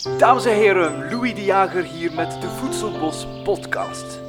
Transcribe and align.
Dames 0.00 0.44
en 0.44 0.54
heren, 0.54 1.10
Louis 1.10 1.34
de 1.34 1.44
Jager 1.44 1.84
hier 1.84 2.12
met 2.12 2.40
de 2.40 2.48
Voedselbos 2.48 3.26
podcast. 3.44 4.20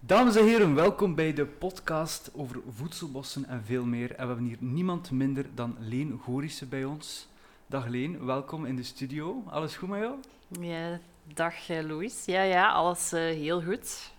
Dames 0.00 0.36
en 0.36 0.44
heren, 0.44 0.74
welkom 0.74 1.14
bij 1.14 1.32
de 1.32 1.46
podcast 1.46 2.30
over 2.34 2.60
voedselbossen 2.70 3.44
en 3.44 3.62
veel 3.64 3.84
meer. 3.84 4.10
En 4.10 4.22
we 4.22 4.26
hebben 4.26 4.44
hier 4.44 4.56
niemand 4.60 5.10
minder 5.10 5.46
dan 5.54 5.76
Leen 5.78 6.20
Gorissen 6.22 6.68
bij 6.68 6.84
ons. 6.84 7.28
Dag 7.66 7.86
Leen, 7.86 8.24
welkom 8.24 8.64
in 8.64 8.76
de 8.76 8.82
studio. 8.82 9.42
Alles 9.46 9.76
goed 9.76 9.88
met 9.88 10.00
jou? 10.00 10.14
Ja, 10.60 11.00
dag 11.34 11.68
eh, 11.68 11.82
Louis. 11.84 12.24
Ja, 12.24 12.42
ja, 12.42 12.68
alles 12.68 13.12
uh, 13.12 13.20
heel 13.20 13.62
goed. 13.62 14.14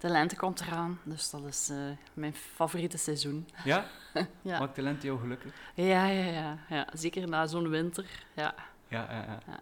De 0.00 0.08
lente 0.08 0.36
komt 0.36 0.60
eraan, 0.60 0.98
dus 1.02 1.30
dat 1.30 1.44
is 1.44 1.70
uh, 1.70 1.90
mijn 2.14 2.34
favoriete 2.34 2.98
seizoen. 2.98 3.48
Ja? 3.64 3.84
ja? 4.42 4.58
Maakt 4.58 4.74
de 4.74 4.82
lente 4.82 5.06
jou 5.06 5.20
gelukkig? 5.20 5.52
Ja, 5.74 6.06
ja, 6.06 6.24
ja. 6.24 6.58
ja. 6.68 6.88
zeker 6.92 7.28
na 7.28 7.46
zo'n 7.46 7.68
winter. 7.68 8.24
Ja. 8.34 8.54
Ja, 8.88 9.06
ja, 9.10 9.22
ja. 9.22 9.38
ja. 9.46 9.60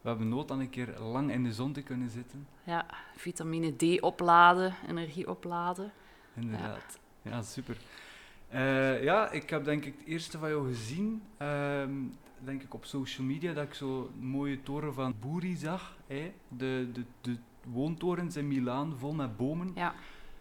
We 0.00 0.08
hebben 0.08 0.28
nood 0.28 0.50
aan 0.50 0.60
een 0.60 0.70
keer 0.70 0.98
lang 0.98 1.32
in 1.32 1.44
de 1.44 1.52
zon 1.52 1.72
te 1.72 1.82
kunnen 1.82 2.10
zitten. 2.10 2.46
Ja, 2.64 2.86
vitamine 3.16 3.76
D 3.76 4.00
opladen, 4.00 4.74
energie 4.88 5.28
opladen. 5.28 5.92
Inderdaad. 6.34 6.98
Ja, 7.22 7.42
super. 7.42 7.76
Uh, 8.54 9.02
ja, 9.02 9.30
ik 9.30 9.50
heb 9.50 9.64
denk 9.64 9.84
ik 9.84 9.94
het 9.98 10.06
eerste 10.06 10.38
van 10.38 10.48
jou 10.48 10.68
gezien, 10.68 11.22
uh, 11.42 11.82
denk 12.38 12.62
ik 12.62 12.74
op 12.74 12.84
social 12.84 13.26
media, 13.26 13.52
dat 13.52 13.64
ik 13.64 13.74
zo 13.74 14.10
een 14.20 14.26
mooie 14.26 14.62
toren 14.62 14.94
van 14.94 15.14
Buri 15.20 15.56
zag. 15.56 15.96
Hè? 16.06 16.32
De, 16.48 16.88
de, 16.92 17.04
de 17.20 17.36
woontorens 17.72 18.36
in 18.36 18.48
Milaan 18.48 18.94
vol 18.98 19.12
met 19.12 19.36
bomen. 19.36 19.72
Ja. 19.74 19.94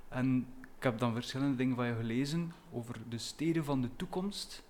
En 0.09 0.47
ik 0.77 0.83
heb 0.83 0.99
dan 0.99 1.13
verschillende 1.13 1.55
dingen 1.55 1.75
van 1.75 1.85
je 1.85 1.95
gelezen 1.95 2.53
over 2.73 2.95
de 3.09 3.17
steden 3.17 3.65
van 3.65 3.81
de 3.81 3.89
toekomst. 3.95 4.63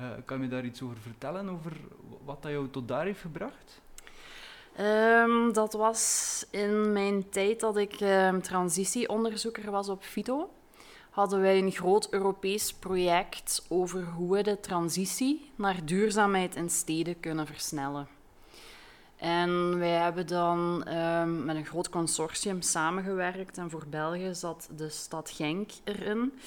Uh, 0.00 0.06
kan 0.24 0.42
je 0.42 0.48
daar 0.48 0.64
iets 0.64 0.82
over 0.82 0.96
vertellen, 0.96 1.48
over 1.48 1.72
wat 2.24 2.42
dat 2.42 2.52
jou 2.52 2.68
tot 2.70 2.88
daar 2.88 3.04
heeft 3.04 3.20
gebracht? 3.20 3.80
Um, 4.80 5.52
dat 5.52 5.72
was 5.72 6.46
in 6.50 6.92
mijn 6.92 7.28
tijd 7.28 7.60
dat 7.60 7.76
ik 7.76 8.00
um, 8.00 8.42
transitieonderzoeker 8.42 9.70
was 9.70 9.88
op 9.88 10.02
FITO. 10.02 10.50
Hadden 11.10 11.40
wij 11.40 11.58
een 11.58 11.70
groot 11.70 12.12
Europees 12.12 12.72
project 12.72 13.66
over 13.68 14.04
hoe 14.04 14.36
we 14.36 14.42
de 14.42 14.60
transitie 14.60 15.50
naar 15.56 15.84
duurzaamheid 15.84 16.56
in 16.56 16.70
steden 16.70 17.20
kunnen 17.20 17.46
versnellen. 17.46 18.08
En 19.22 19.78
wij 19.78 19.90
hebben 19.90 20.26
dan 20.26 20.88
um, 20.88 21.44
met 21.44 21.56
een 21.56 21.66
groot 21.66 21.88
consortium 21.88 22.62
samengewerkt 22.62 23.58
en 23.58 23.70
voor 23.70 23.84
België 23.90 24.34
zat 24.34 24.68
de 24.76 24.88
stad 24.88 25.30
Genk 25.30 25.70
erin. 25.84 26.38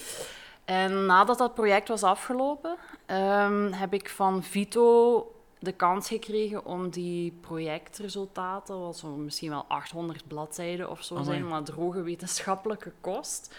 En 0.65 1.05
nadat 1.05 1.37
dat 1.37 1.53
project 1.53 1.87
was 1.87 2.03
afgelopen, 2.03 2.77
um, 3.07 3.71
heb 3.71 3.93
ik 3.93 4.09
van 4.09 4.43
Vito 4.43 5.31
de 5.59 5.71
kans 5.71 6.07
gekregen 6.07 6.65
om 6.65 6.89
die 6.89 7.37
projectresultaten, 7.41 8.79
wat 8.79 8.97
zo 8.97 9.07
misschien 9.07 9.49
wel 9.49 9.65
800 9.67 10.27
bladzijden 10.27 10.89
of 10.89 11.03
zo 11.03 11.23
zijn, 11.23 11.47
maar 11.47 11.63
droge 11.63 12.01
wetenschappelijke 12.01 12.91
kost, 13.01 13.55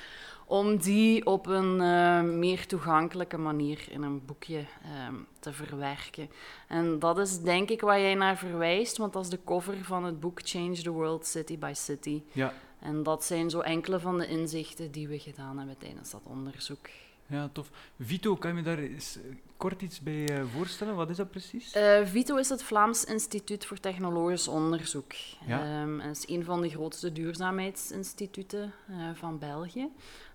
om 0.46 0.76
die 0.76 1.26
op 1.26 1.46
een 1.46 1.80
uh, 1.80 2.22
meer 2.22 2.66
toegankelijke 2.66 3.38
manier 3.38 3.86
in 3.90 4.02
een 4.02 4.24
boekje 4.24 4.64
um, 5.08 5.26
te 5.38 5.52
verwerken. 5.52 6.30
En 6.68 6.98
dat 6.98 7.18
is 7.18 7.40
denk 7.40 7.70
ik 7.70 7.80
waar 7.80 8.00
jij 8.00 8.14
naar 8.14 8.36
verwijst, 8.36 8.96
want 8.96 9.12
dat 9.12 9.24
is 9.24 9.30
de 9.30 9.44
cover 9.44 9.84
van 9.84 10.04
het 10.04 10.20
boek 10.20 10.40
Change 10.44 10.82
the 10.82 10.90
World 10.90 11.26
City 11.26 11.58
by 11.58 11.72
City. 11.74 12.22
Ja. 12.32 12.52
En 12.78 13.02
dat 13.02 13.24
zijn 13.24 13.50
zo 13.50 13.60
enkele 13.60 14.00
van 14.00 14.18
de 14.18 14.26
inzichten 14.28 14.90
die 14.90 15.08
we 15.08 15.18
gedaan 15.18 15.58
hebben 15.58 15.78
tijdens 15.78 16.10
dat 16.10 16.22
onderzoek. 16.24 16.88
Ja, 17.26 17.48
tof. 17.52 17.70
Vito, 18.00 18.36
kan 18.36 18.50
je 18.50 18.56
me 18.56 18.62
daar 18.62 18.78
eens 18.78 19.18
kort 19.56 19.82
iets 19.82 20.00
bij 20.00 20.38
uh, 20.38 20.44
voorstellen? 20.52 20.94
Wat 20.94 21.10
is 21.10 21.16
dat 21.16 21.30
precies? 21.30 21.76
Uh, 21.76 22.06
Vito 22.06 22.36
is 22.36 22.48
het 22.48 22.62
Vlaams 22.62 23.04
Instituut 23.04 23.66
voor 23.66 23.80
Technologisch 23.80 24.48
Onderzoek. 24.48 25.12
Ja. 25.46 25.82
Um, 25.82 26.00
het 26.00 26.16
is 26.16 26.36
een 26.36 26.44
van 26.44 26.60
de 26.60 26.68
grootste 26.68 27.12
duurzaamheidsinstituten 27.12 28.72
uh, 28.90 29.10
van 29.14 29.38
België. 29.38 29.88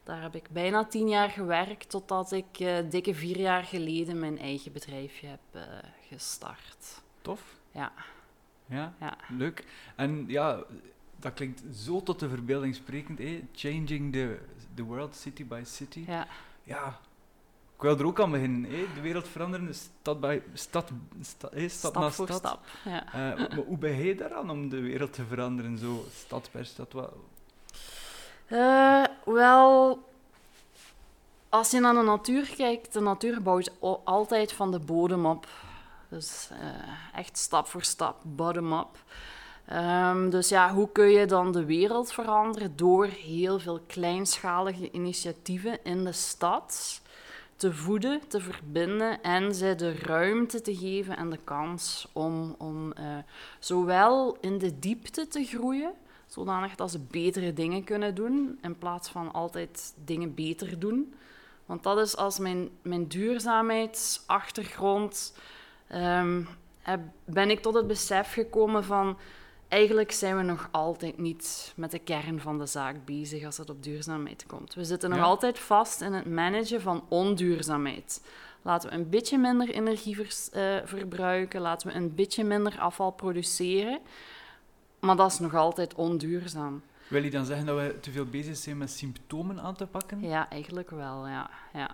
Daar 0.03 0.21
heb 0.21 0.35
ik 0.35 0.49
bijna 0.49 0.85
tien 0.85 1.09
jaar 1.09 1.29
gewerkt, 1.29 1.89
totdat 1.89 2.31
ik 2.31 2.59
uh, 2.59 2.77
dikke 2.89 3.13
vier 3.13 3.37
jaar 3.37 3.63
geleden 3.63 4.19
mijn 4.19 4.39
eigen 4.39 4.71
bedrijfje 4.71 5.27
heb 5.27 5.65
gestart. 6.07 7.01
Tof. 7.21 7.59
Ja. 7.71 7.91
ja. 8.65 8.93
Ja, 8.99 9.17
leuk. 9.37 9.65
En 9.95 10.23
ja, 10.27 10.63
dat 11.19 11.33
klinkt 11.33 11.61
zo 11.73 12.03
tot 12.03 12.19
de 12.19 12.29
verbeelding 12.29 12.75
sprekend. 12.75 13.19
Eh? 13.19 13.41
Changing 13.53 14.13
the, 14.13 14.39
the 14.73 14.83
world 14.83 15.15
city 15.15 15.45
by 15.45 15.61
city. 15.65 16.03
Ja. 16.07 16.27
Ja, 16.63 16.99
ik 17.75 17.81
wil 17.81 17.97
er 17.97 18.05
ook 18.05 18.19
aan 18.19 18.31
beginnen. 18.31 18.71
Eh? 18.71 18.95
De 18.95 19.01
wereld 19.01 19.27
veranderen, 19.27 19.75
stad, 19.75 20.19
bij, 20.19 20.43
stad, 20.53 20.91
sta, 21.21 21.49
eh? 21.49 21.69
stad 21.69 21.91
stap 21.91 21.93
na 21.93 22.11
voor 22.11 22.27
stad. 22.27 22.39
stap. 22.39 22.65
Ja. 22.85 23.05
Uh, 23.05 23.37
maar 23.37 23.65
hoe 23.65 23.77
ben 23.77 23.95
je 24.03 24.15
daaraan 24.15 24.49
om 24.49 24.69
de 24.69 24.79
wereld 24.79 25.13
te 25.13 25.25
veranderen, 25.25 25.77
zo 25.77 26.05
stad 26.13 26.49
per 26.51 26.65
stad? 26.65 26.91
Wat, 26.93 27.13
uh, 28.47 29.05
wel, 29.25 29.99
als 31.49 31.71
je 31.71 31.79
naar 31.79 31.93
de 31.93 32.01
natuur 32.01 32.55
kijkt, 32.55 32.93
de 32.93 33.01
natuur 33.01 33.41
bouwt 33.41 33.71
altijd 34.03 34.53
van 34.53 34.71
de 34.71 34.79
bodem 34.79 35.25
op. 35.25 35.47
Dus 36.09 36.49
uh, 36.51 37.19
echt 37.19 37.37
stap 37.37 37.67
voor 37.67 37.83
stap, 37.83 38.19
bottom-up. 38.23 38.97
Um, 39.73 40.29
dus 40.29 40.49
ja, 40.49 40.73
hoe 40.73 40.89
kun 40.91 41.09
je 41.09 41.25
dan 41.25 41.51
de 41.51 41.65
wereld 41.65 42.11
veranderen? 42.11 42.75
Door 42.75 43.05
heel 43.05 43.59
veel 43.59 43.79
kleinschalige 43.87 44.91
initiatieven 44.91 45.83
in 45.83 46.03
de 46.03 46.11
stad 46.11 47.01
te 47.55 47.73
voeden, 47.73 48.21
te 48.27 48.39
verbinden 48.39 49.21
en 49.21 49.55
ze 49.55 49.75
de 49.75 49.95
ruimte 49.95 50.61
te 50.61 50.75
geven 50.75 51.17
en 51.17 51.29
de 51.29 51.39
kans 51.43 52.07
om, 52.13 52.55
om 52.57 52.93
uh, 52.99 53.17
zowel 53.59 54.37
in 54.39 54.57
de 54.57 54.79
diepte 54.79 55.27
te 55.27 55.43
groeien, 55.43 55.93
zodanig 56.27 56.75
dat 56.75 56.91
ze 56.91 56.99
betere 56.99 57.53
dingen 57.53 57.83
kunnen 57.83 58.15
doen, 58.15 58.59
in 58.61 58.77
plaats 58.77 59.09
van 59.09 59.33
altijd 59.33 59.93
dingen 60.03 60.35
beter 60.35 60.79
doen. 60.79 61.13
Want 61.65 61.83
dat 61.83 61.97
is 61.97 62.17
als 62.17 62.39
mijn, 62.39 62.69
mijn 62.81 63.07
duurzaamheidsachtergrond, 63.07 65.33
um, 65.95 66.47
ben 67.25 67.49
ik 67.49 67.59
tot 67.59 67.73
het 67.73 67.87
besef 67.87 68.33
gekomen 68.33 68.83
van, 68.83 69.17
eigenlijk 69.71 70.11
zijn 70.11 70.37
we 70.37 70.43
nog 70.43 70.67
altijd 70.71 71.17
niet 71.17 71.73
met 71.75 71.91
de 71.91 71.99
kern 71.99 72.39
van 72.39 72.57
de 72.57 72.65
zaak 72.65 73.05
bezig 73.05 73.45
als 73.45 73.57
het 73.57 73.69
op 73.69 73.83
duurzaamheid 73.83 74.45
komt. 74.47 74.73
We 74.73 74.83
zitten 74.83 75.09
nog 75.09 75.19
ja. 75.19 75.25
altijd 75.25 75.59
vast 75.59 76.01
in 76.01 76.13
het 76.13 76.25
managen 76.25 76.81
van 76.81 77.03
onduurzaamheid. 77.07 78.21
Laten 78.61 78.89
we 78.89 78.95
een 78.95 79.09
beetje 79.09 79.37
minder 79.37 79.69
energie 79.69 80.15
vers, 80.15 80.49
uh, 80.53 80.75
verbruiken, 80.83 81.61
laten 81.61 81.87
we 81.87 81.93
een 81.93 82.15
beetje 82.15 82.43
minder 82.43 82.79
afval 82.79 83.11
produceren. 83.11 83.99
Maar 84.99 85.15
dat 85.15 85.31
is 85.31 85.39
nog 85.39 85.55
altijd 85.55 85.93
onduurzaam. 85.93 86.81
Wil 87.07 87.23
je 87.23 87.29
dan 87.29 87.45
zeggen 87.45 87.65
dat 87.65 87.77
we 87.77 87.99
te 87.99 88.11
veel 88.11 88.25
bezig 88.25 88.57
zijn 88.57 88.77
met 88.77 88.91
symptomen 88.91 89.59
aan 89.59 89.75
te 89.75 89.87
pakken? 89.87 90.21
Ja, 90.21 90.49
eigenlijk 90.49 90.89
wel, 90.89 91.27
ja. 91.27 91.49
ja. 91.73 91.91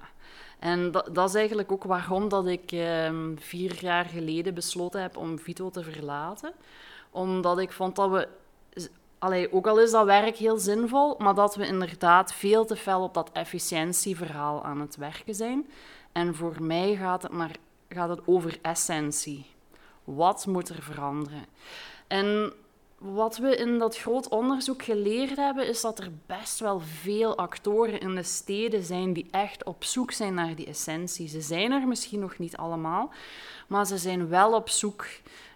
En 0.60 0.92
dat, 0.92 1.10
dat 1.16 1.30
is 1.30 1.36
eigenlijk 1.36 1.72
ook 1.72 1.84
waarom 1.84 2.30
dat 2.30 2.48
ik 2.48 2.72
um, 2.72 3.36
vier 3.40 3.78
jaar 3.82 4.06
geleden 4.06 4.54
besloten 4.54 5.02
heb 5.02 5.18
om 5.18 5.40
Vito 5.40 5.70
te 5.70 5.84
verlaten. 5.84 6.54
Omdat 7.12 7.60
ik 7.60 7.72
vond 7.72 7.96
dat 7.96 8.10
we... 8.10 8.28
Allee, 9.20 9.54
ook 9.54 9.68
al 9.68 9.80
is 9.80 9.92
dat 9.92 10.06
werk 10.06 10.36
heel 10.36 10.58
zinvol, 10.58 11.16
maar 11.18 11.36
dat 11.36 11.56
we 11.56 11.68
inderdaad 11.68 12.34
veel 12.34 12.66
te 12.66 12.76
fel 12.76 13.04
op 13.04 13.14
dat 13.14 13.30
efficiëntieverhaal 13.34 14.64
aan 14.64 14.80
het 14.80 14.96
werken 14.96 15.36
zijn. 15.36 15.70
En 16.12 16.36
voor 16.36 16.56
mij 16.60 16.96
gaat 16.96 17.24
het, 17.24 17.32
naar, 17.32 17.56
gaat 17.90 18.10
het 18.10 18.22
over 18.26 18.60
essentie. 18.62 19.46
Wat 20.04 20.46
moet 20.46 20.70
er 20.70 20.84
veranderen? 20.84 21.46
En 22.08 22.54
wat 22.98 23.38
we 23.38 23.56
in 23.56 23.78
dat 23.78 23.98
groot 23.98 24.28
onderzoek 24.28 24.84
geleerd 24.84 25.36
hebben, 25.36 25.68
is 25.68 25.82
dat 25.82 26.00
er 26.00 26.12
best 26.26 26.60
wel 26.60 26.80
veel 26.80 27.38
actoren 27.38 28.00
in 28.00 28.16
de 28.16 28.24
steden 28.24 28.84
zijn 28.84 29.14
die 29.14 29.28
echt 29.32 29.64
op 29.64 29.84
zoek 29.84 30.12
zijn 30.12 30.34
naar 30.34 30.56
die 30.56 30.66
essentie. 30.66 31.28
Ze 31.28 31.42
zijn 31.42 31.72
er 31.72 31.88
misschien 31.88 32.20
nog 32.20 32.38
niet 32.38 32.58
allemaal, 32.58 33.12
maar 33.68 33.86
ze 33.86 33.98
zijn 33.98 34.30
wel 34.30 34.54
op 34.54 34.70
zoek. 34.70 35.06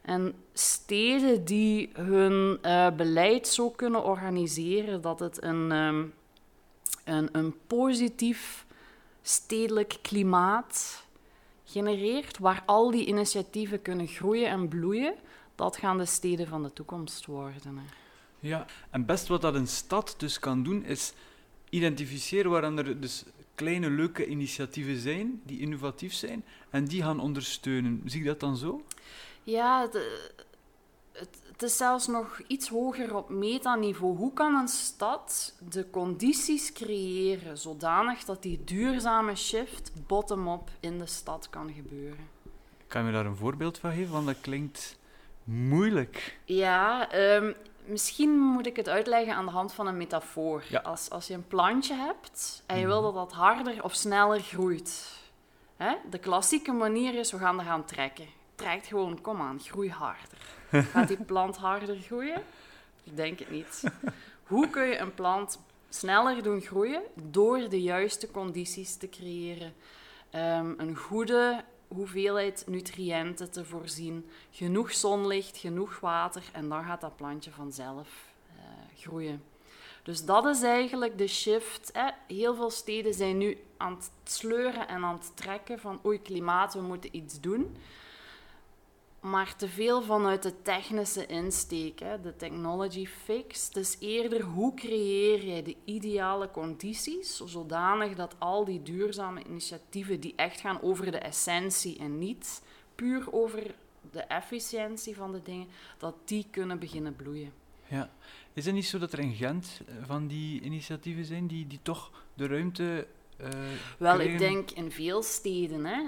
En 0.01 0.33
steden 0.53 1.45
die 1.45 1.89
hun 1.93 2.59
uh, 2.61 2.87
beleid 2.89 3.47
zo 3.47 3.69
kunnen 3.69 4.03
organiseren 4.03 5.01
dat 5.01 5.19
het 5.19 5.43
een, 5.43 5.71
um, 5.71 6.13
een, 7.03 7.29
een 7.31 7.55
positief 7.67 8.65
stedelijk 9.21 9.97
klimaat 10.01 11.05
genereert, 11.65 12.37
waar 12.39 12.63
al 12.65 12.91
die 12.91 13.05
initiatieven 13.05 13.81
kunnen 13.81 14.07
groeien 14.07 14.49
en 14.49 14.67
bloeien 14.67 15.13
dat 15.61 15.77
gaan 15.77 15.97
de 15.97 16.05
steden 16.05 16.47
van 16.47 16.63
de 16.63 16.73
toekomst 16.73 17.25
worden. 17.25 17.77
Hè. 17.77 17.83
Ja, 18.39 18.65
en 18.89 19.05
best 19.05 19.27
wat 19.27 19.41
dat 19.41 19.55
een 19.55 19.67
stad 19.67 20.15
dus 20.17 20.39
kan 20.39 20.63
doen, 20.63 20.85
is 20.85 21.13
identificeren 21.69 22.51
waar 22.51 22.63
er 22.63 22.99
dus 22.99 23.23
kleine 23.55 23.89
leuke 23.89 24.27
initiatieven 24.27 24.97
zijn, 24.97 25.41
die 25.45 25.59
innovatief 25.59 26.13
zijn, 26.13 26.45
en 26.69 26.85
die 26.85 27.03
gaan 27.03 27.19
ondersteunen. 27.19 28.01
Zie 28.05 28.19
je 28.21 28.27
dat 28.27 28.39
dan 28.39 28.57
zo? 28.57 28.85
Ja, 29.43 29.87
de, 29.87 30.31
het, 31.11 31.41
het, 31.51 31.63
is 31.63 31.77
zelfs 31.77 32.07
nog 32.07 32.41
iets 32.47 32.69
hoger 32.69 33.15
op 33.15 33.29
metaniveau. 33.29 34.17
Hoe 34.17 34.33
kan 34.33 34.55
een 34.55 34.67
stad 34.67 35.55
de 35.69 35.89
condities 35.89 36.73
creëren 36.73 37.57
zodanig 37.57 38.23
dat 38.23 38.41
die 38.41 38.63
duurzame 38.63 39.35
shift 39.35 39.91
bottom-up 40.07 40.69
in 40.79 40.97
de 40.97 41.07
stad 41.07 41.49
kan 41.49 41.73
gebeuren? 41.73 42.27
Kan 42.87 43.05
je 43.05 43.11
daar 43.11 43.25
een 43.25 43.35
voorbeeld 43.35 43.77
van 43.77 43.91
geven? 43.91 44.11
Want 44.11 44.25
dat 44.25 44.41
klinkt 44.41 44.99
moeilijk. 45.51 46.37
Ja, 46.45 47.11
ehm, 47.11 47.53
misschien 47.85 48.29
moet 48.39 48.65
ik 48.65 48.75
het 48.75 48.89
uitleggen 48.89 49.33
aan 49.35 49.45
de 49.45 49.51
hand 49.51 49.73
van 49.73 49.87
een 49.87 49.97
metafoor. 49.97 50.63
Ja. 50.69 50.79
Als, 50.79 51.09
als 51.09 51.27
je 51.27 51.33
een 51.33 51.47
plantje 51.47 51.93
hebt 51.95 52.63
en 52.65 52.79
je 52.79 52.85
wil 52.85 53.01
Mhm. 53.01 53.13
dat 53.13 53.13
dat 53.29 53.31
harder 53.37 53.83
of 53.83 53.93
sneller 53.93 54.39
groeit. 54.39 55.19
Hè? 55.77 55.95
De 56.09 56.17
klassieke 56.19 56.71
manier 56.71 57.13
is, 57.15 57.31
we 57.31 57.37
gaan 57.37 57.59
er 57.59 57.65
gaan 57.65 57.85
trekken. 57.85 58.25
Trekt 58.55 58.87
gewoon, 58.87 59.21
kom 59.21 59.41
aan, 59.41 59.59
groei 59.59 59.89
harder. 59.89 60.37
Gaat 60.91 61.07
die 61.07 61.23
plant 61.23 61.57
harder 61.57 61.95
groeien? 61.97 62.41
Ik 63.03 63.15
denk 63.15 63.39
het 63.39 63.51
niet. 63.51 63.83
Hoe 64.43 64.69
kun 64.69 64.87
je 64.87 64.97
een 64.97 65.13
plant 65.13 65.59
sneller 65.89 66.43
doen 66.43 66.61
groeien? 66.61 67.01
Door 67.23 67.69
de 67.69 67.81
juiste 67.81 68.31
condities 68.31 68.95
te 68.97 69.09
creëren. 69.09 69.73
Ehm, 70.29 70.73
een 70.77 70.95
goede 70.95 71.63
hoeveelheid 71.95 72.63
nutriënten 72.67 73.51
te 73.51 73.65
voorzien, 73.65 74.29
genoeg 74.51 74.93
zonlicht, 74.93 75.57
genoeg 75.57 75.99
water 75.99 76.43
en 76.51 76.69
dan 76.69 76.83
gaat 76.83 77.01
dat 77.01 77.15
plantje 77.15 77.51
vanzelf 77.51 78.33
eh, 78.47 78.63
groeien. 78.95 79.43
Dus 80.03 80.25
dat 80.25 80.45
is 80.45 80.61
eigenlijk 80.61 81.17
de 81.17 81.27
shift. 81.27 81.89
Hè. 81.93 82.09
Heel 82.27 82.55
veel 82.55 82.69
steden 82.69 83.13
zijn 83.13 83.37
nu 83.37 83.57
aan 83.77 83.93
het 83.93 84.11
sleuren 84.23 84.87
en 84.87 85.03
aan 85.03 85.13
het 85.13 85.31
trekken 85.35 85.79
van 85.79 85.99
oei, 86.05 86.21
klimaat, 86.21 86.73
we 86.73 86.81
moeten 86.81 87.15
iets 87.15 87.39
doen. 87.39 87.75
Maar 89.21 89.55
te 89.55 89.67
veel 89.67 90.01
vanuit 90.01 90.43
de 90.43 90.61
technische 90.61 91.25
insteek, 91.25 91.99
hè, 91.99 92.21
de 92.21 92.35
technology 92.35 93.05
fix. 93.05 93.69
Is 93.69 93.97
eerder 93.99 94.41
hoe 94.41 94.73
creëer 94.73 95.45
jij 95.45 95.63
de 95.63 95.75
ideale 95.85 96.51
condities, 96.51 97.37
zodanig 97.37 98.15
dat 98.15 98.35
al 98.39 98.65
die 98.65 98.81
duurzame 98.81 99.43
initiatieven 99.43 100.19
die 100.19 100.33
echt 100.35 100.59
gaan 100.59 100.81
over 100.81 101.11
de 101.11 101.17
essentie 101.17 101.97
en 101.97 102.17
niet 102.17 102.61
puur 102.95 103.33
over 103.33 103.75
de 104.11 104.21
efficiëntie 104.21 105.15
van 105.15 105.31
de 105.31 105.41
dingen, 105.41 105.67
dat 105.97 106.15
die 106.25 106.47
kunnen 106.51 106.79
beginnen 106.79 107.15
bloeien. 107.15 107.53
Ja. 107.87 108.09
Is 108.53 108.65
het 108.65 108.73
niet 108.73 108.85
zo 108.85 108.99
dat 108.99 109.13
er 109.13 109.19
in 109.19 109.33
Gent 109.33 109.81
eh, 109.85 109.95
van 110.05 110.27
die 110.27 110.61
initiatieven 110.61 111.25
zijn 111.25 111.47
die, 111.47 111.67
die 111.67 111.79
toch 111.81 112.11
de 112.33 112.47
ruimte. 112.47 113.07
Eh, 113.43 113.49
Wel, 113.97 114.19
ik 114.19 114.37
denk 114.37 114.71
in 114.71 114.91
veel 114.91 115.23
steden 115.23 115.85
hè, 115.85 116.01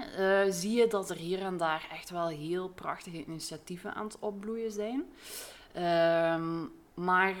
eh, 0.44 0.52
zie 0.52 0.78
je 0.78 0.86
dat 0.86 1.10
er 1.10 1.16
hier 1.16 1.42
en 1.42 1.56
daar 1.56 1.88
echt 1.92 2.10
wel 2.10 2.28
heel 2.28 2.68
prachtige 2.68 3.24
initiatieven 3.24 3.94
aan 3.94 4.04
het 4.04 4.18
opbloeien 4.18 4.70
zijn. 4.72 5.04
Ehm, 5.72 6.64
maar 6.94 7.34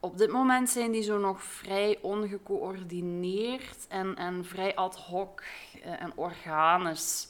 op 0.00 0.18
dit 0.18 0.30
moment 0.30 0.70
zijn 0.70 0.92
die 0.92 1.02
zo 1.02 1.18
nog 1.18 1.42
vrij 1.42 1.98
ongecoördineerd 2.02 3.86
en, 3.88 4.16
en 4.16 4.44
vrij 4.44 4.74
ad 4.74 4.96
hoc 4.96 5.42
eh, 5.82 6.02
en 6.02 6.12
organisch. 6.14 7.28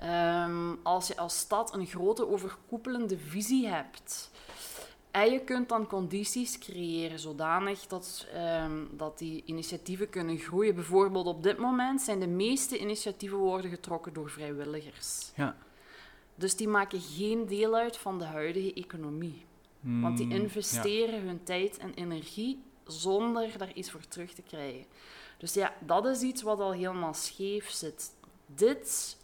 Ehm, 0.00 0.74
als 0.82 1.06
je 1.06 1.16
als 1.16 1.38
stad 1.38 1.74
een 1.74 1.86
grote 1.86 2.28
overkoepelende 2.28 3.18
visie 3.18 3.68
hebt 3.68 4.30
en 5.12 5.32
je 5.32 5.40
kunt 5.40 5.68
dan 5.68 5.86
condities 5.86 6.58
creëren 6.58 7.18
zodanig 7.18 7.86
dat, 7.86 8.26
ehm, 8.32 8.84
dat 8.90 9.18
die 9.18 9.42
initiatieven 9.44 10.10
kunnen 10.10 10.38
groeien. 10.38 10.74
Bijvoorbeeld 10.74 11.26
op 11.26 11.42
dit 11.42 11.58
moment 11.58 12.00
zijn 12.00 12.20
de 12.20 12.26
meeste 12.26 12.78
initiatieven 12.78 13.38
worden 13.38 13.70
getrokken 13.70 14.12
door 14.12 14.30
vrijwilligers. 14.30 15.32
Ja. 15.36 15.56
Dus 16.34 16.56
die 16.56 16.68
maken 16.68 17.00
geen 17.00 17.46
deel 17.46 17.74
uit 17.74 17.96
van 17.96 18.18
de 18.18 18.24
huidige 18.24 18.74
economie. 18.74 19.44
Want 19.80 20.16
die 20.16 20.26
Mm, 20.26 20.32
investeren 20.32 21.26
hun 21.26 21.42
tijd 21.44 21.78
en 21.78 21.94
energie 21.94 22.62
zonder 22.86 23.58
daar 23.58 23.72
iets 23.72 23.90
voor 23.90 24.08
terug 24.08 24.32
te 24.32 24.42
krijgen. 24.42 24.84
Dus 25.38 25.54
ja, 25.54 25.74
dat 25.80 26.06
is 26.06 26.20
iets 26.20 26.42
wat 26.42 26.60
al 26.60 26.72
helemaal 26.72 27.14
scheef 27.14 27.70
zit. 27.70 28.14
Dit 28.46 29.16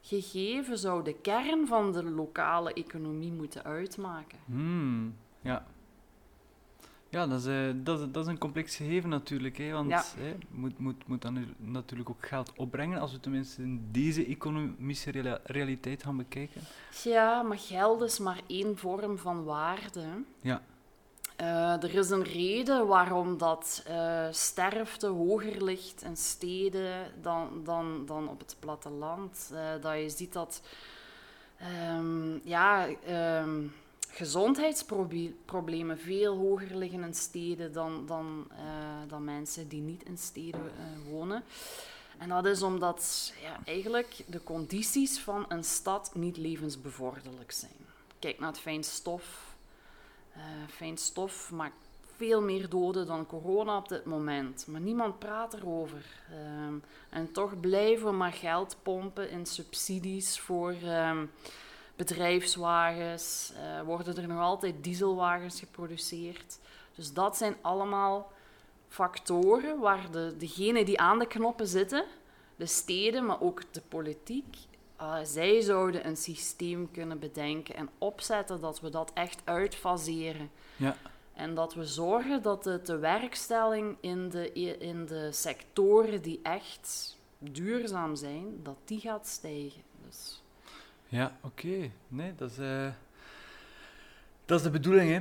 gegeven 0.00 0.78
zou 0.78 1.04
de 1.04 1.14
kern 1.14 1.66
van 1.66 1.92
de 1.92 2.04
lokale 2.04 2.72
economie 2.72 3.32
moeten 3.32 3.64
uitmaken. 3.64 4.38
Ja. 4.46 5.12
Ja. 5.42 5.66
Ja, 7.08 7.26
dat 7.26 7.40
is, 7.40 7.46
eh, 7.46 7.70
dat, 7.74 8.14
dat 8.14 8.24
is 8.24 8.30
een 8.30 8.38
complex 8.38 8.76
gegeven 8.76 9.08
natuurlijk. 9.08 9.58
Hè, 9.58 9.70
want 9.72 9.90
Ja. 9.90 10.02
hè, 10.16 10.34
moet, 10.50 10.78
moet, 10.78 11.06
moet 11.08 11.22
dan 11.22 11.54
natuurlijk 11.56 12.10
ook 12.10 12.26
geld 12.26 12.52
opbrengen 12.56 13.00
als 13.00 13.12
we 13.12 13.20
tenminste 13.20 13.62
in 13.62 13.88
deze 13.90 14.26
economische 14.26 15.38
realiteit 15.44 16.02
gaan 16.02 16.16
bekijken. 16.16 16.60
Ja, 17.04 17.42
maar 17.42 17.58
geld 17.58 18.02
is 18.02 18.18
maar 18.18 18.40
één 18.46 18.78
vorm 18.78 19.18
van 19.18 19.44
waarde. 19.44 20.04
Ja. 20.40 20.62
Eh, 21.36 21.82
er 21.82 21.94
is 21.94 22.10
een 22.10 22.22
reden 22.24 22.86
waarom 22.86 23.38
dat 23.38 23.82
eh, 23.86 24.26
sterfte 24.30 25.06
hoger 25.06 25.64
ligt 25.64 26.02
in 26.02 26.16
steden 26.16 27.12
dan, 27.22 27.60
dan, 27.64 28.06
dan 28.06 28.28
op 28.28 28.38
het 28.38 28.56
platteland. 28.58 29.52
Dat 29.80 29.98
je 29.98 30.10
ziet 30.10 30.32
dat 30.32 30.62
ehm, 31.58 32.48
ja, 32.48 32.86
ehm, 33.06 33.60
gezondheidsproblemen 34.12 35.98
veel 35.98 36.36
hoger 36.36 36.76
liggen 36.76 37.02
in 37.02 37.14
steden 37.14 37.72
dan, 37.72 38.06
dan, 38.06 38.46
eh, 38.50 39.08
dan 39.08 39.24
mensen 39.24 39.68
die 39.68 39.80
niet 39.80 40.04
in 40.04 40.18
steden 40.18 40.60
eh, 40.60 41.10
wonen. 41.10 41.44
En 42.18 42.28
dat 42.28 42.46
is 42.46 42.62
omdat 42.62 43.32
ja, 43.42 43.58
eigenlijk 43.64 44.24
de 44.26 44.42
condities 44.42 45.18
van 45.18 45.44
een 45.48 45.64
stad 45.64 46.10
niet 46.14 46.36
levensbevorderlijk 46.36 47.52
zijn. 47.52 47.86
Kijk 48.18 48.38
naar 48.38 48.48
het 48.48 48.60
fijnstof. 48.60 49.56
Eh 50.32 50.40
fijnstof 50.68 51.50
maakt 51.50 51.76
veel 52.16 52.42
meer 52.42 52.68
doden 52.68 53.06
dan 53.06 53.26
corona 53.26 53.76
op 53.76 53.88
dit 53.88 54.04
moment. 54.04 54.66
Maar 54.66 54.80
niemand 54.80 55.18
praat 55.18 55.54
erover. 55.54 56.04
Ehm, 56.30 56.74
en 57.10 57.32
toch 57.32 57.60
blijven 57.60 58.06
we 58.06 58.12
maar 58.12 58.32
geld 58.32 58.76
pompen 58.82 59.30
in 59.30 59.46
subsidies 59.46 60.38
voor 60.38 60.74
ehm, 60.82 61.26
bedrijfswagens. 62.04 63.52
Eh, 63.56 63.82
worden 63.82 64.16
er 64.16 64.28
nog 64.28 64.40
altijd 64.40 64.74
dieselwagens 64.80 65.58
geproduceerd. 65.58 66.58
Dus 66.94 67.12
dat 67.12 67.36
zijn 67.36 67.56
allemaal 67.60 68.32
factoren 68.88 69.78
waar 69.78 70.10
de, 70.10 70.34
degenen 70.38 70.84
die 70.84 71.00
aan 71.00 71.18
de 71.18 71.26
knoppen 71.26 71.66
zitten, 71.66 72.04
de 72.56 72.66
steden, 72.66 73.26
maar 73.26 73.40
ook 73.40 73.62
de 73.70 73.82
politiek, 73.88 74.56
eh, 74.96 75.16
zij 75.22 75.60
zouden 75.60 76.06
een 76.06 76.16
systeem 76.16 76.90
kunnen 76.90 77.18
bedenken 77.18 77.74
en 77.74 77.88
opzetten 77.98 78.60
dat 78.60 78.80
we 78.80 78.90
dat 78.90 79.10
echt 79.14 79.40
uitfaseren. 79.44 80.50
Ja. 80.76 80.96
En 81.32 81.54
dat 81.54 81.74
we 81.74 81.84
zorgen 81.84 82.42
dat 82.42 82.64
de 82.64 82.82
tewerkstelling 82.82 83.96
in 84.00 84.28
de, 84.28 84.52
in 84.78 85.06
de 85.06 85.28
sectoren 85.32 86.22
die 86.22 86.40
echt 86.42 87.16
duurzaam 87.38 88.16
zijn, 88.16 88.62
dat 88.62 88.76
die 88.84 89.00
gaat 89.00 89.26
stijgen. 89.26 89.82
Dus, 90.06 90.41
Ja, 91.12 91.32
oké. 91.40 91.90
Nee, 92.08 92.34
dat 92.34 92.50
is, 92.50 92.58
eh, 92.58 92.86
dat 94.44 94.58
is 94.58 94.64
de 94.64 94.70
bedoeling, 94.70 95.10
hè. 95.10 95.20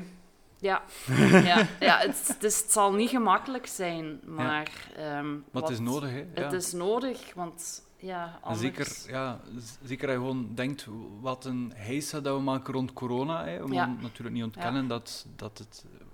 ja, 0.60 0.82
ja, 1.52 1.68
ja 1.80 1.98
het, 1.98 2.38
is, 2.40 2.62
het 2.62 2.72
zal 2.72 2.94
niet 2.94 3.10
gemakkelijk 3.10 3.68
zijn, 3.68 4.20
maar... 4.26 4.72
ehm, 4.96 5.32
Maar 5.32 5.42
wat- 5.52 5.64
het 5.64 5.72
is 5.72 5.80
nodig, 5.80 6.10
hè. 6.12 6.18
Ja. 6.36 6.42
Het 6.44 6.54
is 6.54 6.72
nodig, 6.72 7.34
want 7.34 7.84
ja, 7.98 8.40
anders... 8.42 8.62
Zeker, 8.62 9.12
ja, 9.12 9.40
zeker 9.84 10.08
als 10.08 10.16
je 10.16 10.22
gewoon 10.22 10.50
denkt 10.56 10.88
wat 11.22 11.46
een 11.46 11.72
heisa 11.76 12.20
dat 12.20 12.36
we 12.36 12.42
maken 12.42 12.74
rond 12.74 12.94
corona. 12.94 13.46
Hè, 13.46 13.64
om 13.64 13.74
Ja. 13.74 13.86
natuurlijk 14.02 14.36
niet 14.36 14.44
ontkennen 14.44 14.88
dat, 14.88 15.26
dat 15.36 15.58
het 15.58 15.86
eh, 16.00 16.06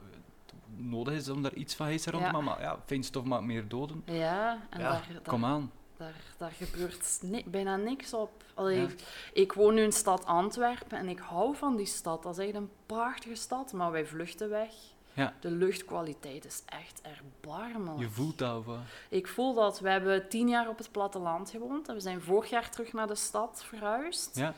nodig 0.76 1.14
is 1.14 1.30
om 1.30 1.42
daar 1.42 1.54
iets 1.54 1.76
van 1.76 1.86
heisa 1.86 2.12
rond 2.12 2.24
te 2.24 2.30
Ja. 2.30 2.36
maken. 2.42 2.48
Maar 2.50 2.62
ja, 2.62 2.80
fijnstof 2.86 3.24
maakt 3.24 3.44
meer 3.44 3.68
doden. 3.68 4.02
Ja, 4.06 4.60
en 4.70 4.80
ja, 4.80 4.90
daar, 4.90 5.08
kom 5.24 5.46
aan. 5.46 5.72
Daar, 5.98 6.16
daar 6.38 6.52
gebeurt 6.52 7.20
ni- 7.22 7.44
bijna 7.48 7.76
niks 7.76 8.14
op. 8.14 8.44
Allee, 8.54 8.82
Ja. 8.82 8.88
Ik 9.34 9.54
woon 9.54 9.74
nu 9.74 9.82
in 9.82 9.92
stad 9.92 10.26
Antwerpen 10.26 10.98
en 10.98 11.08
ik 11.10 11.20
hou 11.20 11.56
van 11.56 11.76
die 11.76 11.86
stad. 11.86 12.24
Dat 12.24 12.38
is 12.38 12.46
echt 12.46 12.56
een 12.56 12.70
prachtige 12.86 13.36
stad, 13.36 13.74
maar 13.74 13.92
wij 13.92 14.06
vluchten 14.06 14.50
weg. 14.50 14.72
Ja. 15.14 15.34
De 15.40 15.52
luchtkwaliteit 15.52 16.46
is 16.46 16.62
echt 16.66 17.02
erbarmelijk. 17.02 18.00
Je 18.00 18.10
voelt 18.10 18.38
dat 18.38 18.66
wel. 18.66 18.80
Ik 19.10 19.28
voel 19.28 19.54
dat. 19.54 19.80
We 19.80 19.90
hebben 19.90 20.30
tien 20.30 20.50
jaar 20.50 20.70
op 20.70 20.78
het 20.78 20.92
platteland 20.92 21.50
gewoond 21.50 21.88
en 21.88 21.94
we 21.94 22.00
zijn 22.02 22.22
vorig 22.22 22.50
jaar 22.50 22.70
terug 22.70 22.94
naar 22.94 23.08
de 23.08 23.16
stad 23.16 23.64
verhuisd. 23.68 24.36
Ja, 24.36 24.54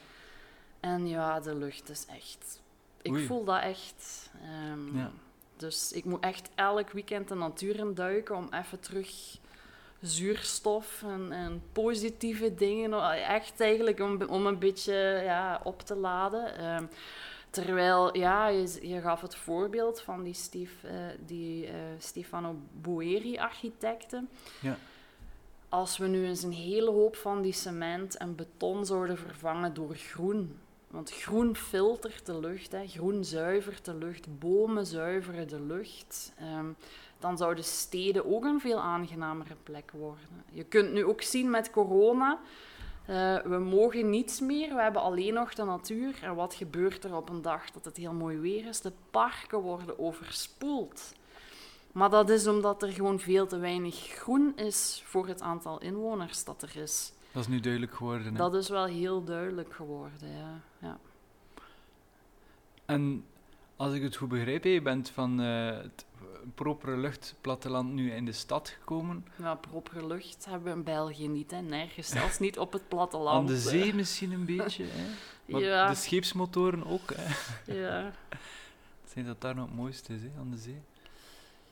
En 0.80 1.08
ja, 1.08 1.40
de 1.40 1.56
lucht 1.56 1.90
is 1.90 2.06
echt... 2.06 2.62
Ik 3.02 3.12
Oei. 3.12 3.26
voel 3.26 3.44
dat 3.44 3.62
echt. 3.62 4.30
Ehm, 4.44 4.98
Ja. 4.98 5.12
Dus 5.58 5.92
ik 5.92 6.06
moet 6.06 6.24
echt 6.24 6.50
elk 6.56 6.90
weekend 6.92 7.28
de 7.28 7.36
natuur 7.36 7.76
in 7.76 7.94
duiken 7.94 8.36
om 8.36 8.48
even 8.54 8.80
terug 8.80 9.38
zuurstof 10.02 11.04
en, 11.04 11.32
en 11.32 11.62
positieve 11.72 12.56
dingen, 12.56 13.12
echt 13.12 13.62
eigenlijk 13.62 14.00
om, 14.00 14.22
om 14.22 14.46
een 14.46 14.60
beetje 14.60 14.94
ja, 15.24 15.62
op 15.64 15.82
te 15.82 15.96
laden. 15.96 16.58
Ehm, 16.58 16.86
terwijl, 17.50 18.18
ja, 18.18 18.48
je, 18.48 18.88
je 18.88 19.02
gaf 19.02 19.22
het 19.22 19.36
voorbeeld 19.36 20.02
van 20.02 20.24
die, 20.24 20.34
Stef, 20.34 20.84
eh, 20.84 20.94
die 21.26 21.68
eh, 21.68 21.74
Stefano 21.98 22.56
Boeri-architecten. 22.82 24.30
Ja. 24.62 24.78
Als 25.70 25.98
we 25.98 26.08
nu 26.08 26.26
eens 26.26 26.44
een 26.44 26.54
hele 26.54 26.90
hoop 26.90 27.16
van 27.16 27.42
die 27.42 27.54
cement 27.54 28.18
en 28.18 28.36
beton 28.36 28.86
zouden 28.86 29.18
vervangen 29.18 29.74
door 29.74 29.96
groen. 29.96 30.60
Want 30.88 31.12
groen 31.12 31.56
filtert 31.56 32.26
de 32.26 32.40
lucht, 32.40 32.72
hè. 32.72 32.88
groen 32.88 33.24
zuivert 33.26 33.86
de 33.86 33.96
lucht, 33.96 34.40
bomen 34.40 34.86
zuiveren 34.86 35.48
de 35.48 35.62
lucht. 35.62 36.34
Ehm, 36.38 36.70
dan 37.20 37.38
zouden 37.38 37.64
steden 37.64 38.34
ook 38.34 38.44
een 38.44 38.60
veel 38.60 38.80
aangenamere 38.80 39.56
plek 39.64 39.92
worden. 39.92 40.44
Je 40.52 40.64
kunt 40.64 40.92
nu 40.92 41.06
ook 41.06 41.22
zien 41.22 41.50
met 41.50 41.72
corona. 41.72 42.40
Eh, 43.06 43.38
we 43.38 43.58
mogen 43.58 44.10
niets 44.10 44.40
meer, 44.40 44.76
we 44.76 44.82
hebben 44.82 45.02
alleen 45.02 45.34
nog 45.34 45.54
de 45.54 45.64
natuur. 45.64 46.20
En 46.22 46.36
wat 46.36 46.54
gebeurt 46.54 47.04
er 47.04 47.16
op 47.16 47.30
een 47.30 47.42
dag 47.42 47.72
dat 47.72 47.86
het 47.86 47.98
heel 47.98 48.14
mooi 48.14 48.38
weer 48.38 48.68
is? 48.68 48.82
De 48.82 48.92
parken 49.12 49.60
worden 49.60 50.00
overspoeld. 50.00 51.14
Maar 51.92 52.10
dat 52.10 52.30
is 52.30 52.48
omdat 52.48 52.84
er 52.84 52.92
gewoon 52.92 53.20
veel 53.20 53.48
te 53.48 53.58
weinig 53.58 53.96
groen 53.96 54.54
is 54.56 55.02
voor 55.06 55.28
het 55.28 55.42
aantal 55.42 55.82
inwoners 55.82 56.44
dat 56.44 56.62
er 56.62 56.82
is. 56.82 57.14
Dat 57.32 57.42
is 57.42 57.48
nu 57.48 57.60
duidelijk 57.60 57.94
geworden. 57.94 58.26
Hè? 58.26 58.38
Dat 58.38 58.56
is 58.56 58.70
wel 58.70 58.86
heel 58.86 59.24
duidelijk 59.24 59.74
geworden, 59.74 60.30
ja. 60.30 60.62
ja. 60.80 60.98
En 62.86 63.26
als 63.76 63.94
ik 63.94 64.02
het 64.02 64.16
goed 64.16 64.30
begrijp, 64.30 64.64
je 64.64 64.82
bent 64.82 65.10
van 65.10 65.42
uh, 65.42 65.68
het 65.68 66.06
propere 66.56 66.98
lucht 66.98 67.36
platteland 67.42 67.94
nu 67.94 68.12
in 68.12 68.26
de 68.26 68.32
stad 68.32 68.70
gekomen. 68.70 69.26
Ja, 69.36 69.56
propere 69.56 70.08
lucht 70.08 70.46
hebben 70.46 70.72
we 70.72 70.78
in 70.78 70.84
België 70.84 71.28
niet, 71.28 71.52
hè. 71.52 71.62
nergens, 71.62 72.08
zelfs 72.08 72.40
niet 72.40 72.60
op 72.60 72.74
het 72.74 72.88
platteland. 72.88 73.38
Aan 73.38 73.46
de 73.46 73.60
zee 73.60 73.94
misschien 73.94 74.32
een 74.32 74.46
beetje, 74.46 74.86
hè? 74.88 75.06
Maar 75.46 75.62
ja. 75.62 75.90
de 75.90 75.96
scheepsmotoren 75.96 76.86
ook. 76.86 77.14
Hè? 77.16 77.74
Ja. 77.74 78.12
Zijn 79.06 79.26
dat 79.26 79.42
daar 79.42 79.56
nog 79.56 79.66
het 79.66 79.76
mooiste 79.76 80.14
is, 80.14 80.22
hè, 80.22 80.30
aan 80.40 80.52
de 80.52 80.58
zee? 80.58 80.82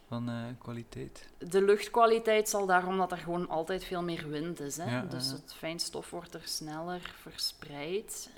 Van 0.08 0.30
uh, 0.30 0.36
kwaliteit? 0.58 1.30
De 1.38 1.62
luchtkwaliteit 1.62 2.50
zal 2.50 2.66
daarom 2.66 2.98
dat 2.98 3.12
er 3.12 3.18
gewoon 3.18 3.50
altijd 3.50 3.84
veel 3.84 4.02
meer 4.02 4.30
wind 4.30 4.60
is. 4.60 4.78
Hè? 4.78 4.92
Ja, 4.96 5.02
dus 5.02 5.32
het 5.32 5.54
fijnstof 5.54 6.10
wordt 6.10 6.34
er 6.34 6.42
sneller 6.44 7.14
verspreid. 7.22 8.30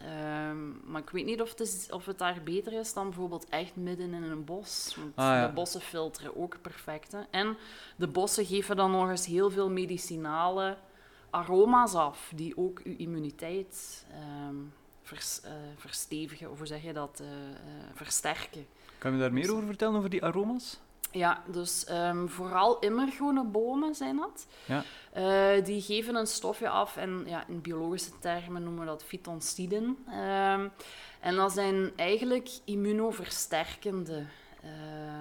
Um, 0.50 0.82
maar 0.86 1.02
ik 1.02 1.10
weet 1.10 1.26
niet 1.26 1.42
of 1.42 1.50
het, 1.50 1.60
is, 1.60 1.92
of 1.92 2.06
het 2.06 2.18
daar 2.18 2.44
beter 2.44 2.74
is 2.74 2.94
dan 2.94 3.04
bijvoorbeeld 3.04 3.50
echt 3.50 3.76
midden 3.76 4.14
in 4.14 4.24
een 4.24 4.46
bos. 4.46 4.96
Want 4.98 5.16
ah, 5.16 5.26
ja. 5.26 5.48
de 5.48 5.54
bossen 5.54 5.82
filteren 5.82 6.36
ook 6.36 6.62
perfect. 6.62 7.12
Hè? 7.12 7.22
En 7.30 7.58
de 7.96 8.08
bossen 8.08 8.46
geven 8.46 8.76
dan 8.76 8.92
nog 8.92 9.10
eens 9.10 9.26
heel 9.26 9.52
veel 9.52 9.70
medicinale 9.70 10.78
aroma's 11.30 11.94
af, 11.94 12.32
die 12.36 12.58
ook 12.58 12.80
uw 12.84 12.96
immuniteit 12.98 14.06
um, 14.48 14.74
vers, 15.02 15.42
uh, 15.46 15.52
verstevigen, 15.78 16.52
of 16.52 16.58
hoe 16.58 16.68
zeg 16.68 16.84
je 16.84 16.94
dat, 16.94 17.20
uh, 17.22 17.28
versterken. 17.94 18.66
Kan 18.98 19.14
je 19.14 19.20
daar 19.20 19.34
meer 19.34 19.54
over 19.54 19.66
vertellen, 19.66 19.98
over 19.98 20.10
die 20.10 20.24
aroma's? 20.24 20.80
Ja, 21.12 21.44
dus 21.48 21.86
um, 21.90 22.30
vooral 22.30 22.80
immergroene 22.80 23.44
bomen 23.44 23.96
zijn 23.96 24.18
dat. 24.18 24.48
Ja. 24.66 24.84
Uh, 25.18 25.66
die 25.66 25.82
geven 25.82 26.16
een 26.16 26.28
stofje 26.28 26.70
af 26.70 26.98
en 26.98 27.24
ja, 27.26 27.48
in 27.48 27.62
biologische 27.62 28.20
termen 28.20 28.64
noemen 28.64 28.82
we 28.82 28.86
dat 28.86 29.04
fytonciden. 29.04 29.84
Um, 29.84 30.72
en 31.20 31.36
dat 31.36 31.52
zijn 31.52 31.92
eigenlijk 31.96 32.50
immunoversterkende 32.66 34.26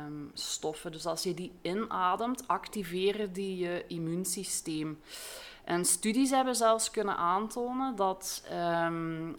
um, 0.06 0.30
stoffen. 0.34 0.92
Dus 0.92 1.06
als 1.06 1.22
je 1.22 1.34
die 1.34 1.52
inademt, 1.62 2.48
activeren 2.48 3.32
die 3.32 3.56
je 3.56 3.84
immuunsysteem. 3.86 5.00
En 5.64 5.84
studies 5.84 6.30
hebben 6.30 6.56
zelfs 6.56 6.90
kunnen 6.90 7.16
aantonen 7.16 7.96
dat 7.96 8.42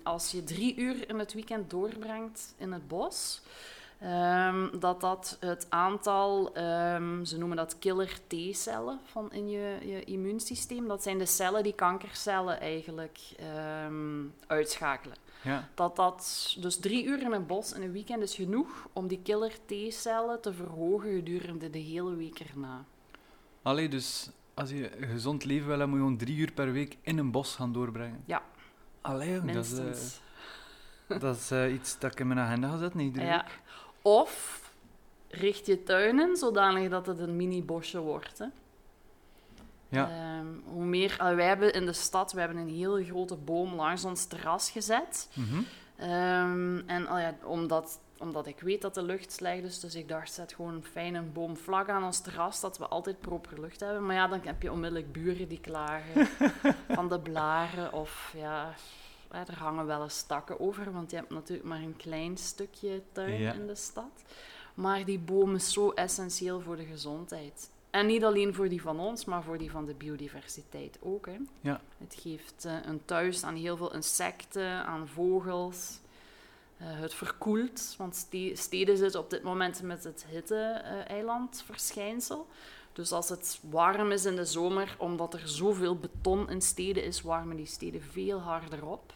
als 0.03 0.32
je 0.32 0.44
drie 0.44 0.75
uur 0.75 1.10
in 1.10 1.20
het 1.20 1.34
weekend 1.34 1.70
doorbrengt 1.70 2.53
in 2.58 2.72
het 2.72 2.88
bos, 2.88 3.41
Um, 4.03 4.79
dat 4.79 5.01
dat 5.01 5.38
het 5.39 5.65
aantal, 5.70 6.58
um, 6.58 7.25
ze 7.25 7.38
noemen 7.38 7.58
dat 7.58 7.79
killer 7.79 8.20
T-cellen 8.27 9.00
van 9.03 9.32
in 9.32 9.50
je, 9.50 9.77
je 9.86 10.03
immuunsysteem, 10.03 10.88
dat 10.88 11.03
zijn 11.03 11.18
de 11.18 11.25
cellen 11.25 11.63
die 11.63 11.74
kankercellen 11.74 12.60
eigenlijk 12.60 13.20
um, 13.86 14.34
uitschakelen. 14.48 15.18
Ja. 15.41 15.68
Dat 15.74 15.96
dat, 15.96 16.56
dus 16.60 16.79
drie 16.79 17.06
uur 17.06 17.22
in 17.22 17.32
een 17.32 17.46
bos 17.46 17.74
in 17.74 17.82
een 17.82 17.91
weekend 17.91 18.22
is 18.22 18.36
genoeg 18.36 18.88
om 18.94 19.08
die 19.08 19.22
killer 19.24 19.53
T-cellen 19.65 20.41
te 20.41 20.53
verhogen 20.53 21.13
gedurende 21.15 21.70
de 21.70 21.79
hele 21.79 22.15
week 22.15 22.39
erna. 22.39 22.86
Allee, 23.62 23.89
dus 23.89 24.29
als 24.53 24.70
je 24.70 24.91
gezond 25.00 25.46
leven 25.46 25.68
wil, 25.68 25.77
dan 25.77 25.89
moet 25.89 25.98
je 25.98 26.03
gewoon 26.03 26.18
drie 26.18 26.38
uur 26.38 26.51
per 26.51 26.72
week 26.72 26.98
in 27.01 27.18
een 27.18 27.32
bos 27.32 27.56
gaan 27.56 27.74
doorbrengen. 27.74 28.24
Ja. 28.25 28.41
Allee, 29.01 29.41
dat 29.41 29.65
is, 29.65 30.20
uh, 31.08 31.20
dat 31.20 31.36
is 31.36 31.51
uh, 31.51 31.74
iets 31.74 32.00
dat 32.00 32.12
ik 32.12 32.20
in 32.20 32.27
mijn 32.27 32.39
agenda 32.39 32.70
ga 32.70 32.77
zetten, 32.77 33.00
iedere 33.00 33.25
ja. 33.25 33.44
week. 33.44 33.60
Of 34.01 34.63
richt 35.27 35.65
je 35.65 35.84
tuinen 35.84 36.36
zodanig 36.38 36.89
dat 36.89 37.06
het 37.06 37.20
een 37.20 37.36
mini-bosje 37.36 38.00
wordt. 38.00 38.38
Hè. 38.38 38.46
Ja. 39.89 40.38
Um, 40.39 40.63
hoe 40.65 40.86
meer, 40.86 41.12
uh, 41.12 41.36
wij 41.36 41.48
hebben 41.48 41.74
in 41.74 41.86
de 41.86 41.94
stad 41.94 42.32
we 42.32 42.39
hebben 42.39 42.58
een 42.58 42.75
hele 42.75 43.06
grote 43.06 43.36
boom 43.36 43.74
langs 43.74 44.06
ons 44.06 44.25
terras 44.25 44.72
gezet. 44.72 45.29
Mm 45.34 45.46
-hmm. 45.46 45.65
um, 46.10 46.84
en 46.88 47.01
uh, 47.01 47.22
ja, 47.22 47.36
omdat, 47.44 48.00
omdat 48.18 48.48
ik 48.48 48.60
weet 48.60 48.82
dat 48.82 48.94
de 48.94 49.03
lucht 49.03 49.32
slecht 49.32 49.63
is, 49.63 49.79
dus 49.79 49.96
ik 49.96 50.08
dacht, 50.08 50.34
zet 50.34 50.53
gewoon 50.53 50.74
een 50.74 50.84
fijne 50.84 51.22
boom 51.22 51.58
vlak 51.58 51.89
aan 51.89 52.03
ons 52.03 52.22
terras, 52.22 52.60
dat 52.60 52.77
we 52.77 52.88
altijd 52.88 53.20
proper 53.20 53.62
lucht 53.62 53.79
hebben. 53.79 54.06
Maar 54.06 54.15
ja, 54.15 54.27
dan 54.27 54.39
heb 54.44 54.62
je 54.62 54.72
onmiddellijk 54.72 55.12
buren 55.12 55.48
die 55.48 55.60
klagen 55.60 56.27
van 56.96 57.10
de 57.10 57.20
blaren 57.20 57.94
of 57.94 58.34
ja, 58.38 58.74
er 59.29 59.57
hangen 59.57 59.86
wel 59.86 60.03
eens 60.03 60.24
takken 60.24 60.59
over, 60.59 60.91
want 60.91 61.12
je 61.12 61.17
hebt 61.17 61.29
natuurlijk 61.29 61.67
maar 61.67 61.81
een 61.81 61.98
klein 61.98 62.38
stukje 62.38 63.01
tuin 63.12 63.53
in 63.53 63.67
de 63.67 63.75
stad. 63.75 64.24
Maar 64.74 65.05
die 65.05 65.19
boom 65.19 65.55
is 65.55 65.74
zo 65.74 65.91
essentieel 65.91 66.62
voor 66.62 66.75
de 66.75 66.86
gezondheid. 66.86 67.69
En 67.89 68.05
niet 68.05 68.24
alleen 68.24 68.53
voor 68.53 68.69
die 68.69 68.81
van 68.81 69.00
ons, 69.00 69.25
maar 69.25 69.43
voor 69.43 69.57
die 69.57 69.71
van 69.71 69.86
de 69.86 69.93
biodiversiteit 69.93 70.98
ook. 71.01 71.25
Hè. 71.25 71.38
Ja. 71.62 71.81
Het 71.98 72.17
geeft 72.21 72.65
uh, 72.65 72.74
een 72.86 73.05
thuis 73.05 73.43
aan 73.43 73.55
heel 73.55 73.77
veel 73.77 73.93
insecten, 73.93 74.86
aan 74.86 75.07
vogels. 75.07 76.00
Uh, 76.81 76.88
het 76.88 77.13
verkoelt, 77.13 77.95
want 77.98 78.27
steden 78.53 78.98
zitten 78.98 79.19
op 79.19 79.29
dit 79.29 79.43
moment 79.43 79.81
met 79.81 80.03
het 80.03 80.25
hitte-eilandverschijnsel. 80.29 82.48
Uh, 82.50 82.55
dus 82.93 83.12
als 83.12 83.29
het 83.29 83.59
warm 83.69 84.12
is 84.12 84.25
in 84.25 84.36
de 84.36 84.45
zomer, 84.45 84.95
omdat 84.98 85.33
er 85.33 85.48
zoveel 85.48 85.95
beton 85.95 86.50
in 86.50 86.62
steden 86.62 87.03
is, 87.03 87.21
warmen 87.21 87.55
die 87.55 87.65
steden 87.65 88.01
veel 88.01 88.39
harder 88.39 88.86
op. 88.86 89.13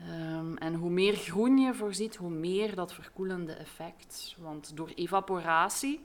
Um, 0.00 0.56
en 0.56 0.74
hoe 0.74 0.90
meer 0.90 1.14
groen 1.14 1.58
je 1.58 1.74
voorziet, 1.74 2.16
hoe 2.16 2.30
meer 2.30 2.74
dat 2.74 2.92
verkoelende 2.92 3.52
effect. 3.52 4.36
Want 4.38 4.76
door 4.76 4.92
evaporatie 4.94 6.04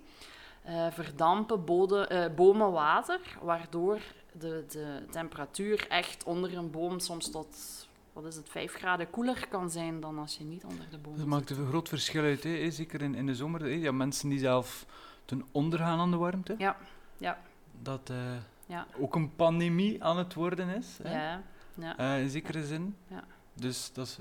uh, 0.67 0.91
verdampen 0.91 1.63
uh, 1.69 2.25
bomen 2.35 2.71
water, 2.71 3.19
waardoor 3.41 3.99
de, 4.31 4.65
de 4.69 5.05
temperatuur 5.11 5.87
echt 5.89 6.23
onder 6.23 6.57
een 6.57 6.71
boom 6.71 6.99
soms 6.99 7.31
tot 7.31 7.87
wat 8.13 8.25
is 8.25 8.35
het, 8.35 8.49
5 8.49 8.73
graden 8.73 9.09
koeler 9.09 9.47
kan 9.47 9.69
zijn 9.69 9.99
dan 9.99 10.17
als 10.17 10.37
je 10.37 10.43
niet 10.43 10.63
onder 10.63 10.85
de 10.89 10.97
boom 10.97 11.17
Dat 11.17 11.25
maakt 11.25 11.49
een 11.49 11.67
groot 11.67 11.89
verschil 11.89 12.23
uit, 12.23 12.43
hè? 12.43 12.71
zeker 12.71 13.01
in, 13.01 13.15
in 13.15 13.25
de 13.25 13.35
zomer. 13.35 13.61
Hè? 13.61 13.67
Ja, 13.67 13.91
mensen 13.91 14.29
die 14.29 14.39
zelf 14.39 14.85
ten 15.25 15.45
ondergaan 15.51 15.99
aan 15.99 16.11
de 16.11 16.17
warmte. 16.17 16.55
Ja, 16.57 16.77
ja. 17.17 17.39
Dat 17.81 18.09
uh, 18.11 18.17
ja. 18.65 18.87
ook 18.99 19.15
een 19.15 19.35
pandemie 19.35 20.03
aan 20.03 20.17
het 20.17 20.33
worden 20.33 20.69
is. 20.69 20.99
Hè? 21.03 21.11
Ja, 21.11 21.41
ja. 21.73 22.15
in 22.15 22.29
zekere 22.29 22.65
zin. 22.65 22.95
Ja. 23.07 23.23
Dus 23.59 23.93
dat 23.93 24.07
is 24.07 24.19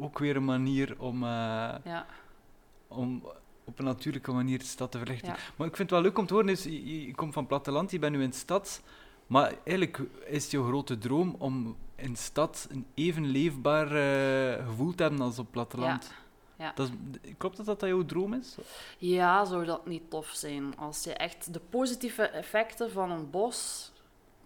ook 0.00 0.18
weer 0.18 0.36
een 0.36 0.44
manier 0.44 0.94
om, 0.98 1.22
uh, 1.22 1.28
ja. 1.84 2.06
om 2.88 3.22
op 3.64 3.78
een 3.78 3.84
natuurlijke 3.84 4.32
manier 4.32 4.58
de 4.58 4.64
stad 4.64 4.90
te 4.90 4.98
verlichten. 4.98 5.34
Maar 5.56 5.66
ik 5.66 5.76
vind 5.76 5.90
het 5.90 5.90
wel 5.90 6.00
leuk 6.00 6.18
om 6.18 6.26
te 6.26 6.34
horen, 6.34 6.48
is, 6.48 6.64
je, 6.64 7.06
je, 7.06 7.14
komt 7.14 7.32
van 7.32 7.46
platteland, 7.46 7.90
je 7.90 7.98
bent 7.98 8.16
nu 8.16 8.22
in 8.22 8.30
de 8.30 8.36
stad, 8.36 8.82
maar 9.26 9.54
eigenlijk 9.64 10.00
is 10.26 10.50
jouw 10.50 10.66
grote 10.66 10.98
droom 10.98 11.34
om 11.38 11.76
in 11.96 12.16
stad 12.16 12.66
een 12.70 12.86
even 12.94 13.26
leefbaar 13.26 13.86
uh, 13.86 14.66
gevoel 14.66 14.94
te 14.94 15.02
hebben 15.02 15.20
als 15.20 15.38
op 15.38 15.50
platteland. 15.50 16.12
Ja. 16.58 16.72
Dat 16.74 16.88
is, 16.88 17.32
klopt 17.38 17.56
dat 17.56 17.66
dat 17.66 17.80
jouw 17.80 18.04
droom 18.04 18.34
is? 18.34 18.56
Ja, 18.98 19.44
zou 19.44 19.64
dat 19.64 19.86
niet 19.86 20.10
tof 20.10 20.26
zijn? 20.26 20.76
Als 20.76 21.04
je 21.04 21.14
echt 21.14 21.52
de 21.52 21.60
positieve 21.70 22.22
effecten 22.22 22.90
van 22.90 23.10
een 23.10 23.30
bos 23.30 23.92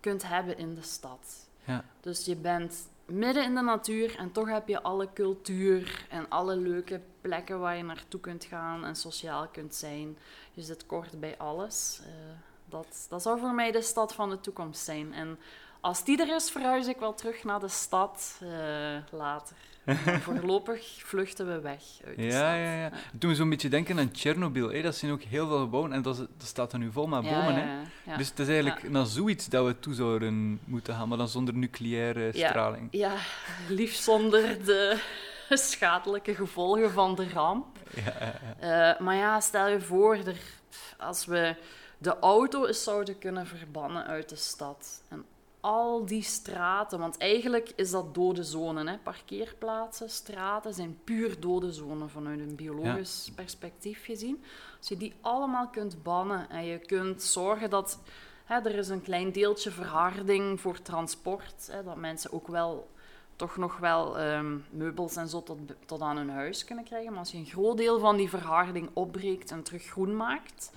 kunt 0.01 0.29
hebben 0.29 0.59
in 0.59 0.75
de 0.75 0.83
stad. 0.83 1.49
Ja. 1.65 1.85
Dus 2.01 2.25
je 2.25 2.37
bent 2.37 2.89
midden 3.12 3.45
in 3.45 3.55
de 3.55 3.61
natuur 3.61 4.17
en 4.17 4.33
toch 4.33 4.49
heb 4.49 4.69
je 4.69 4.83
alle 4.83 5.09
cultuur 5.12 6.07
en 6.09 6.29
alle 6.29 6.57
leuke 6.57 7.00
plekken 7.21 7.61
waar 7.61 7.76
je 7.76 7.83
naartoe 7.83 8.21
kunt 8.21 8.45
gaan 8.45 8.85
en 8.85 8.97
sociaal 8.97 9.49
kunt 9.49 9.75
zijn. 9.75 10.19
Je 10.52 10.62
zit 10.62 10.87
kort 10.87 11.21
bij 11.21 11.38
alles. 11.38 12.00
Uh, 12.00 12.07
dat, 12.64 13.07
dat 13.09 13.23
zou 13.23 13.38
voor 13.38 13.55
mij 13.55 13.71
de 13.71 13.83
stad 13.83 14.14
van 14.14 14.31
de 14.31 14.40
toekomst 14.40 14.85
zijn. 14.85 15.12
En 15.12 15.38
als 15.81 16.05
die 16.05 16.21
er 16.21 16.35
is, 16.35 16.50
verhuis 16.50 16.87
ik 16.87 16.97
wel 16.99 17.14
terug 17.14 17.45
naar 17.45 17.61
de 17.61 17.69
stad 17.69 18.40
uh, 18.43 18.49
later. 19.11 19.57
Voorlopig 20.21 21.01
vluchten 21.05 21.47
we 21.47 21.61
weg 21.61 21.83
uit 22.07 22.17
de 22.17 22.23
ja, 22.23 22.31
stad. 22.31 22.43
Ja, 22.43 22.75
ja. 22.75 22.91
Toen 23.19 23.31
we 23.31 23.37
zo'n 23.37 23.51
beetje 23.51 23.69
denken 23.69 23.99
aan 23.99 24.11
Tsjernobyl, 24.11 24.71
hè, 24.71 24.83
dat 24.83 24.97
zijn 24.97 25.13
ook 25.13 25.23
heel 25.23 25.49
veel 25.49 25.59
gebouwen 25.59 25.93
en 25.93 26.03
dat, 26.03 26.17
dat 26.17 26.29
staat 26.39 26.73
er 26.73 26.79
nu 26.79 26.93
vol 26.93 27.07
met 27.07 27.23
bomen. 27.23 27.55
Hè. 27.55 28.17
Dus 28.17 28.29
het 28.29 28.39
is 28.39 28.49
eigenlijk 28.49 28.91
naar 28.91 29.07
zoiets 29.07 29.47
dat 29.47 29.67
we 29.67 29.79
toe 29.79 29.95
zouden 29.95 30.61
moeten 30.65 30.95
gaan, 30.95 31.09
maar 31.09 31.19
dan 31.19 31.29
zonder 31.29 31.55
nucleaire 31.55 32.31
straling. 32.33 32.89
Ja, 32.91 33.15
liefst 33.69 34.03
zonder 34.03 34.65
de 34.65 35.01
schadelijke 35.49 36.35
gevolgen 36.35 36.91
van 36.91 37.15
de 37.15 37.29
ramp. 37.29 37.67
Uh, 38.61 38.99
maar 38.99 39.17
ja, 39.17 39.41
stel 39.41 39.69
je 39.69 39.81
voor, 39.81 40.15
er, 40.15 40.41
als 40.99 41.25
we 41.25 41.57
de 41.99 42.19
auto 42.19 42.73
zouden 42.73 43.19
kunnen 43.19 43.47
verbannen 43.47 44.07
uit 44.07 44.29
de 44.29 44.37
stad 44.37 45.03
en 45.09 45.25
al 45.61 46.07
die 46.07 46.23
straten, 46.23 46.99
want 46.99 47.19
eigenlijk 47.19 47.73
is 47.76 47.90
dat 47.90 48.14
dode 48.14 48.45
zone. 48.45 48.90
Hè? 48.90 48.99
Parkeerplaatsen, 48.99 50.11
straten 50.11 50.75
zijn 50.75 50.99
puur 51.05 51.40
dode 51.40 51.73
zone 51.73 52.09
vanuit 52.09 52.40
een 52.40 52.55
biologisch 52.55 53.33
perspectief 53.35 54.05
gezien. 54.05 54.45
Als 54.79 54.88
je 54.88 54.97
die 54.97 55.14
allemaal 55.21 55.69
kunt 55.69 56.02
bannen 56.02 56.50
en 56.50 56.64
je 56.64 56.79
kunt 56.79 57.23
zorgen 57.23 57.71
dat 57.71 57.99
hè, 58.45 58.55
er 58.57 58.75
is 58.75 58.88
een 58.88 59.02
klein 59.02 59.33
deeltje 59.33 59.71
verharding 59.71 60.61
voor 60.61 60.83
transport, 60.83 61.69
hè, 61.71 61.85
dat 61.85 61.97
mensen 61.97 62.33
ook 62.33 62.49
wel 62.49 62.88
toch 63.37 63.57
nog 63.57 63.76
wel 63.79 64.19
ehm, 64.19 64.59
meubels 64.71 65.17
en 65.17 65.29
zo 65.29 65.43
tot, 65.43 65.59
tot 65.87 66.00
aan 66.00 66.17
hun 66.17 66.31
huis 66.31 66.64
kunnen 66.64 66.85
krijgen. 66.85 67.11
Maar 67.11 67.21
als 67.21 67.31
je 67.33 67.38
een 67.38 67.47
groot 67.47 67.76
deel 67.76 67.99
van 67.99 68.17
die 68.17 68.29
verharding 68.29 68.90
opbreekt 68.93 69.50
en 69.50 69.62
terug 69.62 69.83
groen 69.83 70.17
maakt, 70.17 70.73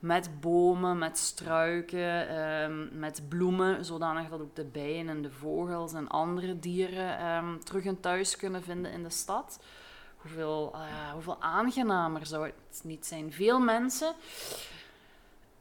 met 0.00 0.40
bomen, 0.40 0.98
met 0.98 1.18
struiken, 1.18 2.28
ehm, 2.28 2.98
met 2.98 3.22
bloemen, 3.28 3.84
zodanig 3.84 4.28
dat 4.28 4.40
ook 4.40 4.54
de 4.54 4.64
bijen 4.64 5.08
en 5.08 5.22
de 5.22 5.30
vogels 5.30 5.92
en 5.92 6.08
andere 6.08 6.58
dieren 6.58 7.18
ehm, 7.18 7.58
terug 7.58 7.84
een 7.84 8.00
thuis 8.00 8.36
kunnen 8.36 8.62
vinden 8.62 8.92
in 8.92 9.02
de 9.02 9.10
stad. 9.10 9.60
Hoeveel, 10.16 10.72
uh, 10.74 11.12
hoeveel 11.12 11.42
aangenamer 11.42 12.26
zou 12.26 12.44
het 12.44 12.80
niet 12.84 13.06
zijn? 13.06 13.32
Veel 13.32 13.60
mensen 13.60 14.14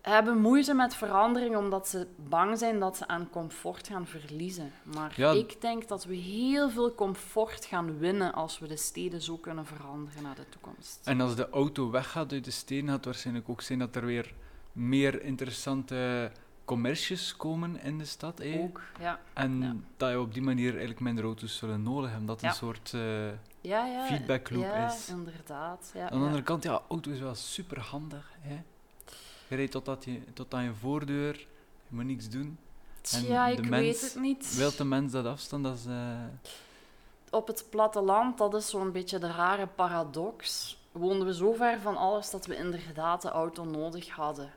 hebben 0.02 0.38
moeite 0.38 0.74
met 0.74 0.96
verandering 0.96 1.56
omdat 1.56 1.88
ze 1.88 2.08
bang 2.16 2.58
zijn 2.58 2.80
dat 2.80 2.98
ze 2.98 3.08
aan 3.08 3.30
comfort 3.30 3.88
gaan 3.88 4.08
verliezen. 4.08 4.72
Maar 4.84 5.20
ik 5.20 5.62
denk 5.62 5.88
dat 5.88 6.06
we 6.06 6.16
heel 6.16 6.70
veel 6.70 6.96
comfort 6.96 7.66
gaan 7.66 7.98
winnen 7.98 8.34
als 8.34 8.60
we 8.60 8.68
de 8.68 8.78
steden 8.78 9.22
zo 9.22 9.38
kunnen 9.38 9.66
veranderen 9.66 10.24
naar 10.24 10.36
de 10.36 10.50
toekomst. 10.50 11.00
En 11.04 11.22
als 11.22 11.36
de 11.36 11.50
auto 11.50 11.90
weggaat 11.90 12.32
uit 12.32 12.46
de 12.46 12.52
steden, 12.52 12.86
gaat 12.86 12.96
het 12.96 13.06
waarschijnlijk 13.06 13.50
ook 13.50 13.62
zijn 13.62 13.80
dat 13.80 13.96
er 13.96 14.06
weer 14.06 14.34
meer 14.72 15.24
interessante 15.24 16.32
commercies 16.66 17.36
komen 17.36 17.82
in 17.82 17.98
de 17.98 18.06
stad. 18.06 18.44
Ook, 18.44 18.82
ja. 19.00 19.20
En 19.34 19.86
dat 19.98 20.10
je 20.10 20.20
op 20.20 20.34
die 20.34 20.42
manier 20.42 20.70
eigenlijk 20.70 21.00
minder 21.00 21.24
auto's 21.24 21.58
zullen 21.58 21.84
nodig 21.84 22.10
hebben. 22.10 22.28
Dat 22.28 22.44
een 22.44 22.54
soort 22.54 22.92
uh, 22.96 23.28
ja, 23.62 23.86
ja, 23.86 24.06
feedbackloop 24.06 24.64
is. 24.64 25.08
Ja, 25.08 25.14
inderdaad. 25.14 25.94
Aan 25.96 26.20
de 26.20 26.26
andere 26.26 26.44
kant, 26.44 26.64
ja, 26.64 26.82
auto 26.90 27.12
is 27.12 27.20
wel 27.20 27.36
super 27.36 27.80
handig. 27.80 28.32
Hè? 28.40 28.62
Je 29.50 29.56
rijdt 29.56 29.72
tot, 29.72 30.06
je, 30.06 30.34
tot 30.34 30.54
aan 30.54 30.64
je 30.64 30.74
voordeur, 30.74 31.38
je 31.88 31.96
moet 31.96 32.06
niks 32.06 32.30
doen. 32.30 32.58
En 33.14 33.26
ja, 33.26 33.48
ik 33.48 33.66
weet 33.66 34.02
het 34.02 34.16
niet. 34.16 34.56
Wilt 34.56 34.78
de 34.78 34.84
mens 34.84 35.12
dat 35.12 35.26
afstand? 35.26 35.64
Dat 35.64 35.78
is, 35.78 35.86
uh... 35.86 36.24
Op 37.32 37.48
het 37.48 37.66
platteland, 37.70 38.38
dat 38.38 38.54
is 38.54 38.70
zo'n 38.70 38.92
beetje 38.92 39.20
de 39.20 39.32
rare 39.32 39.68
paradox. 39.68 40.78
Woonden 40.92 41.28
we 41.28 41.34
zo 41.34 41.54
ver 41.54 41.80
van 41.80 41.98
alles 41.98 42.30
dat 42.30 42.46
we 42.46 42.56
inderdaad 42.56 43.22
de 43.22 43.30
auto 43.30 43.64
nodig 43.64 44.10
hadden. 44.10 44.52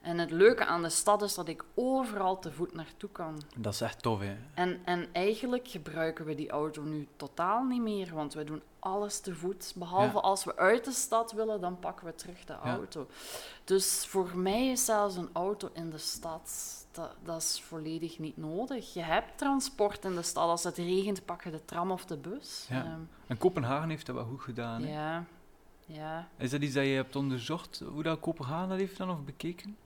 En 0.00 0.18
het 0.18 0.30
leuke 0.30 0.64
aan 0.64 0.82
de 0.82 0.88
stad 0.88 1.22
is 1.22 1.34
dat 1.34 1.48
ik 1.48 1.64
overal 1.74 2.38
te 2.38 2.52
voet 2.52 2.74
naartoe 2.74 3.10
kan. 3.12 3.42
Dat 3.56 3.72
is 3.72 3.80
echt 3.80 4.02
tof, 4.02 4.20
hè? 4.20 4.36
En, 4.54 4.80
en 4.84 5.08
eigenlijk 5.12 5.68
gebruiken 5.68 6.24
we 6.24 6.34
die 6.34 6.50
auto 6.50 6.82
nu 6.82 7.08
totaal 7.16 7.64
niet 7.64 7.82
meer, 7.82 8.14
want 8.14 8.34
we 8.34 8.44
doen 8.44 8.62
alles 8.80 9.20
te 9.20 9.34
voet. 9.34 9.72
Behalve 9.76 10.20
als 10.20 10.44
we 10.44 10.56
uit 10.56 10.84
de 10.84 10.92
stad 10.92 11.32
willen, 11.32 11.60
dan 11.60 11.78
pakken 11.78 12.06
we 12.06 12.14
terug 12.14 12.44
de 12.44 12.54
auto. 12.54 13.06
Dus 13.64 14.06
voor 14.06 14.36
mij 14.36 14.66
is 14.66 14.84
zelfs 14.84 15.16
een 15.16 15.28
auto 15.32 15.70
in 15.72 15.90
de 15.90 15.98
stad, 15.98 16.50
dat, 16.92 17.14
dat 17.24 17.42
is 17.42 17.62
volledig 17.62 18.18
niet 18.18 18.36
nodig. 18.36 18.94
Je 18.94 19.02
hebt 19.02 19.38
transport 19.38 20.04
in 20.04 20.14
de 20.14 20.22
stad. 20.22 20.48
Als 20.48 20.64
het 20.64 20.76
regent, 20.76 21.24
pak 21.24 21.44
je 21.44 21.50
de 21.50 21.64
tram 21.64 21.90
of 21.90 22.04
de 22.04 22.16
bus. 22.16 22.66
Ja. 22.68 22.84
Ehm, 22.84 23.00
en 23.26 23.38
Kopenhagen 23.38 23.88
heeft 23.88 24.06
dat 24.06 24.14
wel 24.14 24.24
goed 24.24 24.40
gedaan, 24.40 24.82
hè? 24.82 24.92
Ja. 24.92 25.24
Ja. 25.86 26.28
Is 26.36 26.50
dat 26.50 26.62
iets 26.62 26.74
dat 26.74 26.84
je 26.84 26.90
hebt 26.90 27.16
onderzocht, 27.16 27.82
hoe 27.92 28.02
dat 28.02 28.20
Kopenhagen 28.20 28.68
dat 28.68 28.78
heeft 28.78 28.96
dan, 28.96 29.10
of 29.10 29.24
bekeken? 29.24 29.76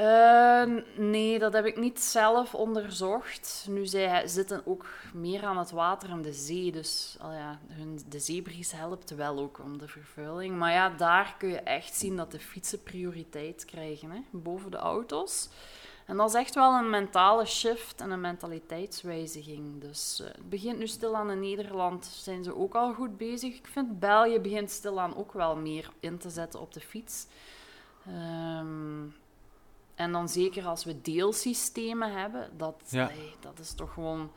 Uh, 0.00 0.64
nee, 0.96 1.38
dat 1.38 1.52
heb 1.52 1.64
ik 1.64 1.76
niet 1.76 2.00
zelf 2.00 2.54
onderzocht. 2.54 3.66
Nu, 3.68 3.86
zij 3.86 4.26
zitten 4.28 4.62
ook 4.64 4.86
meer 5.14 5.44
aan 5.44 5.58
het 5.58 5.70
water 5.70 6.10
en 6.10 6.22
de 6.22 6.32
zee. 6.32 6.72
Dus 6.72 7.16
al 7.20 7.32
ja, 7.32 7.58
hun, 7.68 8.00
de 8.08 8.18
zeebries 8.18 8.72
helpt 8.72 9.10
wel 9.10 9.38
ook 9.38 9.58
om 9.58 9.78
de 9.78 9.88
vervuiling. 9.88 10.56
Maar 10.56 10.72
ja, 10.72 10.88
daar 10.88 11.34
kun 11.38 11.48
je 11.48 11.60
echt 11.60 11.94
zien 11.94 12.16
dat 12.16 12.30
de 12.30 12.38
fietsen 12.38 12.82
prioriteit 12.82 13.64
krijgen, 13.64 14.10
hè, 14.10 14.20
boven 14.30 14.70
de 14.70 14.76
auto's. 14.76 15.48
En 16.06 16.16
dat 16.16 16.28
is 16.28 16.34
echt 16.34 16.54
wel 16.54 16.74
een 16.74 16.90
mentale 16.90 17.46
shift 17.46 18.00
en 18.00 18.10
een 18.10 18.20
mentaliteitswijziging. 18.20 19.80
Dus 19.80 20.20
uh, 20.22 20.26
het 20.26 20.48
begint 20.48 20.78
nu 20.78 20.86
stilaan 20.86 21.30
in 21.30 21.40
Nederland, 21.40 22.04
zijn 22.04 22.44
ze 22.44 22.56
ook 22.56 22.74
al 22.74 22.92
goed 22.92 23.16
bezig. 23.16 23.54
Ik 23.54 23.66
vind 23.66 23.98
België 23.98 24.40
begint 24.40 24.70
stilaan 24.70 25.16
ook 25.16 25.32
wel 25.32 25.56
meer 25.56 25.90
in 26.00 26.18
te 26.18 26.30
zetten 26.30 26.60
op 26.60 26.72
de 26.72 26.80
fiets. 26.80 27.26
Um, 28.08 29.14
en 30.00 30.12
dan 30.12 30.28
zeker 30.28 30.66
als 30.66 30.84
we 30.84 31.00
deelsystemen 31.00 32.12
hebben, 32.12 32.50
dat, 32.56 32.74
dat 33.40 33.58
is 33.58 33.72
toch 33.72 33.92
gewoon 33.92 34.30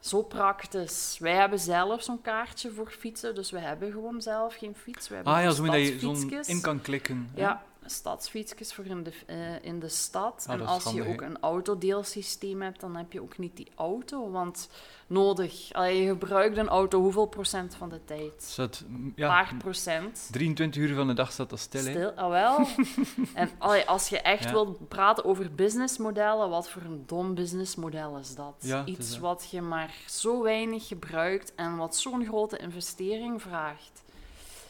zo 0.00 0.22
praktisch. 0.22 1.16
Wij 1.20 1.34
hebben 1.34 1.58
zelf 1.58 2.02
zo'n 2.02 2.20
kaartje 2.20 2.70
voor 2.70 2.90
fietsen, 2.90 3.34
dus 3.34 3.50
we 3.50 3.58
hebben 3.58 3.92
gewoon 3.92 4.22
zelf 4.22 4.54
geen 4.54 4.74
fiets. 4.74 5.08
We 5.08 5.14
hebben 5.14 5.32
ah 5.32 5.42
ja, 5.42 5.50
zo 5.50 5.64
dat 5.64 5.74
je 5.74 5.98
zo'n 5.98 6.42
in 6.46 6.60
kan 6.60 6.80
klikken. 6.80 7.30
Ja, 7.34 7.62
stadsfietsjes 7.90 8.72
voor 8.72 8.86
in 8.86 9.02
de, 9.02 9.12
uh, 9.26 9.64
in 9.64 9.80
de 9.80 9.88
stad. 9.88 10.44
Ah, 10.48 10.54
en 10.54 10.66
als 10.66 10.92
je 10.92 11.08
ook 11.08 11.20
een 11.20 11.40
autodeelsysteem 11.40 12.62
hebt, 12.62 12.80
dan 12.80 12.96
heb 12.96 13.12
je 13.12 13.22
ook 13.22 13.38
niet 13.38 13.56
die 13.56 13.70
auto. 13.74 14.30
Want 14.30 14.68
nodig. 15.06 15.72
Allee, 15.72 16.02
je 16.02 16.08
gebruikt 16.08 16.56
een 16.56 16.68
auto 16.68 17.00
hoeveel 17.00 17.26
procent 17.26 17.74
van 17.74 17.88
de 17.88 18.04
tijd? 18.04 18.42
Zat, 18.42 18.84
ja, 19.14 19.28
paar 19.28 19.54
procent. 19.58 20.28
23 20.30 20.82
uur 20.82 20.94
van 20.94 21.06
de 21.06 21.14
dag 21.14 21.32
staat 21.32 21.50
dat 21.50 21.58
stil. 21.58 21.80
Stil, 21.80 22.10
ah, 22.10 22.28
wel. 22.28 22.66
en 23.34 23.50
allee, 23.58 23.84
als 23.84 24.08
je 24.08 24.20
echt 24.20 24.44
ja. 24.44 24.50
wilt 24.50 24.88
praten 24.88 25.24
over 25.24 25.54
businessmodellen, 25.54 26.48
wat 26.50 26.70
voor 26.70 26.82
een 26.82 27.02
dom 27.06 27.34
businessmodel 27.34 28.18
is 28.18 28.34
dat? 28.34 28.54
Ja, 28.60 28.84
Iets 28.84 29.18
wat 29.18 29.48
je 29.50 29.60
maar 29.60 29.94
zo 30.06 30.42
weinig 30.42 30.86
gebruikt 30.86 31.54
en 31.54 31.76
wat 31.76 31.96
zo'n 31.96 32.24
grote 32.24 32.56
investering 32.56 33.42
vraagt. 33.42 34.02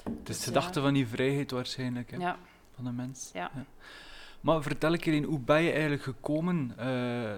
Het 0.02 0.28
is 0.28 0.36
dus, 0.36 0.38
de 0.38 0.44
gedachte 0.44 0.80
van 0.80 0.94
die 0.94 1.06
vrijheid 1.06 1.50
waarschijnlijk, 1.50 2.10
hè? 2.10 2.16
Ja. 2.16 2.38
Van 2.82 2.90
de 2.90 3.02
mens. 3.02 3.30
Ja. 3.32 3.50
Maar 4.40 4.62
vertel 4.62 4.92
ik 4.92 5.04
je 5.04 5.22
hoe 5.22 5.40
ben 5.40 5.62
je 5.62 5.70
eigenlijk 5.70 6.02
gekomen 6.02 6.76
uh, 6.80 7.30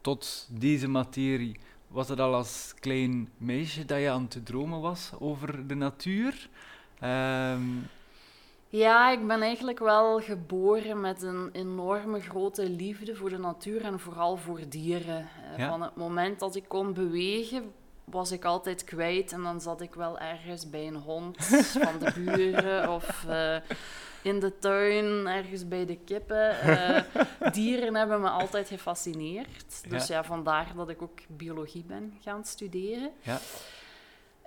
tot 0.00 0.48
deze 0.50 0.88
materie? 0.88 1.60
Was 1.88 2.08
het 2.08 2.20
al 2.20 2.34
als 2.34 2.74
klein 2.80 3.28
meisje 3.36 3.84
dat 3.84 4.00
je 4.00 4.10
aan 4.10 4.28
het 4.28 4.46
dromen 4.46 4.80
was 4.80 5.10
over 5.18 5.66
de 5.66 5.74
natuur? 5.74 6.48
Um... 7.04 7.86
Ja, 8.70 9.10
ik 9.10 9.26
ben 9.26 9.42
eigenlijk 9.42 9.78
wel 9.78 10.20
geboren 10.20 11.00
met 11.00 11.22
een 11.22 11.48
enorme 11.52 12.20
grote 12.20 12.70
liefde 12.70 13.16
voor 13.16 13.30
de 13.30 13.38
natuur 13.38 13.84
en 13.84 14.00
vooral 14.00 14.36
voor 14.36 14.60
dieren. 14.68 15.28
Eh, 15.56 15.68
van 15.68 15.82
het 15.82 15.96
moment 15.96 16.38
dat 16.38 16.54
ik 16.54 16.64
kon 16.68 16.92
bewegen, 16.92 17.72
was 18.04 18.32
ik 18.32 18.44
altijd 18.44 18.84
kwijt 18.84 19.32
en 19.32 19.42
dan 19.42 19.60
zat 19.60 19.80
ik 19.80 19.94
wel 19.94 20.18
ergens 20.18 20.70
bij 20.70 20.86
een 20.86 20.96
hond 20.96 21.44
van 21.84 21.98
de 21.98 22.12
buren 22.14 22.90
of 22.92 23.24
uh, 23.28 23.56
in 24.22 24.40
de 24.40 24.58
tuin, 24.58 25.26
ergens 25.26 25.68
bij 25.68 25.86
de 25.86 25.98
kippen. 26.04 26.56
Uh, 26.66 27.00
dieren 27.52 27.94
hebben 27.94 28.20
me 28.20 28.28
altijd 28.28 28.68
gefascineerd. 28.68 29.90
Dus 29.90 30.06
ja. 30.06 30.24
vandaar 30.24 30.72
dat 30.76 30.88
ik 30.88 31.02
ook 31.02 31.18
biologie 31.28 31.84
ben 31.86 32.14
gaan 32.20 32.44
studeren. 32.44 33.10
Ja. 33.22 33.38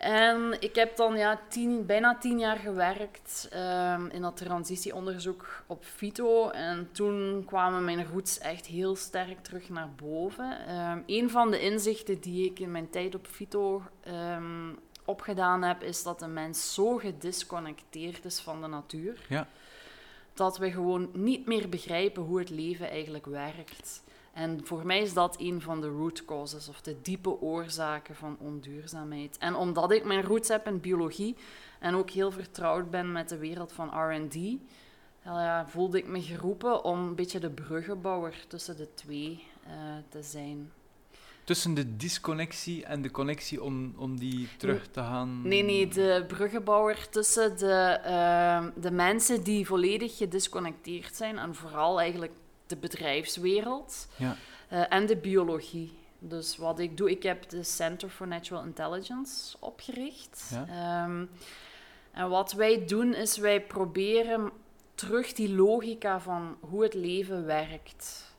En 0.01 0.57
ik 0.59 0.75
heb 0.75 0.95
dan 0.95 1.17
ja, 1.17 1.39
tien, 1.49 1.85
bijna 1.85 2.17
tien 2.17 2.39
jaar 2.39 2.57
gewerkt 2.57 3.49
um, 3.53 4.07
in 4.07 4.21
dat 4.21 4.37
transitieonderzoek 4.37 5.63
op 5.67 5.85
Fito. 5.85 6.49
En 6.49 6.89
toen 6.91 7.43
kwamen 7.45 7.83
mijn 7.83 8.07
roots 8.07 8.39
echt 8.39 8.65
heel 8.65 8.95
sterk 8.95 9.43
terug 9.43 9.69
naar 9.69 9.89
boven. 9.95 10.75
Um, 10.75 11.03
een 11.05 11.29
van 11.29 11.51
de 11.51 11.59
inzichten 11.59 12.19
die 12.19 12.49
ik 12.49 12.59
in 12.59 12.71
mijn 12.71 12.89
tijd 12.89 13.15
op 13.15 13.27
Fito 13.27 13.83
um, 14.07 14.79
opgedaan 15.05 15.63
heb, 15.63 15.83
is 15.83 16.03
dat 16.03 16.19
de 16.19 16.27
mens 16.27 16.73
zo 16.73 16.97
gedisconnecteerd 16.97 18.25
is 18.25 18.39
van 18.39 18.61
de 18.61 18.67
natuur. 18.67 19.25
Ja. 19.29 19.47
Dat 20.41 20.57
we 20.57 20.71
gewoon 20.71 21.09
niet 21.13 21.45
meer 21.45 21.69
begrijpen 21.69 22.23
hoe 22.23 22.39
het 22.39 22.49
leven 22.49 22.89
eigenlijk 22.89 23.25
werkt. 23.25 24.03
En 24.33 24.65
voor 24.65 24.85
mij 24.85 25.01
is 25.01 25.13
dat 25.13 25.39
een 25.39 25.61
van 25.61 25.81
de 25.81 25.87
root 25.87 26.25
causes, 26.25 26.69
of 26.69 26.81
de 26.81 27.01
diepe 27.01 27.41
oorzaken 27.41 28.15
van 28.15 28.37
onduurzaamheid. 28.39 29.37
En 29.37 29.55
omdat 29.55 29.91
ik 29.91 30.05
mijn 30.05 30.23
roots 30.23 30.47
heb 30.47 30.67
in 30.67 30.79
biologie 30.79 31.35
en 31.79 31.95
ook 31.95 32.09
heel 32.09 32.31
vertrouwd 32.31 32.89
ben 32.89 33.11
met 33.11 33.29
de 33.29 33.37
wereld 33.37 33.71
van 33.71 34.13
RD, 34.13 34.35
ja, 35.23 35.67
voelde 35.67 35.97
ik 35.97 36.07
me 36.07 36.21
geroepen 36.21 36.83
om 36.83 36.99
een 36.99 37.15
beetje 37.15 37.39
de 37.39 37.49
bruggenbouwer 37.49 38.45
tussen 38.47 38.77
de 38.77 38.93
twee 38.93 39.43
uh, 39.67 39.73
te 40.09 40.23
zijn. 40.23 40.71
Tussen 41.43 41.73
de 41.73 41.95
disconnectie 41.97 42.85
en 42.85 43.01
de 43.01 43.11
connectie 43.11 43.63
om, 43.63 43.93
om 43.97 44.19
die 44.19 44.47
terug 44.57 44.87
te 44.87 44.99
gaan. 44.99 45.47
Nee, 45.47 45.63
nee, 45.63 45.87
de 45.87 46.23
bruggenbouwer 46.27 47.09
tussen 47.09 47.57
de, 47.57 47.99
uh, 48.05 48.65
de 48.81 48.91
mensen 48.91 49.43
die 49.43 49.65
volledig 49.65 50.17
gedisconnecteerd 50.17 51.15
zijn 51.15 51.37
en 51.37 51.55
vooral 51.55 51.99
eigenlijk 51.99 52.33
de 52.67 52.77
bedrijfswereld 52.77 54.07
ja. 54.15 54.35
uh, 54.71 54.85
en 54.89 55.05
de 55.05 55.17
biologie. 55.17 55.93
Dus 56.19 56.57
wat 56.57 56.79
ik 56.79 56.97
doe, 56.97 57.09
ik 57.09 57.23
heb 57.23 57.49
de 57.49 57.63
Center 57.63 58.09
for 58.09 58.27
Natural 58.27 58.63
Intelligence 58.63 59.57
opgericht. 59.59 60.51
Ja. 60.67 61.03
Um, 61.03 61.29
en 62.11 62.29
wat 62.29 62.51
wij 62.51 62.85
doen 62.85 63.13
is 63.13 63.37
wij 63.37 63.61
proberen 63.61 64.51
terug 64.95 65.33
die 65.33 65.55
logica 65.55 66.19
van 66.19 66.57
hoe 66.59 66.83
het 66.83 66.93
leven 66.93 67.45
werkt 67.45 68.30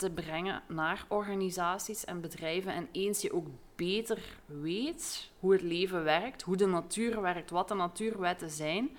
te 0.00 0.10
brengen 0.10 0.62
naar 0.68 1.04
organisaties 1.08 2.04
en 2.04 2.20
bedrijven. 2.20 2.74
En 2.74 2.88
eens 2.92 3.20
je 3.22 3.32
ook 3.32 3.46
beter 3.76 4.18
weet 4.46 5.30
hoe 5.38 5.52
het 5.52 5.62
leven 5.62 6.04
werkt, 6.04 6.42
hoe 6.42 6.56
de 6.56 6.66
natuur 6.66 7.20
werkt, 7.20 7.50
wat 7.50 7.68
de 7.68 7.74
natuurwetten 7.74 8.50
zijn, 8.50 8.90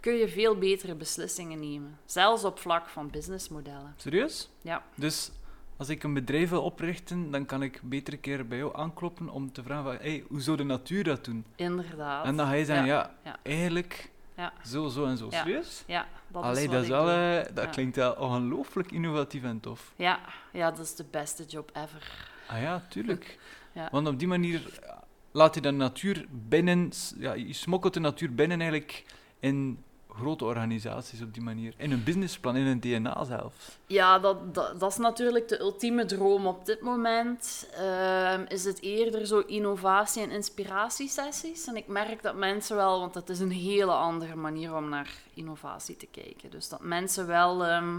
kun 0.00 0.14
je 0.14 0.28
veel 0.28 0.58
betere 0.58 0.94
beslissingen 0.94 1.60
nemen. 1.60 1.98
Zelfs 2.04 2.44
op 2.44 2.58
vlak 2.58 2.88
van 2.88 3.10
businessmodellen. 3.10 3.94
Serieus? 3.96 4.50
Ja. 4.62 4.84
Dus 4.94 5.30
als 5.76 5.88
ik 5.88 6.02
een 6.02 6.14
bedrijf 6.14 6.50
wil 6.50 6.62
oprichten, 6.62 7.30
dan 7.30 7.46
kan 7.46 7.62
ik 7.62 7.80
beter 7.82 8.18
keer 8.18 8.46
bij 8.46 8.58
jou 8.58 8.76
aankloppen 8.76 9.28
om 9.28 9.52
te 9.52 9.62
vragen 9.62 9.84
van, 9.84 9.96
hey, 10.00 10.24
hoe 10.28 10.40
zou 10.40 10.56
de 10.56 10.64
natuur 10.64 11.04
dat 11.04 11.24
doen? 11.24 11.44
Inderdaad. 11.56 12.24
En 12.24 12.36
dan 12.36 12.46
ga 12.46 12.52
je 12.52 12.64
zeggen, 12.64 12.86
ja, 12.86 13.14
ja. 13.24 13.38
eigenlijk 13.42 14.10
Ja. 14.40 14.52
zo, 14.66 14.88
zo 14.88 15.04
en 15.04 15.16
zo. 15.16 15.26
Ja. 15.30 15.38
Serieus? 15.42 15.84
Ja, 15.86 16.06
dat 16.28 16.42
Allee, 16.42 16.60
is 16.60 16.64
wat 16.66 16.74
dat, 16.74 16.82
is 16.82 16.88
ik 16.88 16.94
wel, 16.94 17.04
doe. 17.04 17.12
eh, 17.46 17.54
dat 17.54 17.64
Ja. 17.64 17.70
klinkt 17.70 17.96
wel 17.96 18.12
ongelooflijk 18.12 18.92
innovatief 18.92 19.42
en 19.42 19.60
tof. 19.60 19.92
Ja, 19.96 20.20
ja, 20.52 20.70
dat 20.70 20.78
is 20.86 20.94
de 20.94 21.04
beste 21.10 21.44
job 21.44 21.70
ever. 21.74 22.28
Ah 22.46 22.60
ja, 22.60 22.82
tuurlijk. 22.88 23.38
Ja. 23.72 23.88
Want 23.92 24.08
op 24.08 24.18
die 24.18 24.28
manier 24.28 24.78
eh, 24.82 24.96
laat 25.30 25.54
je 25.54 25.60
de 25.60 25.70
natuur 25.70 26.26
binnen, 26.30 26.90
ja, 27.18 27.32
je 27.32 27.52
smokkelt 27.52 27.94
de 27.94 28.00
natuur 28.00 28.34
binnen 28.34 28.60
eigenlijk 28.60 29.04
in 29.40 29.84
grote 30.14 30.44
organisaties 30.44 31.22
op 31.22 31.34
die 31.34 31.42
manier. 31.42 31.74
In 31.76 31.92
een 31.92 32.04
businessplan, 32.04 32.56
in 32.56 32.66
een 32.66 32.80
DNA 32.80 33.24
zelfs. 33.24 33.78
Ja, 33.86 34.18
dat, 34.18 34.54
dat, 34.54 34.80
dat 34.80 34.90
is 34.90 34.96
natuurlijk 34.96 35.48
de 35.48 35.60
ultieme 35.60 36.04
droom 36.04 36.46
op 36.46 36.66
dit 36.66 36.80
moment. 36.80 37.68
Ehm, 37.76 38.44
is 38.48 38.64
het 38.64 38.80
eerder 38.80 39.26
zo 39.26 39.38
innovatie- 39.40 40.22
en 40.22 40.30
inspiratiesessies. 40.30 41.66
En 41.66 41.76
ik 41.76 41.86
merk 41.86 42.22
dat 42.22 42.34
mensen 42.36 42.76
wel, 42.76 43.00
want 43.00 43.14
het 43.14 43.28
is 43.28 43.40
een 43.40 43.50
hele 43.50 43.92
andere 43.92 44.34
manier 44.34 44.76
om 44.76 44.88
naar 44.88 45.10
innovatie 45.34 45.96
te 45.96 46.06
kijken. 46.10 46.50
Dus 46.50 46.68
dat 46.68 46.80
mensen 46.80 47.26
wel 47.26 47.64
ehm, 47.64 47.98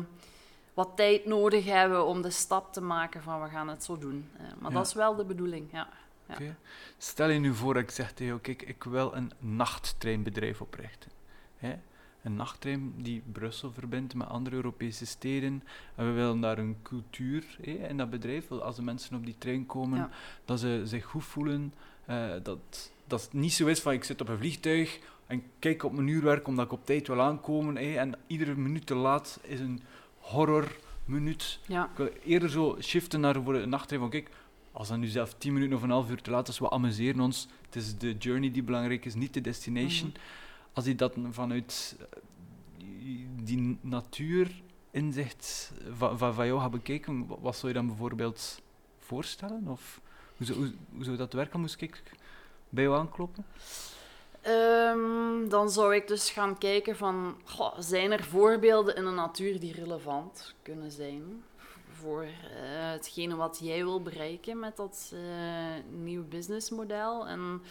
wat 0.74 0.90
tijd 0.96 1.26
nodig 1.26 1.66
hebben 1.66 2.06
om 2.06 2.22
de 2.22 2.30
stap 2.30 2.74
te 2.74 2.82
maken 2.82 3.24
van 3.24 3.42
we 3.42 3.50
gaan 3.50 3.68
het 3.70 3.84
zo 3.84 3.98
doen. 3.98 4.30
Eh, 4.38 4.44
maar 4.60 4.72
Ja. 4.72 4.78
dat 4.78 4.88
is 4.88 4.94
wel 4.94 5.16
de 5.16 5.26
bedoeling, 5.26 5.68
ja. 5.72 5.88
Ja. 6.28 6.34
Oké. 6.34 6.56
Stel 6.98 7.30
je 7.30 7.40
nu 7.40 7.54
voor 7.54 7.74
dat 7.74 7.84
ik 7.84 7.92
zeg 7.92 8.08
tegen 8.12 8.26
jou, 8.26 8.40
kijk, 8.40 8.62
ik 8.62 8.84
wil 8.84 9.14
een 9.16 9.32
nachttreinbedrijf 9.40 10.62
oprichten. 10.62 11.12
Hè? 11.58 11.74
Een 12.24 12.36
nachttrein 12.36 12.94
die 12.98 13.22
Brussel 13.32 13.72
verbindt 13.72 14.14
met 14.14 14.28
andere 14.28 14.56
Europese 14.56 15.06
steden. 15.06 15.64
En 15.96 16.06
we 16.06 16.12
willen 16.12 16.40
daar 16.40 16.58
een 16.58 16.76
cultuur 16.82 17.44
in 17.62 17.98
dat 17.98 18.10
bedrijf. 18.10 18.52
Als 18.52 18.76
de 18.76 18.82
mensen 18.82 19.16
op 19.16 19.26
die 19.26 19.36
trein 19.38 19.66
komen, 19.66 19.98
Ja. 20.00 20.10
dat 20.46 20.60
ze 20.60 20.82
zich 20.86 21.06
goed 21.06 21.24
voelen. 21.24 21.74
eh, 22.06 22.30
dat, 22.44 22.92
dat 23.08 23.22
het 23.22 23.34
niet 23.34 23.54
zo 23.54 23.68
is 23.68 23.80
van 23.80 23.94
ik 23.94 24.04
zit 24.04 24.22
op 24.22 24.28
een 24.30 24.38
vliegtuig 24.38 25.00
en 25.28 25.44
kijk 25.60 25.84
op 25.84 25.92
mijn 25.94 26.08
uurwerk 26.08 26.48
omdat 26.48 26.66
ik 26.66 26.72
op 26.72 26.86
tijd 26.86 27.08
wil 27.08 27.22
aankomen. 27.22 27.78
en 27.78 28.16
iedere 28.28 28.56
minuut 28.56 28.86
te 28.86 28.96
laat 28.96 29.40
is 29.44 29.60
een 29.60 29.82
horrorminuut. 30.18 31.60
Ja, 31.68 31.84
Ik 31.86 31.98
wil 31.98 32.10
eerder 32.26 32.50
zo 32.50 32.78
shiften 32.82 33.20
naar 33.20 33.44
voor 33.44 33.56
een 33.56 33.70
nachttrein 33.70 34.02
van 34.02 34.10
kijk, 34.12 34.30
als 34.72 34.88
dat 34.88 34.98
nu 34.98 35.08
zelf 35.08 35.34
10 35.34 35.54
minuten 35.54 35.76
of 35.78 35.84
een 35.84 35.90
half 35.90 36.10
uur 36.10 36.22
te 36.22 36.32
laat 36.32 36.48
is, 36.48 36.60
we 36.60 36.70
amuseren 36.70 37.20
ons. 37.20 37.48
Het 37.66 37.76
is 37.76 37.98
de 37.98 38.16
journey 38.18 38.52
die 38.52 38.64
belangrijk 38.64 39.06
is, 39.06 39.16
niet 39.16 39.34
de 39.34 39.42
destination. 39.42 40.10
Mhm. 40.10 40.20
Als 40.74 40.86
je 40.86 40.96
dat 40.96 41.14
vanuit 41.32 41.96
eh, 42.00 42.06
die- 43.44 43.78
natuurinzicht 43.82 45.72
van, 45.92 46.18
van, 46.18 46.34
van 46.34 46.46
jou 46.48 46.60
gaat 46.60 46.72
bekeken, 46.72 47.28
wa- 47.28 47.40
wat 47.40 47.56
zou 47.56 47.68
je 47.68 47.74
dan 47.78 47.88
bijvoorbeeld 47.88 48.62
voorstellen? 49.00 49.68
Of 49.68 50.02
hoe 50.38 50.74
zou, 51.04 51.18
dat 51.18 51.34
werken? 51.34 51.60
Moest 51.60 51.82
ik 51.82 52.04
bij 52.70 52.84
jou 52.84 52.98
aankloppen? 52.98 53.46
Ehm, 54.42 55.50
dan 55.50 55.70
zou 55.70 55.96
ik 55.96 56.08
dus 56.08 56.30
gaan 56.30 56.58
kijken 56.58 56.96
van, 56.98 57.36
zijn 57.80 58.12
er 58.12 58.24
voorbeelden 58.24 58.96
in 58.96 59.04
de 59.06 59.10
natuur 59.12 59.60
die 59.60 59.74
relevant 59.74 60.56
kunnen 60.62 60.92
zijn 60.92 61.44
voor 61.92 62.22
eh, 62.24 62.30
hetgene 62.92 63.36
wat 63.36 63.60
jij 63.62 63.84
wil 63.84 64.02
bereiken 64.02 64.60
met 64.60 64.78
dat 64.78 65.12
eh 65.14 65.20
nieuwe 66.02 66.26
businessmodel. 66.26 67.28
En 67.28 67.62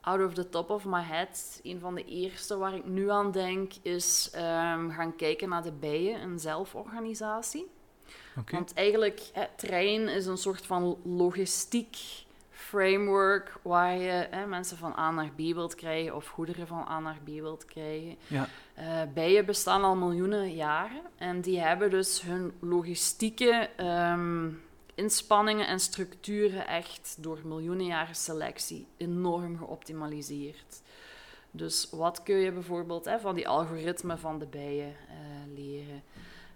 out 0.00 0.20
of 0.26 0.34
the 0.34 0.48
top 0.48 0.70
of 0.70 0.84
my 0.84 1.02
head, 1.02 1.60
een 1.62 1.80
van 1.80 1.94
de 1.94 2.04
eerste 2.04 2.56
waar 2.56 2.74
ik 2.74 2.86
nu 2.86 3.10
aan 3.10 3.30
denk, 3.32 3.72
is 3.82 4.30
ehm, 4.32 4.90
gaan 4.90 5.16
kijken 5.16 5.48
naar 5.48 5.62
de 5.62 5.72
bijen, 5.72 6.22
een 6.22 6.38
zelforganisatie. 6.38 7.66
Want 8.50 8.74
eigenlijk, 8.74 9.20
hè, 9.32 9.44
trein 9.56 10.08
is 10.08 10.26
een 10.26 10.36
soort 10.38 10.66
van 10.66 10.96
logistiek 11.04 11.96
framework 12.50 13.58
waar 13.62 13.96
je 13.96 14.26
hè, 14.30 14.46
mensen 14.46 14.76
van 14.76 14.92
A 14.98 15.10
naar 15.10 15.30
B 15.36 15.38
wilt 15.38 15.74
krijgen 15.74 16.16
of 16.16 16.26
goederen 16.26 16.66
van 16.66 16.86
A 16.88 17.00
naar 17.00 17.18
B 17.24 17.28
wilt 17.28 17.64
krijgen. 17.64 18.16
Ja, 18.26 18.48
Eh, 18.74 19.02
bijen 19.14 19.46
bestaan 19.46 19.82
al 19.84 19.96
miljoenen 19.96 20.54
jaren 20.54 21.02
en 21.16 21.40
die 21.40 21.60
hebben 21.60 21.90
dus 21.90 22.22
hun 22.22 22.52
logistieke 22.60 23.70
ehm, 23.76 24.48
inspanningen 25.00 25.66
en 25.66 25.80
structuren 25.80 26.66
echt 26.66 27.16
door 27.18 27.38
miljoenen 27.44 27.86
jaren 27.86 28.14
selectie 28.14 28.86
enorm 28.96 29.56
geoptimaliseerd. 29.56 30.82
Dus 31.50 31.88
wat 31.90 32.22
kun 32.22 32.36
je 32.36 32.52
bijvoorbeeld 32.52 33.04
hè, 33.04 33.18
van 33.18 33.34
die 33.34 33.48
algoritmen 33.48 34.18
van 34.18 34.38
de 34.38 34.46
bijen 34.46 34.96
eh, 35.08 35.54
leren? 35.54 36.02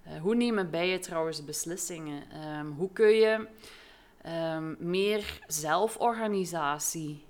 Eh, 0.02 0.20
hoe 0.20 0.34
nemen 0.34 0.70
bijen 0.70 1.00
trouwens 1.00 1.44
beslissingen? 1.44 2.30
Ehm, 2.30 2.66
hoe 2.66 2.92
kun 2.92 3.14
je 3.14 3.46
ehm, 4.22 4.74
meer 4.78 5.40
zelforganisatie 5.46 7.24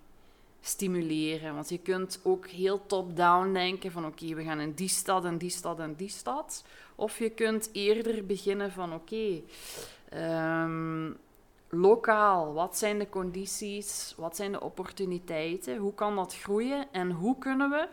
stimuleren? 0.60 1.54
Want 1.54 1.68
je 1.68 1.78
kunt 1.78 2.20
ook 2.22 2.48
heel 2.48 2.86
top-down 2.86 3.52
denken 3.52 3.92
van 3.92 4.06
oké, 4.06 4.34
we 4.34 4.44
gaan 4.44 4.60
in 4.60 4.72
die 4.72 4.88
stad 4.88 5.24
en 5.24 5.38
die 5.38 5.50
stad 5.50 5.80
en 5.80 5.94
die 5.94 6.08
stad. 6.08 6.64
Of 6.94 7.18
je 7.18 7.30
kunt 7.30 7.68
eerder 7.72 8.26
beginnen 8.26 8.72
van 8.72 8.94
oké, 8.94 9.42
ehm, 10.14 11.12
lokaal, 11.68 12.52
wat 12.52 12.76
zijn 12.78 12.98
de 12.98 13.08
condities, 13.08 14.14
wat 14.16 14.36
zijn 14.36 14.52
de 14.52 14.60
opportuniteiten, 14.60 15.76
hoe 15.76 15.94
kan 15.94 16.16
dat 16.16 16.34
groeien 16.34 16.86
en 16.92 17.10
hoe 17.10 17.38
kunnen 17.38 17.70
we 17.70 17.88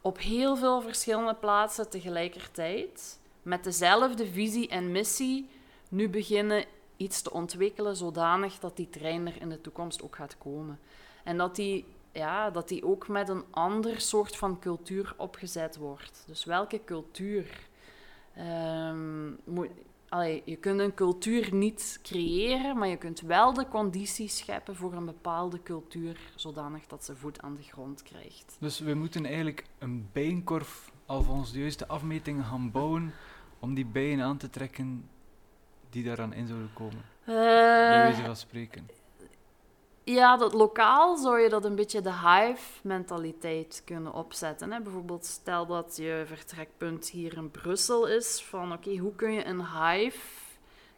op 0.00 0.18
heel 0.18 0.56
veel 0.56 0.80
verschillende 0.80 1.34
plaatsen 1.34 1.90
tegelijkertijd 1.90 3.18
met 3.42 3.64
dezelfde 3.64 4.26
visie 4.26 4.68
en 4.68 4.92
missie 4.92 5.48
nu 5.88 6.08
beginnen 6.08 6.64
iets 6.96 7.22
te 7.22 7.32
ontwikkelen 7.32 7.96
zodanig 7.96 8.58
dat 8.58 8.76
die 8.76 8.88
trein 8.88 9.26
er 9.26 9.40
in 9.40 9.48
de 9.48 9.60
toekomst 9.60 10.02
ook 10.02 10.16
gaat 10.16 10.38
komen. 10.38 10.78
En 11.24 11.36
dat 11.36 11.56
die, 11.56 11.84
ja, 12.12 12.50
dat 12.50 12.68
die 12.68 12.84
ook 12.84 13.08
met 13.08 13.28
een 13.28 13.44
ander 13.50 14.00
soort 14.00 14.36
van 14.36 14.58
cultuur 14.58 15.14
opgezet 15.16 15.76
wordt. 15.76 16.24
Dus 16.26 16.44
welke 16.44 16.80
cultuur? 16.84 17.68
Ehm, 18.34 19.28
moet, 19.44 19.68
allee, 20.16 20.42
je 20.44 20.56
kunt 20.56 20.80
een 20.80 20.94
cultuur 20.94 21.54
niet 21.54 21.98
creëren, 22.02 22.78
maar 22.78 22.88
je 22.88 22.96
kunt 22.96 23.20
wel 23.20 23.52
de 23.52 23.68
condities 23.68 24.36
scheppen 24.36 24.76
voor 24.76 24.92
een 24.92 25.04
bepaalde 25.04 25.62
cultuur, 25.62 26.18
zodanig 26.34 26.86
dat 26.86 27.04
ze 27.04 27.16
voet 27.16 27.42
aan 27.42 27.54
de 27.54 27.62
grond 27.62 28.02
krijgt. 28.02 28.56
dus 28.60 28.78
we 28.80 28.94
moeten 28.94 29.24
eigenlijk 29.24 29.64
een 29.78 30.08
bijenkorf 30.12 30.90
al 31.06 31.22
volgens 31.22 31.52
de 31.52 31.58
juiste 31.58 31.86
afmetingen 31.88 32.44
gaan 32.44 32.70
bouwen 32.70 33.12
om 33.58 33.74
die 33.74 33.86
bijen 33.86 34.20
aan 34.20 34.36
te 34.36 34.50
trekken 34.50 35.08
die 35.90 36.04
daaraan 36.04 36.32
in 36.32 36.46
zouden 36.46 36.70
komen. 36.72 37.02
Bij 37.24 37.34
wijze 38.02 38.20
Eh, 38.20 38.26
van 38.26 38.36
spreken. 38.36 38.86
Ja, 40.08 40.36
dat 40.36 40.52
lokaal 40.52 41.16
zou 41.16 41.40
je 41.40 41.48
dat 41.48 41.64
een 41.64 41.74
beetje 41.74 42.00
de 42.00 42.12
hive-mentaliteit 42.12 43.82
kunnen 43.84 44.12
opzetten. 44.12 44.72
Hè? 44.72 44.80
Bijvoorbeeld, 44.80 45.24
stel 45.24 45.66
dat 45.66 45.96
je 45.96 46.22
vertrekpunt 46.26 47.08
hier 47.08 47.36
in 47.36 47.50
Brussel 47.50 48.06
is, 48.06 48.42
van 48.42 48.72
oké, 48.72 48.96
hoe 48.96 49.14
kun 49.14 49.32
je 49.32 49.44
een 49.44 49.66
hive 49.66 50.18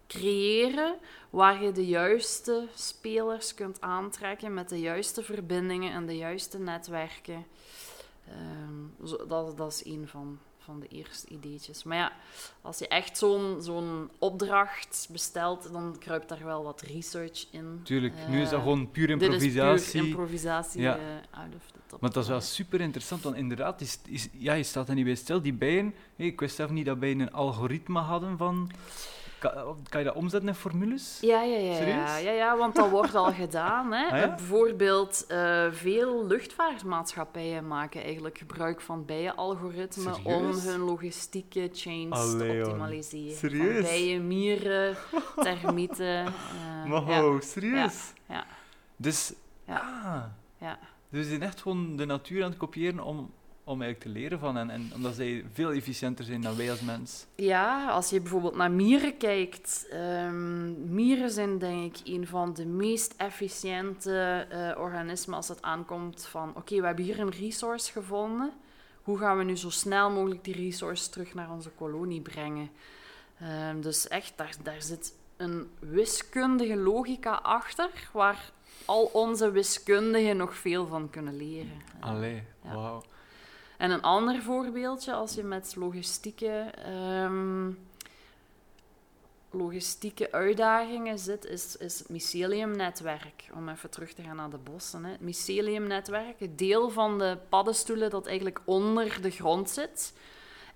creëren 0.07 0.99
waar 1.31 1.63
je 1.63 1.73
de 1.73 1.87
juiste 1.87 2.69
spelers 2.75 3.55
kunt 3.55 3.81
aantrekken 3.81 4.55
met 4.55 4.69
de 4.69 4.81
juiste 4.81 5.23
verbindingen 5.23 5.93
en 5.93 6.07
de 6.07 6.17
juiste 6.17 6.59
netwerken. 6.59 7.47
Ehm, 8.29 9.09
dat, 9.29 9.57
dat 9.57 9.73
is 9.73 9.85
een 9.85 10.09
van, 10.09 10.39
van 10.69 10.81
de 10.81 10.89
eerste 10.89 11.29
ideetjes. 11.29 11.83
Maar 11.83 11.97
ja, 11.97 12.13
als 12.63 12.79
je 12.79 12.89
echt 12.89 13.19
zo'n 13.19 13.57
zo'n 13.61 14.11
opdracht 14.19 15.09
bestelt, 15.13 15.73
dan 15.73 15.97
kruipt 15.99 16.29
daar 16.29 16.45
wel 16.45 16.63
wat 16.65 16.81
research 16.81 17.47
in. 17.51 17.81
Tuurlijk, 17.83 18.15
nu 18.29 18.41
is 18.41 18.49
dat 18.51 18.59
Eh, 18.59 18.63
gewoon 18.65 18.91
puur 18.91 19.07
dit 19.07 19.23
is 19.23 19.39
puur 19.39 19.39
improvisatie. 19.39 20.05
improvisatie 20.07 20.81
Ja. 20.81 20.97
eh, 20.97 21.41
out 21.41 21.55
of 21.55 21.67
the 21.73 21.79
top. 21.87 22.01
Maar 22.01 22.11
dat 22.11 22.23
is 22.23 22.29
wel 22.29 22.41
super 22.41 22.81
interessant, 22.81 23.23
want 23.23 23.37
inderdaad, 23.37 23.81
is, 23.81 23.99
is, 24.07 24.29
ja, 24.33 24.53
je 24.53 24.63
staat 24.63 24.89
er 24.89 24.95
niet 24.95 25.05
bij 25.05 25.15
stil. 25.15 25.43
Die 25.43 25.53
bijen, 25.53 25.95
ik 26.17 26.41
wist 26.41 26.57
zelf 26.57 26.71
niet 26.71 26.87
dat 26.87 27.01
bijen 27.01 27.21
een 27.21 27.33
algoritme 27.33 28.01
hadden 28.01 28.39
van... 28.39 28.71
Kan, 29.39 29.53
kan 29.89 30.01
je 30.01 30.07
dat 30.07 30.15
omzetten 30.15 30.49
in 30.49 30.55
formules? 30.55 31.19
Ja, 31.21 31.43
ja, 31.43 31.59
ja, 31.59 31.87
ja, 31.87 32.17
ja, 32.17 32.31
ja, 32.31 32.57
want 32.57 32.75
dat 32.75 32.91
wordt 32.91 33.15
al 33.15 33.33
gedaan. 33.43 33.93
Hè. 33.93 34.05
Ah, 34.07 34.19
ja? 34.19 34.35
Bijvoorbeeld, 34.35 35.25
eh, 35.29 35.67
veel 35.71 36.27
luchtvaartmaatschappijen 36.27 37.67
maken 37.67 38.03
eigenlijk 38.03 38.39
gebruik 38.39 38.81
van 38.81 39.05
bijenalgoritmen 39.05 40.25
om 40.25 40.45
hun 40.59 40.81
logistieke 40.81 41.71
chains 41.73 42.17
Allee, 42.19 42.49
te 42.63 42.65
optimaliseren. 42.67 43.37
Serieus? 43.37 43.73
Van 43.75 43.83
bijen, 43.83 44.27
mieren, 44.27 44.97
termieten. 45.37 46.27
eh, 46.27 46.85
Maar 46.87 47.11
ja. 47.11 47.25
oh, 47.27 47.41
serieus? 47.41 48.13
ja. 48.29 48.45
Dus, 48.97 49.33
Ja. 49.67 49.77
ah. 50.05 50.23
Ja. 50.61 50.79
Dus 51.11 51.23
ze 51.25 51.29
zijn 51.29 51.43
echt 51.43 51.61
gewoon 51.61 51.97
de 51.97 52.05
natuur 52.05 52.43
aan 52.45 52.49
het 52.51 52.59
kopiëren 52.59 53.01
om, 53.05 53.31
om 53.69 53.83
eigenlijk 53.83 54.13
te 54.13 54.21
leren 54.21 54.39
van 54.39 54.57
hen. 54.57 54.71
En 54.71 54.91
omdat 54.95 55.15
zij 55.15 55.45
veel 55.53 55.71
efficiënter 55.73 56.25
zijn 56.25 56.41
dan 56.41 56.57
wij 56.57 56.71
als 56.71 56.81
mens. 56.81 57.27
Ja, 57.35 57.89
als 57.91 58.11
je 58.11 58.21
bijvoorbeeld 58.21 58.57
naar 58.57 58.71
mieren 58.71 59.17
kijkt. 59.17 59.87
ehm, 59.91 60.93
mieren 60.95 61.31
zijn 61.31 61.59
denk 61.59 61.97
ik 61.97 62.07
een 62.07 62.27
van 62.27 62.55
de 62.55 62.67
meest 62.67 63.15
efficiënte 63.17 64.47
eh, 64.51 64.81
organismen 64.81 65.37
als 65.37 65.49
het 65.49 65.63
aankomt 65.63 66.27
van... 66.27 66.53
Oké, 66.57 66.81
we 66.81 66.87
hebben 66.87 67.05
hier 67.05 67.21
een 67.21 67.31
resource 67.31 67.93
gevonden. 67.93 68.53
Hoe 69.03 69.19
gaan 69.19 69.39
we 69.39 69.45
nu 69.45 69.57
zo 69.57 69.71
snel 69.71 70.11
mogelijk 70.11 70.45
die 70.45 70.55
resource 70.55 71.11
terug 71.11 71.35
naar 71.35 71.51
onze 71.51 71.71
kolonie 71.71 72.21
brengen? 72.21 72.71
Ehm, 73.41 73.81
dus 73.81 74.09
echt, 74.09 74.33
daar, 74.37 74.55
daar 74.63 74.83
zit 74.83 75.15
een 75.37 75.69
wiskundige 75.79 76.77
logica 76.77 77.33
achter, 77.33 77.91
waar 78.13 78.51
al 78.85 79.05
onze 79.13 79.51
wiskundigen 79.51 80.37
nog 80.37 80.55
veel 80.57 80.87
van 80.87 81.11
kunnen 81.11 81.37
leren. 81.37 81.83
Allee, 82.01 82.43
Ja. 82.65 82.75
wauw. 82.75 83.03
En 83.79 83.91
een 83.91 84.03
ander 84.03 84.43
voorbeeldje, 84.43 85.13
als 85.13 85.35
je 85.35 85.43
met 85.43 85.77
logistieke, 85.77 86.71
ehm, 86.85 87.71
logistieke 89.51 90.33
uitdagingen 90.33 91.19
zit, 91.19 91.45
is, 91.45 91.77
is 91.77 91.99
het 91.99 92.09
myceliumnetwerk. 92.09 93.51
Om 93.55 93.69
even 93.69 93.91
terug 93.91 94.13
te 94.13 94.23
gaan 94.23 94.37
naar 94.37 94.51
de 94.51 94.59
bossen. 94.59 95.05
Hè. 95.05 95.11
Het 95.11 95.21
myceliumnetwerk, 95.21 96.41
het 96.41 96.59
deel 96.59 96.91
van 96.91 97.19
de 97.19 97.39
paddenstoelen 97.49 98.11
dat 98.11 98.27
eigenlijk 98.27 98.61
onder 98.65 99.23
de 99.23 99.31
grond 99.31 99.71
zit. 99.71 100.13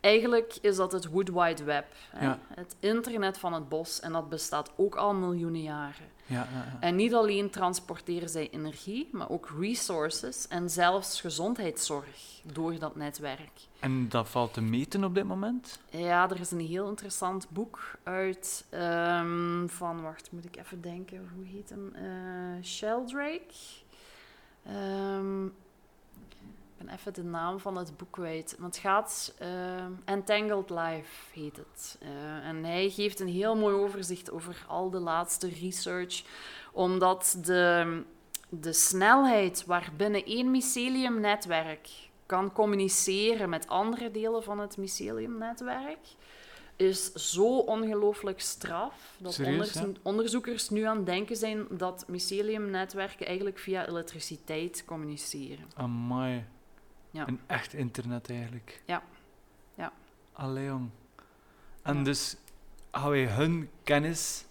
Eigenlijk 0.00 0.58
is 0.60 0.76
dat 0.76 0.92
het 0.92 1.06
Wood 1.06 1.28
Wide 1.28 1.64
Web, 1.64 1.86
hè. 2.10 2.24
Ja. 2.24 2.38
het 2.54 2.76
internet 2.80 3.38
van 3.38 3.52
het 3.52 3.68
bos. 3.68 4.00
En 4.00 4.12
dat 4.12 4.28
bestaat 4.28 4.70
ook 4.76 4.94
al 4.94 5.14
miljoenen 5.14 5.62
jaren. 5.62 6.11
Ja, 6.26 6.48
ja. 6.52 6.76
En 6.80 6.96
niet 6.96 7.14
alleen 7.14 7.50
transporteren 7.50 8.28
zij 8.28 8.50
energie, 8.50 9.08
maar 9.12 9.30
ook 9.30 9.50
resources 9.58 10.48
en 10.48 10.70
zelfs 10.70 11.20
gezondheidszorg 11.20 12.40
door 12.42 12.78
dat 12.78 12.96
netwerk. 12.96 13.50
En 13.80 14.08
dat 14.08 14.28
valt 14.28 14.52
te 14.52 14.60
meten 14.60 15.04
op 15.04 15.14
dit 15.14 15.24
moment? 15.24 15.78
Ja, 15.90 16.30
er 16.30 16.40
is 16.40 16.50
een 16.50 16.60
heel 16.60 16.88
interessant 16.88 17.46
boek 17.50 17.98
uit 18.02 18.64
ehm, 18.70 19.66
van, 19.66 20.02
wacht, 20.02 20.32
moet 20.32 20.44
ik 20.44 20.56
even 20.56 20.80
denken, 20.80 21.28
hoe 21.34 21.44
heet 21.44 21.68
hem? 21.68 21.94
Eh, 21.94 22.64
Sheldrake. 22.64 23.54
Ehm, 24.66 25.46
ben 26.84 26.94
even 26.94 27.14
de 27.14 27.24
naam 27.24 27.58
van 27.58 27.76
het 27.76 27.96
boek 27.96 28.10
kwijt. 28.10 28.54
Maar 28.58 28.68
het 28.68 28.78
gaat, 28.78 29.34
ehm, 29.38 29.92
Entangled 30.04 30.70
Life 30.70 31.40
heet 31.40 31.56
het. 31.56 31.98
Eh, 32.00 32.46
en 32.48 32.64
hij 32.64 32.90
geeft 32.90 33.20
een 33.20 33.28
heel 33.28 33.56
mooi 33.56 33.74
overzicht 33.74 34.30
over 34.30 34.64
al 34.68 34.90
de 34.90 34.98
laatste 34.98 35.48
research, 35.48 36.22
omdat 36.72 37.38
de, 37.44 38.02
de 38.48 38.72
snelheid 38.72 39.64
waarbinnen 39.64 40.24
één 40.24 40.50
myceliumnetwerk 40.50 41.88
kan 42.26 42.52
communiceren 42.52 43.48
met 43.48 43.68
andere 43.68 44.10
delen 44.10 44.42
van 44.42 44.58
het 44.58 44.76
myceliumnetwerk 44.76 46.06
is 46.76 47.12
zo 47.12 47.58
ongelooflijk 47.58 48.40
straf 48.40 49.14
dat 49.18 49.34
Serieus, 49.34 49.76
onderzoekers 50.02 50.70
nu 50.70 50.82
aan 50.82 50.96
het 50.96 51.06
denken 51.06 51.36
zijn 51.36 51.66
dat 51.70 52.04
myceliumnetwerken 52.08 53.26
eigenlijk 53.26 53.58
via 53.58 53.86
elektriciteit 53.86 54.84
communiceren. 54.86 55.64
Amai. 55.74 56.44
Ja. 57.12 57.28
Een 57.28 57.40
echt 57.46 57.72
internet 57.74 58.30
eigenlijk. 58.30 58.82
Ja. 58.86 59.02
Ja. 59.74 59.92
Allee, 60.32 60.64
jong. 60.64 60.88
En 61.82 61.96
Ja. 61.96 62.02
dus 62.02 62.36
gaan 62.90 63.10
wij 63.10 63.26
hun 63.26 63.70
kennis 63.84 64.46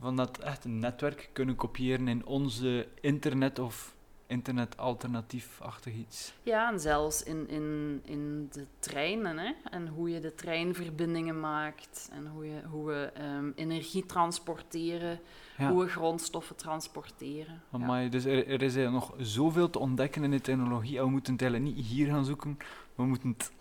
van 0.00 0.16
dat 0.16 0.38
echt 0.38 0.64
een 0.64 0.78
netwerk 0.78 1.30
kunnen 1.32 1.56
kopiëren 1.56 2.08
in 2.08 2.26
onze 2.26 2.88
internet 3.00 3.58
of 3.58 3.94
internet-alternatief-achtig 4.26 5.94
iets. 5.94 6.34
Ja, 6.42 6.72
en 6.72 6.80
zelfs 6.80 7.22
in, 7.22 7.48
in, 7.48 8.00
in 8.04 8.48
de 8.52 8.66
treinen, 8.78 9.38
hè? 9.38 9.52
en 9.70 9.88
hoe 9.88 10.10
je 10.10 10.20
de 10.20 10.34
treinverbindingen 10.34 11.40
maakt, 11.40 12.08
en 12.12 12.26
hoe, 12.26 12.46
je, 12.46 12.62
hoe 12.70 12.86
we 12.86 13.10
ehm, 13.14 13.50
energie 13.54 14.06
transporteren, 14.06 15.20
Ja. 15.58 15.70
hoe 15.70 15.84
we 15.84 15.90
grondstoffen 15.90 16.56
transporteren. 16.56 17.62
Ja. 17.72 17.78
Amai, 17.78 18.08
dus 18.08 18.24
er, 18.24 18.48
er 18.48 18.62
is 18.62 18.74
nog 18.74 19.14
zoveel 19.18 19.70
te 19.70 19.78
ontdekken 19.78 20.24
in 20.24 20.30
de 20.30 20.40
technologie. 20.40 20.98
En 20.98 21.04
we 21.04 21.10
moeten 21.10 21.32
het 21.32 21.42
eigenlijk 21.42 21.74
niet 21.74 21.86
hier 21.86 22.06
gaan 22.06 22.24
zoeken. 22.24 22.58
We 22.94 23.04
moeten 23.04 23.28
het 23.28 23.52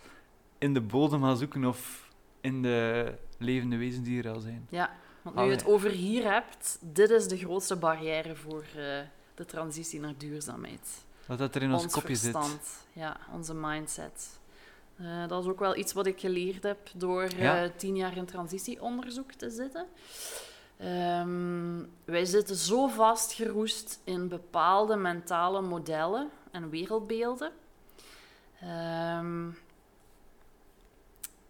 in 0.58 0.74
de 0.74 0.82
bodem 0.82 1.22
gaan 1.22 1.38
zoeken 1.38 1.66
of 1.66 2.10
in 2.42 2.62
de 2.62 3.14
levende 3.38 3.78
wezens 3.78 4.06
die 4.06 4.24
er 4.24 4.32
al 4.32 4.40
zijn. 4.40 4.68
Ja, 4.70 4.96
want 5.22 5.36
nu 5.36 5.44
je 5.44 5.50
het 5.50 5.66
over 5.66 5.90
hier 5.90 6.32
hebt, 6.32 6.80
dit 6.82 7.10
is 7.10 7.28
de 7.28 7.38
grootste 7.38 7.76
barrière 7.76 8.36
voor 8.36 8.64
eh, 8.76 9.00
de 9.44 9.50
transitie 9.50 10.00
naar 10.00 10.14
duurzaamheid. 10.18 11.04
Wat 11.26 11.38
dat 11.38 11.56
er 11.56 11.62
in 11.62 11.74
ons, 11.74 11.84
ons 11.84 11.94
kopje 11.94 12.16
zit. 12.16 12.32
verstand, 12.32 12.62
ja, 12.94 13.18
onze 13.34 13.54
mindset. 13.54 14.30
Eh, 14.96 15.28
dat 15.28 15.44
is 15.44 15.50
ook 15.50 15.60
wel 15.60 15.76
iets 15.76 15.94
wat 15.94 16.06
ik 16.06 16.20
geleerd 16.20 16.64
heb 16.64 16.90
door 16.96 17.24
eh, 17.24 17.64
tien 17.76 17.96
jaar 17.96 18.18
in 18.18 18.26
transitieonderzoek 18.26 19.32
te 19.32 19.50
zitten. 19.50 19.86
Ehm, 20.78 21.84
wij 22.06 22.26
zitten 22.26 22.56
zo 22.56 22.88
vastgeroest 22.88 24.00
in 24.04 24.28
bepaalde 24.28 24.96
mentale 24.96 25.62
modellen 25.62 26.30
en 26.52 26.70
wereldbeelden, 26.70 27.52
ehm, 28.60 29.50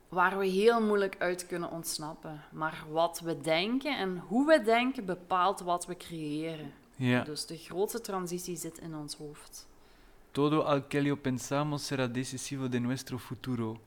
waar 0.09 0.37
we 0.37 0.45
heel 0.45 0.81
moeilijk 0.81 1.15
uit 1.19 1.47
kunnen 1.47 1.71
ontsnappen. 1.71 2.43
Maar 2.51 2.83
wat 2.89 3.19
we 3.19 3.41
denken 3.41 3.97
en 3.97 4.17
hoe 4.17 4.47
we 4.47 4.61
denken 4.61 5.05
bepaalt 5.05 5.59
wat 5.59 5.85
we 5.85 5.97
creëren. 5.97 6.73
Ja. 6.95 7.23
Dus 7.23 7.45
de 7.45 7.57
grootste 7.57 8.01
transitie 8.01 8.55
zit 8.57 8.77
in 8.77 8.95
ons 8.95 9.15
hoofd. 9.15 9.67
Todo 10.31 10.61
aquello 10.61 11.15
pensamos 11.15 11.85
será 11.85 12.11
decisivo 12.11 12.69
de 12.69 12.79
nuestro 12.79 13.17
futuro. 13.17 13.79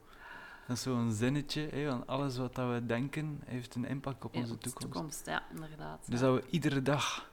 Dat 0.66 0.76
is 0.76 0.82
zo'n 0.82 1.12
zinnetje, 1.12 1.68
hè, 1.70 1.86
want 1.86 2.06
alles 2.06 2.36
wat 2.36 2.54
dat 2.54 2.72
we 2.72 2.86
denken 2.86 3.42
heeft 3.44 3.74
een 3.74 3.84
impact 3.84 4.24
op 4.24 4.34
onze 4.34 4.52
onze 4.52 4.78
toekomst. 4.78 5.26
Ja, 5.26 5.42
inderdaad. 5.54 5.98
Dus 6.06 6.20
ja. 6.20 6.26
dat 6.26 6.34
we 6.34 6.50
iedere 6.50 6.82
dag 6.82 7.30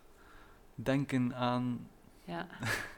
denken 0.75 1.35
aan 1.35 1.87
Ja, 2.23 2.47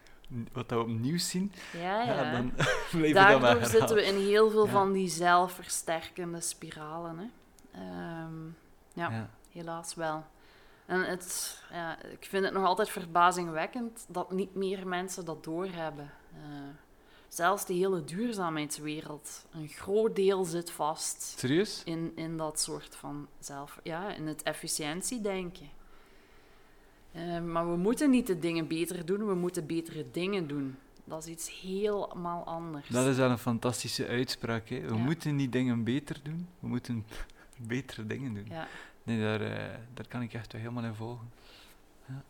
wat 0.53 0.69
we 0.69 0.79
opnieuw 0.79 1.17
zien, 1.17 1.51
ja. 1.73 2.03
ja. 2.03 2.31
dan 2.31 2.51
blijven 2.91 3.01
we 3.01 3.13
dat 3.13 3.13
maar 3.13 3.39
Daardoor 3.39 3.65
zitten 3.65 3.95
we 3.95 4.05
in 4.05 4.15
heel 4.15 4.49
veel 4.49 4.67
van 4.67 4.91
die 4.91 5.09
zelfversterkende 5.09 6.41
spiralen. 6.41 7.17
Hè. 7.17 7.25
Ehm, 7.71 8.49
Ja. 8.93 9.29
helaas 9.51 9.95
wel. 9.95 10.25
En 10.85 11.01
het, 11.03 11.57
ja, 11.71 12.03
ik 12.03 12.25
vind 12.25 12.43
het 12.45 12.53
nog 12.53 12.65
altijd 12.65 12.89
verbazingwekkend 12.89 14.05
dat 14.07 14.31
niet 14.31 14.55
meer 14.55 14.87
mensen 14.87 15.25
dat 15.25 15.43
doorhebben. 15.43 16.11
Eh 16.33 16.39
zelfs 17.27 17.65
de 17.65 17.73
hele 17.73 18.03
duurzaamheidswereld, 18.03 19.45
een 19.53 19.67
groot 19.67 20.15
deel 20.15 20.43
zit 20.45 20.71
vast 20.71 21.21
Serieus? 21.21 21.81
in, 21.85 22.11
in 22.15 22.37
dat 22.37 22.59
soort 22.59 22.95
van 22.95 23.27
zelf... 23.39 23.79
Ja, 23.83 24.13
in 24.13 24.27
het 24.27 24.43
efficiëntiedenken. 24.43 25.69
Eh, 27.11 27.41
maar 27.41 27.69
we 27.71 27.77
moeten 27.77 28.09
niet 28.09 28.27
de 28.27 28.39
dingen 28.39 28.67
beter 28.67 29.05
doen, 29.05 29.25
we 29.27 29.33
moeten 29.35 29.65
betere 29.65 30.05
dingen 30.11 30.47
doen. 30.47 30.75
Dat 31.03 31.23
is 31.23 31.29
iets 31.31 31.61
helemaal 31.61 32.43
anders. 32.45 32.87
Dat 32.89 33.05
is 33.07 33.17
wel 33.17 33.29
een 33.29 33.37
fantastische 33.37 34.07
uitspraak. 34.07 34.69
Hè. 34.69 34.79
We 34.79 34.93
Ja. 34.93 34.99
moeten 34.99 35.35
niet 35.35 35.51
dingen 35.51 35.83
beter 35.83 36.19
doen, 36.23 36.47
we 36.59 36.67
moeten 36.67 37.05
betere 37.57 38.07
dingen 38.07 38.33
doen. 38.33 38.45
Ja. 38.49 38.67
Nee, 39.05 39.21
daar, 39.21 39.41
eh, 39.41 39.73
daar 39.93 40.07
kan 40.07 40.21
ik 40.21 40.33
echt 40.33 40.51
wel 40.51 40.61
helemaal 40.61 40.83
in 40.83 40.93
volgen. 40.95 41.31
Ja. 42.07 42.23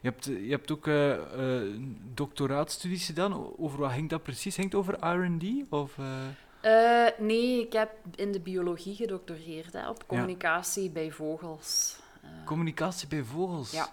Je, 0.00 0.08
hebt, 0.08 0.24
je 0.24 0.50
hebt 0.50 0.70
ook 0.70 0.86
eh 0.86 1.12
eh, 1.12 1.68
doctoraatstudies 2.14 3.06
gedaan. 3.06 3.56
Over 3.58 3.78
wat 3.78 3.92
ging 3.92 4.08
dat 4.08 4.22
precies? 4.22 4.54
Ging 4.54 4.66
het 4.66 4.74
over 4.74 5.06
R&D? 5.06 5.44
Of, 5.68 5.98
eh, 5.98 6.04
Eh, 6.60 7.18
nee, 7.18 7.60
ik 7.60 7.72
heb 7.72 7.90
in 8.14 8.32
de 8.32 8.40
biologie 8.40 8.94
gedoctoreerd, 8.94 9.72
hè, 9.72 9.88
op 9.88 10.06
communicatie 10.06 10.90
bij 10.90 11.10
vogels. 11.10 11.96
Eh, 12.22 12.28
communicatie 12.44 13.08
bij 13.08 13.22
vogels? 13.22 13.70
Ja. 13.70 13.88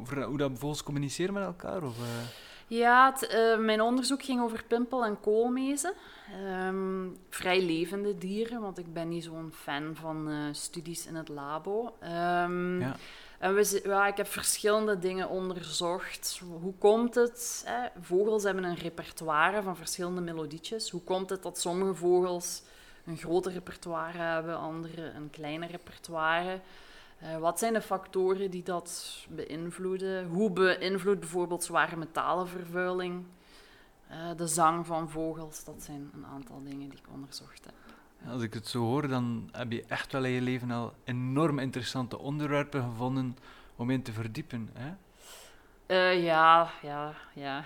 Over 0.00 0.22
hoe 0.22 0.38
dat 0.38 0.50
vogels 0.54 0.82
communiceren 0.82 1.34
met 1.34 1.42
elkaar? 1.44 1.82
Of, 1.82 1.98
eh? 1.98 2.49
Ja, 2.78 3.10
het, 3.12 3.26
eh, 3.26 3.58
mijn 3.58 3.80
onderzoek 3.80 4.22
ging 4.22 4.40
over 4.42 4.64
pimpel- 4.64 5.04
en 5.04 5.20
koolmezen. 5.20 5.92
Ehm, 6.44 7.08
vrij 7.30 7.62
levende 7.62 8.18
dieren, 8.18 8.60
want 8.60 8.78
ik 8.78 8.92
ben 8.92 9.08
niet 9.08 9.24
zo'n 9.24 9.52
fan 9.54 9.94
van 9.94 10.28
eh, 10.30 10.36
studies 10.52 11.06
in 11.06 11.14
het 11.14 11.28
labo. 11.28 11.94
Ehm, 12.00 12.80
Ja. 12.80 12.96
En 13.38 13.54
we, 13.54 13.80
ja, 13.84 14.06
ik 14.06 14.16
heb 14.16 14.26
verschillende 14.26 14.98
dingen 14.98 15.28
onderzocht. 15.28 16.40
Hoe 16.60 16.74
komt 16.78 17.14
het? 17.14 17.62
Hè? 17.66 17.88
Vogels 18.00 18.42
hebben 18.42 18.64
een 18.64 18.74
repertoire 18.76 19.62
van 19.62 19.76
verschillende 19.76 20.20
melodietjes. 20.20 20.90
Hoe 20.90 21.02
komt 21.02 21.30
het 21.30 21.42
dat 21.42 21.58
sommige 21.60 21.94
vogels 21.94 22.62
een 23.06 23.16
groter 23.16 23.52
repertoire 23.52 24.18
hebben, 24.18 24.56
andere 24.58 25.02
een 25.16 25.30
kleiner 25.30 25.70
repertoire? 25.70 26.60
Eh, 27.20 27.38
wat 27.38 27.58
zijn 27.58 27.72
de 27.72 27.80
factoren 27.80 28.50
die 28.50 28.62
dat 28.62 29.16
beïnvloeden? 29.28 30.26
Hoe 30.26 30.50
beïnvloedt 30.50 31.20
bijvoorbeeld 31.20 31.64
zware 31.64 31.96
metalenvervuiling 31.96 33.24
eh, 34.08 34.16
de 34.36 34.46
zang 34.46 34.86
van 34.86 35.10
vogels? 35.10 35.64
Dat 35.64 35.82
zijn 35.82 36.10
een 36.14 36.26
aantal 36.26 36.62
dingen 36.62 36.88
die 36.88 36.98
ik 36.98 37.12
onderzocht 37.12 37.64
heb. 37.64 37.74
Als 38.32 38.42
ik 38.42 38.54
het 38.54 38.66
zo 38.66 38.80
hoor, 38.80 39.08
dan 39.08 39.48
heb 39.52 39.72
je 39.72 39.84
echt 39.84 40.12
wel 40.12 40.24
in 40.24 40.30
je 40.30 40.40
leven 40.40 40.70
al 40.70 40.94
enorm 41.04 41.58
interessante 41.58 42.18
onderwerpen 42.18 42.82
gevonden 42.82 43.36
om 43.76 43.90
in 43.90 44.02
te 44.02 44.12
verdiepen. 44.12 44.70
Hè? 44.72 44.92
Eh, 45.86 46.24
ja, 46.24 46.70
ja, 46.82 47.14
ja. 47.34 47.64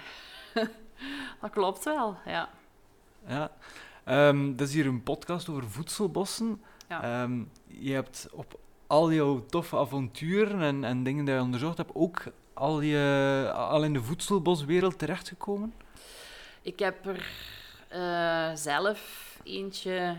dat 1.41 1.51
klopt 1.51 1.85
wel, 1.85 2.17
ja. 2.25 2.49
Ja. 3.27 3.51
Ehm, 4.05 4.57
dat 4.57 4.69
is 4.69 4.75
hier 4.75 4.87
een 4.87 5.03
podcast 5.03 5.49
over 5.49 5.71
voedselbossen. 5.71 6.63
Ja. 6.89 7.03
Ehm, 7.03 7.43
je 7.67 7.93
hebt 7.93 8.29
op 8.33 8.59
al 8.95 9.13
jouw 9.13 9.45
toffe 9.47 9.77
avonturen 9.77 10.61
en, 10.61 10.85
en 10.85 11.03
dingen 11.03 11.25
die 11.25 11.35
je 11.35 11.41
onderzocht 11.41 11.77
hebt, 11.77 11.91
ook 11.95 12.23
al, 12.53 12.81
je, 12.81 13.53
al 13.55 13.85
in 13.85 13.93
de 13.93 14.03
voedselboswereld 14.03 14.99
terechtgekomen? 14.99 15.75
Ik 16.63 16.79
heb 16.79 17.07
er 17.07 17.27
eh, 17.89 18.51
zelf 18.55 19.01
eentje 19.45 20.17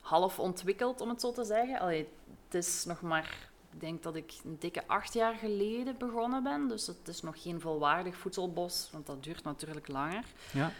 half 0.00 0.38
ontwikkeld, 0.38 1.00
om 1.00 1.08
het 1.08 1.20
zo 1.20 1.32
te 1.32 1.44
zeggen. 1.44 1.78
Allee, 1.78 2.08
het 2.44 2.54
is 2.54 2.84
nog 2.84 3.00
maar 3.00 3.48
ik 3.72 3.80
denk 3.80 4.02
dat 4.02 4.16
ik 4.16 4.32
een 4.44 4.56
dikke 4.58 4.82
acht 4.86 5.12
jaar 5.12 5.34
geleden 5.34 5.94
begonnen 5.98 6.42
ben. 6.42 6.68
Dus 6.68 6.86
het 6.86 7.08
is 7.08 7.22
nog 7.22 7.42
geen 7.42 7.60
volwaardig 7.60 8.16
voedselbos, 8.16 8.88
want 8.92 9.06
dat 9.06 9.22
duurt 9.22 9.44
natuurlijk 9.44 9.88
langer. 9.88 10.24
Ja. 10.52 10.70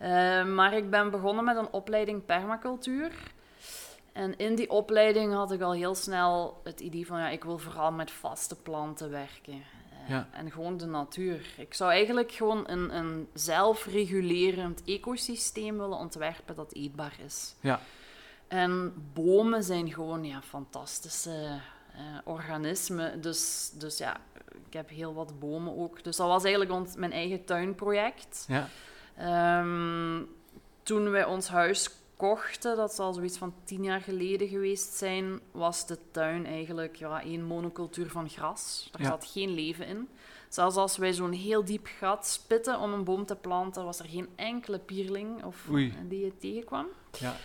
Uh, 0.00 0.54
maar 0.54 0.72
ik 0.72 0.90
ben 0.90 1.10
begonnen 1.10 1.44
met 1.44 1.56
een 1.56 1.72
opleiding 1.72 2.24
permacultuur. 2.24 3.12
En 4.16 4.36
in 4.36 4.54
die 4.54 4.70
opleiding 4.70 5.32
had 5.32 5.52
ik 5.52 5.60
al 5.60 5.72
heel 5.72 5.94
snel 5.94 6.60
het 6.64 6.80
idee 6.80 7.06
van, 7.06 7.18
ja, 7.18 7.28
ik 7.28 7.44
wil 7.44 7.58
vooral 7.58 7.92
met 7.92 8.10
vaste 8.10 8.56
planten 8.56 9.10
werken. 9.10 9.62
Ja. 10.08 10.28
En 10.32 10.50
gewoon 10.50 10.76
de 10.76 10.86
natuur. 10.86 11.46
Ik 11.56 11.74
zou 11.74 11.90
eigenlijk 11.90 12.32
gewoon 12.32 12.64
een, 12.66 12.96
een 12.96 13.28
zelfregulerend 13.32 14.82
ecosysteem 14.84 15.78
willen 15.78 15.98
ontwerpen 15.98 16.54
dat 16.54 16.72
eetbaar 16.72 17.16
is. 17.24 17.54
Ja. 17.60 17.80
En 18.48 18.94
bomen 19.12 19.62
zijn 19.62 19.92
gewoon 19.92 20.24
ja, 20.24 20.42
fantastische 20.42 21.60
eh, 21.94 22.00
organismen. 22.24 23.20
Dus, 23.20 23.70
dus 23.74 23.98
ja, 23.98 24.16
ik 24.66 24.72
heb 24.72 24.88
heel 24.88 25.14
wat 25.14 25.38
bomen 25.38 25.76
ook. 25.78 26.04
Dus 26.04 26.16
dat 26.16 26.28
was 26.28 26.42
eigenlijk 26.42 26.72
ons, 26.72 26.94
mijn 26.96 27.12
eigen 27.12 27.44
tuinproject. 27.44 28.44
Ja. 28.48 28.68
Ehm, 29.16 30.22
toen 30.82 31.10
wij 31.10 31.24
ons 31.24 31.48
huis 31.48 31.90
kochten, 32.16 32.76
dat 32.76 32.94
zal 32.94 33.12
zoiets 33.12 33.38
van 33.38 33.54
tien 33.64 33.84
jaar 33.84 34.00
geleden 34.00 34.48
geweest 34.48 34.92
zijn, 34.92 35.40
was 35.50 35.86
de 35.86 35.98
tuin 36.10 36.46
eigenlijk 36.46 36.96
ja, 36.96 37.22
één 37.22 37.44
monocultuur 37.44 38.10
van 38.10 38.28
gras. 38.28 38.90
Ja. 38.98 39.04
zat 39.04 39.26
geen 39.32 39.50
leven 39.50 39.86
in. 39.86 40.08
Zelfs 40.48 40.76
als 40.76 40.96
wij 40.96 41.12
zo'n 41.12 41.32
heel 41.32 41.64
diep 41.64 41.86
gat 41.98 42.26
spitten 42.26 42.78
om 42.78 42.92
een 42.92 43.04
boom 43.04 43.26
te 43.26 43.36
planten, 43.36 43.84
was 43.84 43.98
er 43.98 44.08
geen 44.08 44.28
enkele 44.34 44.78
pierling 44.78 45.44
of, 45.44 45.68
Oei. 45.70 45.94
die 46.08 46.24
je 46.24 46.36
tegenkwam. 46.36 46.86
Ja. 47.18 47.36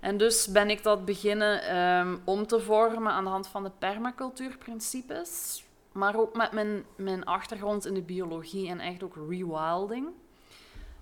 En 0.00 0.16
dus 0.16 0.46
ben 0.46 0.70
ik 0.70 0.82
dat 0.82 1.04
beginnen 1.04 1.62
ehm, 1.62 2.16
om 2.24 2.46
te 2.46 2.60
vormen 2.60 3.12
aan 3.12 3.24
de 3.24 3.30
hand 3.30 3.46
van 3.46 3.64
de 3.64 3.70
permacultuurprincipes. 3.78 5.64
Maar 5.92 6.16
ook 6.16 6.36
met 6.36 6.52
mijn, 6.52 6.84
mijn 6.96 7.24
achtergrond 7.24 7.86
in 7.86 7.94
de 7.94 8.02
biologie 8.02 8.68
en 8.68 8.80
echt 8.80 9.02
ook 9.02 9.16
rewilding. 9.28 10.08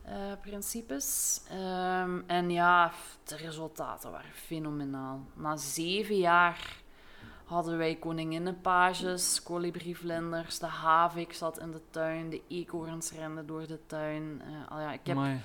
Eh, 0.05 0.33
principes. 0.41 1.41
Ehm, 1.51 2.21
en 2.27 2.51
ja, 2.51 2.93
de 3.25 3.37
resultaten 3.37 4.11
waren 4.11 4.33
fenomenaal. 4.33 5.21
Na 5.35 5.57
zeven 5.57 6.17
jaar 6.19 6.83
hadden 7.45 7.79
wij 7.79 7.95
koninginnenpages, 7.95 9.43
kolibrievlinders, 9.43 10.59
de 10.59 10.67
havik 10.67 11.33
zat 11.33 11.59
in 11.59 11.71
de 11.71 11.81
tuin, 11.91 12.31
de 12.31 12.43
eekhoorns 12.49 13.13
renden 13.13 13.47
door 13.47 13.67
de 13.67 13.79
tuin. 13.87 14.43
Eh, 14.45 14.73
al 14.73 14.81
ja, 14.81 14.93
ik 14.93 15.07
heb 15.07 15.17
Amai. 15.17 15.41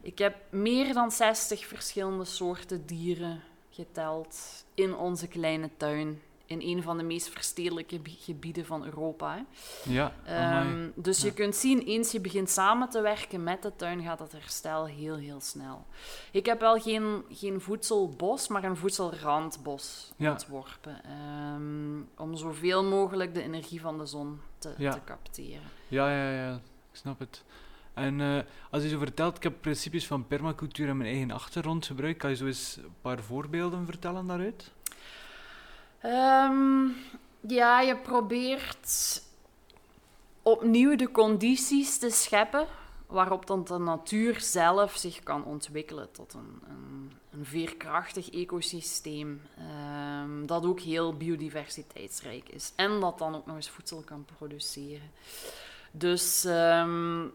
ik 0.00 0.18
heb 0.18 0.36
meer 0.50 0.94
dan 0.94 1.10
60 1.10 1.66
verschillende 1.66 2.24
soorten 2.24 2.86
dieren 2.86 3.42
geteld 3.70 4.64
in 4.74 4.94
onze 4.94 5.28
kleine 5.28 5.70
tuin. 5.76 6.22
In 6.46 6.60
een 6.60 6.82
van 6.82 6.96
de 6.96 7.02
meest 7.02 7.28
verstedelijke 7.28 7.98
bi- 7.98 8.16
gebieden 8.20 8.66
van 8.66 8.84
Europa. 8.84 9.34
Hè. 9.34 9.42
Ja. 9.92 10.12
Ehm, 10.24 10.88
dus 10.94 11.20
je 11.20 11.26
Ja. 11.26 11.32
kunt 11.32 11.56
zien, 11.56 11.80
eens 11.80 12.12
je 12.12 12.20
begint 12.20 12.50
samen 12.50 12.88
te 12.88 13.00
werken 13.00 13.42
met 13.42 13.62
de 13.62 13.72
tuin, 13.76 14.02
gaat 14.02 14.18
het 14.18 14.32
herstel 14.32 14.86
heel, 14.86 15.16
heel 15.16 15.40
snel. 15.40 15.86
Ik 16.32 16.46
heb 16.46 16.60
wel 16.60 16.80
geen, 16.80 17.22
geen 17.30 17.60
voedselbos, 17.60 18.48
maar 18.48 18.64
een 18.64 18.76
voedselrandbos 18.76 20.12
Ja. 20.16 20.30
ontworpen. 20.30 21.00
ehm, 21.04 22.22
om 22.26 22.36
zoveel 22.36 22.84
mogelijk 22.84 23.34
de 23.34 23.42
energie 23.42 23.80
van 23.80 23.98
de 23.98 24.06
zon 24.06 24.40
te, 24.58 24.74
Ja. 24.78 24.92
te 24.92 25.00
capteren. 25.04 25.62
Ja, 25.88 26.10
ja, 26.10 26.30
ja, 26.32 26.54
ik 26.90 26.96
snap 26.96 27.18
het. 27.18 27.44
En 27.94 28.20
eh, 28.20 28.38
als 28.70 28.82
je 28.82 28.88
zo 28.88 28.98
vertelt, 28.98 29.36
ik 29.36 29.42
heb 29.42 29.54
principes 29.60 30.06
van 30.06 30.26
permacultuur 30.26 30.88
en 30.88 30.96
mijn 30.96 31.10
eigen 31.10 31.30
achtergrond 31.30 31.86
gebruikt. 31.86 32.18
Kan 32.18 32.30
je 32.30 32.36
zo 32.36 32.46
eens 32.46 32.76
een 32.76 32.94
paar 33.00 33.22
voorbeelden 33.22 33.86
vertellen 33.86 34.26
daaruit? 34.26 34.72
Ehm, 36.06 36.88
ja, 37.40 37.80
je 37.80 37.96
probeert 37.96 39.22
opnieuw 40.42 40.96
de 40.96 41.10
condities 41.10 41.98
te 41.98 42.10
scheppen 42.10 42.66
waarop 43.06 43.46
dan 43.46 43.64
de 43.64 43.78
natuur 43.78 44.40
zelf 44.40 44.96
zich 44.96 45.22
kan 45.22 45.44
ontwikkelen 45.44 46.12
tot 46.12 46.34
een, 46.34 46.60
een, 46.68 47.12
een 47.30 47.44
veerkrachtig 47.44 48.30
ecosysteem 48.30 49.42
ehm, 49.58 50.46
dat 50.46 50.64
ook 50.64 50.80
heel 50.80 51.16
biodiversiteitsrijk 51.16 52.48
is 52.48 52.72
en 52.76 53.00
dat 53.00 53.18
dan 53.18 53.34
ook 53.34 53.46
nog 53.46 53.56
eens 53.56 53.70
voedsel 53.70 54.02
kan 54.04 54.24
produceren. 54.36 55.10
Dus 55.90 56.44
ehm, 56.44 57.26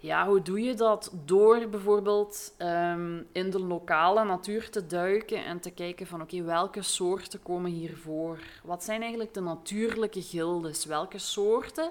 ja, 0.00 0.26
hoe 0.26 0.42
doe 0.42 0.60
je 0.60 0.74
dat? 0.74 1.12
Door 1.24 1.68
bijvoorbeeld 1.68 2.54
ehm, 2.56 3.22
in 3.32 3.50
de 3.50 3.60
lokale 3.60 4.24
natuur 4.24 4.70
te 4.70 4.86
duiken 4.86 5.44
en 5.44 5.60
te 5.60 5.70
kijken 5.70 6.06
van 6.06 6.22
oké, 6.22 6.42
welke 6.42 6.82
soorten 6.82 7.42
komen 7.42 7.70
hier 7.70 7.96
voor? 7.96 8.38
Wat 8.64 8.84
zijn 8.84 9.00
eigenlijk 9.00 9.34
de 9.34 9.40
natuurlijke 9.40 10.22
gildes? 10.22 10.84
Welke 10.84 11.18
soorten 11.18 11.90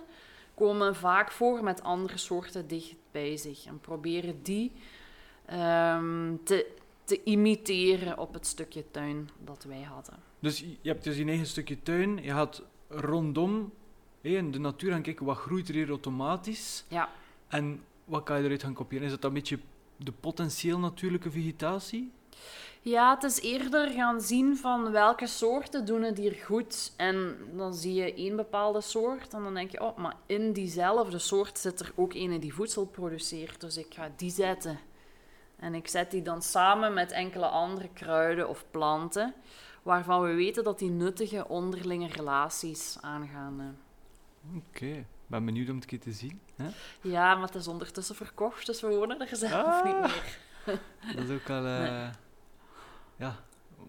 komen 0.54 0.96
vaak 0.96 1.32
voor 1.32 1.64
met 1.64 1.84
andere 1.84 2.18
soorten 2.18 2.68
dicht 2.68 2.96
bij 3.12 3.38
zich? 3.38 3.66
En 3.66 3.80
proberen 3.80 4.40
die 4.44 4.72
ehm, 5.46 6.36
te, 6.44 6.66
te 7.04 7.24
imiteren 7.24 8.18
op 8.18 8.34
het 8.34 8.48
stukje 8.48 8.84
tuin 8.92 9.30
dat 9.44 9.64
wij 9.64 9.82
hadden. 9.82 10.16
Dus 10.40 10.60
je 10.60 10.90
hebt 10.90 11.04
dus 11.04 11.18
je 11.18 11.26
eigen 11.26 11.48
stukje 11.48 11.82
tuin, 11.84 12.24
je 12.24 12.32
gaat 12.32 12.64
rondom 12.88 13.72
hé, 14.22 14.30
in 14.30 14.52
de 14.52 14.60
natuur 14.60 14.92
gaan 14.92 15.02
kijken 15.02 15.26
wat 15.26 15.38
groeit 15.38 15.68
er 15.68 15.74
hier 15.74 15.90
automatisch 15.90 16.86
Ja. 16.88 17.10
en 17.48 17.84
wat 18.10 18.24
kan 18.24 18.38
je 18.38 18.44
eruit 18.44 18.64
gaan 18.64 18.74
kopiëren. 18.74 19.06
Is 19.06 19.12
dat 19.12 19.22
dan 19.22 19.30
een 19.32 19.38
beetje 19.38 19.60
de 19.98 20.12
potentieel 20.12 20.80
natuurlijke 20.80 21.32
vegetatie? 21.32 22.12
Ja, 22.82 23.14
het 23.14 23.24
is 23.24 23.42
eerder 23.42 23.90
gaan 23.90 24.22
zien 24.22 24.58
van 24.58 24.92
welke 24.92 25.28
soorten 25.28 25.86
doen 25.86 26.02
het 26.02 26.18
hier 26.18 26.34
goed. 26.46 26.94
En 26.98 27.38
dan 27.56 27.74
zie 27.74 27.94
je 27.94 28.14
één 28.14 28.36
bepaalde 28.36 28.82
soort 28.82 29.34
en 29.34 29.44
dan 29.44 29.54
denk 29.54 29.72
je, 29.72 29.82
oh, 29.82 29.98
maar 29.98 30.16
in 30.26 30.54
diezelfde 30.54 31.20
soort 31.20 31.60
zit 31.60 31.80
er 31.80 31.92
ook 31.96 32.14
een 32.14 32.40
die 32.40 32.54
voedsel 32.54 32.86
produceert. 32.86 33.62
Dus 33.62 33.78
ik 33.78 33.94
ga 33.94 34.12
die 34.16 34.32
zetten. 34.32 34.80
En 35.56 35.76
ik 35.76 35.88
zet 35.88 36.12
die 36.12 36.22
dan 36.22 36.42
samen 36.42 36.94
met 36.94 37.12
enkele 37.12 37.46
andere 37.48 37.90
kruiden 37.94 38.50
of 38.50 38.66
planten, 38.72 39.34
waarvan 39.84 40.22
we 40.22 40.34
weten 40.34 40.64
dat 40.64 40.80
die 40.80 40.90
nuttige 40.90 41.48
onderlinge 41.48 42.08
relaties 42.08 42.98
aangaan. 43.02 43.60
eh. 43.60 44.56
Oké, 44.56 45.06
ben 45.30 45.46
benieuwd 45.46 45.70
om 45.70 45.74
het 45.76 45.84
een 45.84 45.90
keer 45.90 46.00
te 46.00 46.12
zien. 46.12 46.42
Hè? 46.56 46.70
Ja, 47.02 47.36
maar 47.36 47.46
het 47.46 47.56
is 47.56 47.68
ondertussen 47.68 48.16
verkocht, 48.16 48.66
dus 48.66 48.82
we 48.82 48.88
wonen 48.88 49.20
er 49.22 49.36
zelf 49.36 49.52
Ah. 49.66 49.84
niet 49.86 50.00
meer. 50.00 50.40
Dat 51.16 51.24
is 51.24 51.36
ook 51.36 51.50
al... 51.50 51.66
eh, 51.66 51.80
Nee. 51.80 52.10
Ja, 53.16 53.36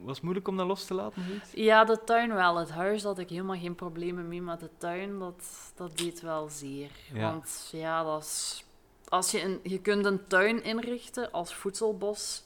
was 0.02 0.20
moeilijk 0.20 0.48
om 0.48 0.56
dat 0.56 0.66
los 0.66 0.84
te 0.84 0.94
laten, 0.94 1.24
zoiets? 1.24 1.50
Ja, 1.54 1.84
de 1.84 2.04
tuin 2.04 2.34
wel. 2.34 2.56
Het 2.56 2.70
huis 2.70 3.02
had 3.02 3.18
ik 3.18 3.28
helemaal 3.30 3.58
geen 3.58 3.74
problemen 3.74 4.28
mee, 4.28 4.42
maar 4.42 4.58
de 4.58 4.70
tuin, 4.78 5.18
dat, 5.18 5.44
dat 5.74 5.98
deed 5.98 6.20
wel 6.20 6.48
zeer. 6.48 6.90
Ja. 7.12 7.20
Want 7.32 7.68
ja, 7.72 8.02
dat 8.04 8.22
is, 8.22 8.64
als 9.08 9.30
je, 9.30 9.42
een, 9.42 9.60
je 9.62 9.80
kunt 9.80 10.04
een 10.04 10.26
tuin 10.26 10.62
inrichten 10.64 11.30
als 11.32 11.54
voedselbos 11.54 12.42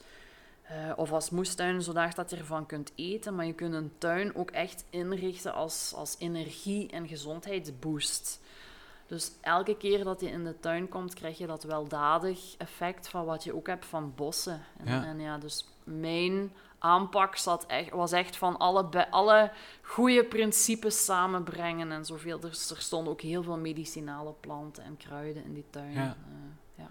eh, 0.62 0.92
of 0.96 1.12
als 1.12 1.30
moestuin, 1.30 1.82
zodat 1.82 2.30
je 2.30 2.36
ervan 2.36 2.66
kunt 2.66 2.92
eten. 2.94 3.34
Maar 3.34 3.46
je 3.46 3.52
kunt 3.54 3.74
een 3.74 3.92
tuin 3.98 4.34
ook 4.36 4.50
echt 4.50 4.84
inrichten 4.90 5.52
als, 5.54 5.92
als 5.96 6.16
energie- 6.18 6.88
en 6.90 7.08
gezondheidsboost. 7.08 8.40
Dus 9.06 9.32
elke 9.40 9.76
keer 9.76 10.04
dat 10.04 10.20
je 10.20 10.30
in 10.30 10.44
de 10.44 10.60
tuin 10.60 10.88
komt, 10.88 11.14
krijg 11.14 11.38
je 11.38 11.46
dat 11.46 11.62
weldadig 11.62 12.56
effect 12.56 13.08
van 13.08 13.24
wat 13.24 13.44
je 13.44 13.54
ook 13.54 13.66
hebt 13.66 13.86
van 13.86 14.12
bossen. 14.16 14.62
En 14.76 14.86
Ja. 14.86 15.04
en 15.04 15.20
ja 15.20 15.38
dus 15.38 15.68
mijn 15.84 16.52
aanpak 16.78 17.36
zat 17.36 17.66
echt, 17.66 17.90
was 17.90 18.12
echt 18.12 18.36
van 18.36 18.56
alle, 18.56 19.10
alle 19.10 19.52
goede 19.82 20.24
principes 20.24 21.04
samenbrengen 21.04 21.92
en 21.92 22.04
zoveel. 22.04 22.40
Dus 22.40 22.70
er 22.70 22.80
stonden 22.80 23.12
ook 23.12 23.20
heel 23.20 23.42
veel 23.42 23.58
medicinale 23.58 24.32
planten 24.40 24.84
en 24.84 24.96
kruiden 24.96 25.44
in 25.44 25.54
die 25.54 25.64
tuin. 25.70 25.92
Ja. 25.92 26.16
Eh, 26.26 26.34
ja. 26.74 26.90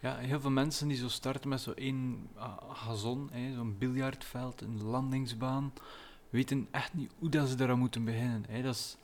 Ja, 0.00 0.16
heel 0.16 0.40
veel 0.40 0.50
mensen 0.50 0.88
die 0.88 0.96
zo 0.96 1.08
starten 1.08 1.48
met 1.48 1.60
zo'n 1.60 1.74
één 1.74 2.28
ah, 2.36 2.56
gazon, 2.72 3.28
hè, 3.32 3.54
zo'n 3.54 3.78
biljartveld, 3.78 4.60
een 4.60 4.82
landingsbaan, 4.82 5.72
weten 6.30 6.68
echt 6.70 6.94
niet 6.94 7.10
hoe 7.18 7.28
dat 7.28 7.48
ze 7.48 7.54
daaraan 7.54 7.78
moeten 7.78 8.04
beginnen. 8.04 8.44
Hè. 8.48 8.62
Dat 8.62 8.74
is, 8.74 8.96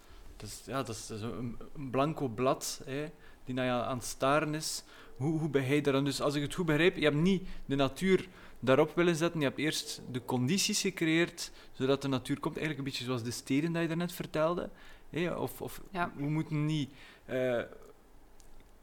is, 0.42 0.60
ja, 0.66 0.82
dat 0.82 0.96
is 0.96 1.10
een, 1.10 1.56
een 1.74 1.90
blanco 1.90 2.28
blad 2.28 2.80
hè, 2.84 3.10
die 3.44 3.54
naar 3.54 3.64
je 3.64 3.70
aan 3.70 3.96
het 3.96 4.06
staren 4.06 4.54
is. 4.54 4.82
Hoe, 5.16 5.38
hoe 5.38 5.48
ben 5.48 5.66
jij 5.66 5.80
daaraan? 5.80 6.04
Dus 6.04 6.20
als 6.20 6.34
ik 6.34 6.42
het 6.42 6.54
goed 6.54 6.66
begrijp, 6.66 6.96
je 6.96 7.04
hebt 7.04 7.16
niet 7.16 7.48
de 7.66 7.74
natuur 7.76 8.28
daarop 8.60 8.94
willen 8.94 9.16
zetten, 9.16 9.40
je 9.40 9.46
hebt 9.46 9.58
eerst 9.58 10.02
de 10.10 10.24
condities 10.24 10.80
gecreëerd, 10.80 11.50
zodat 11.72 12.02
de 12.02 12.08
natuur 12.08 12.40
komt. 12.40 12.56
Eigenlijk 12.56 12.86
een 12.86 12.90
beetje 12.92 13.04
zoals 13.08 13.22
de 13.22 13.30
steden 13.30 13.72
dat 13.72 13.82
je 13.82 13.88
daarnet 13.88 14.12
vertelde. 14.12 14.70
Hè. 15.10 15.30
Of, 15.34 15.60
of 15.62 15.80
Ja. 15.90 16.12
we 16.16 16.28
moeten 16.28 16.66
niet... 16.66 16.90
eh, 17.24 17.60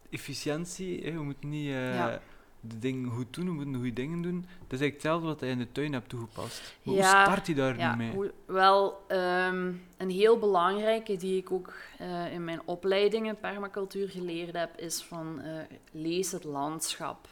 efficiëntie, 0.09 1.03
hè, 1.03 1.11
we 1.11 1.23
moeten 1.23 1.49
niet 1.49 1.67
eh, 1.67 1.93
Ja. 1.95 2.21
De 2.67 2.79
dingen 2.79 3.09
goed 3.11 3.33
doen, 3.33 3.45
we 3.45 3.51
moeten 3.51 3.73
goede 3.75 3.93
dingen 3.93 4.21
doen. 4.21 4.35
Dat 4.41 4.49
is 4.49 4.79
eigenlijk 4.79 4.93
hetzelfde 4.93 5.27
wat 5.27 5.39
je 5.39 5.45
in 5.45 5.57
de 5.57 5.71
tuin 5.71 5.93
hebt 5.93 6.09
toegepast. 6.09 6.73
Maar 6.83 6.95
Ja, 6.95 7.01
hoe 7.15 7.25
start 7.25 7.47
je 7.47 7.55
daar 7.55 7.77
Ja, 7.77 7.91
nu 7.91 7.97
mee? 7.97 8.13
hoe- 8.13 8.33
wel, 8.45 9.03
ehm, 9.07 9.71
een 9.97 10.09
heel 10.09 10.37
belangrijke 10.39 11.17
die 11.17 11.37
ik 11.37 11.51
ook 11.51 11.73
eh, 11.97 12.33
in 12.33 12.43
mijn 12.43 12.61
opleidingen 12.65 13.39
permacultuur 13.39 14.09
geleerd 14.09 14.55
heb, 14.55 14.77
is 14.79 15.01
van 15.03 15.41
eh, 15.41 15.51
lees 15.91 16.31
het 16.31 16.43
landschap, 16.43 17.27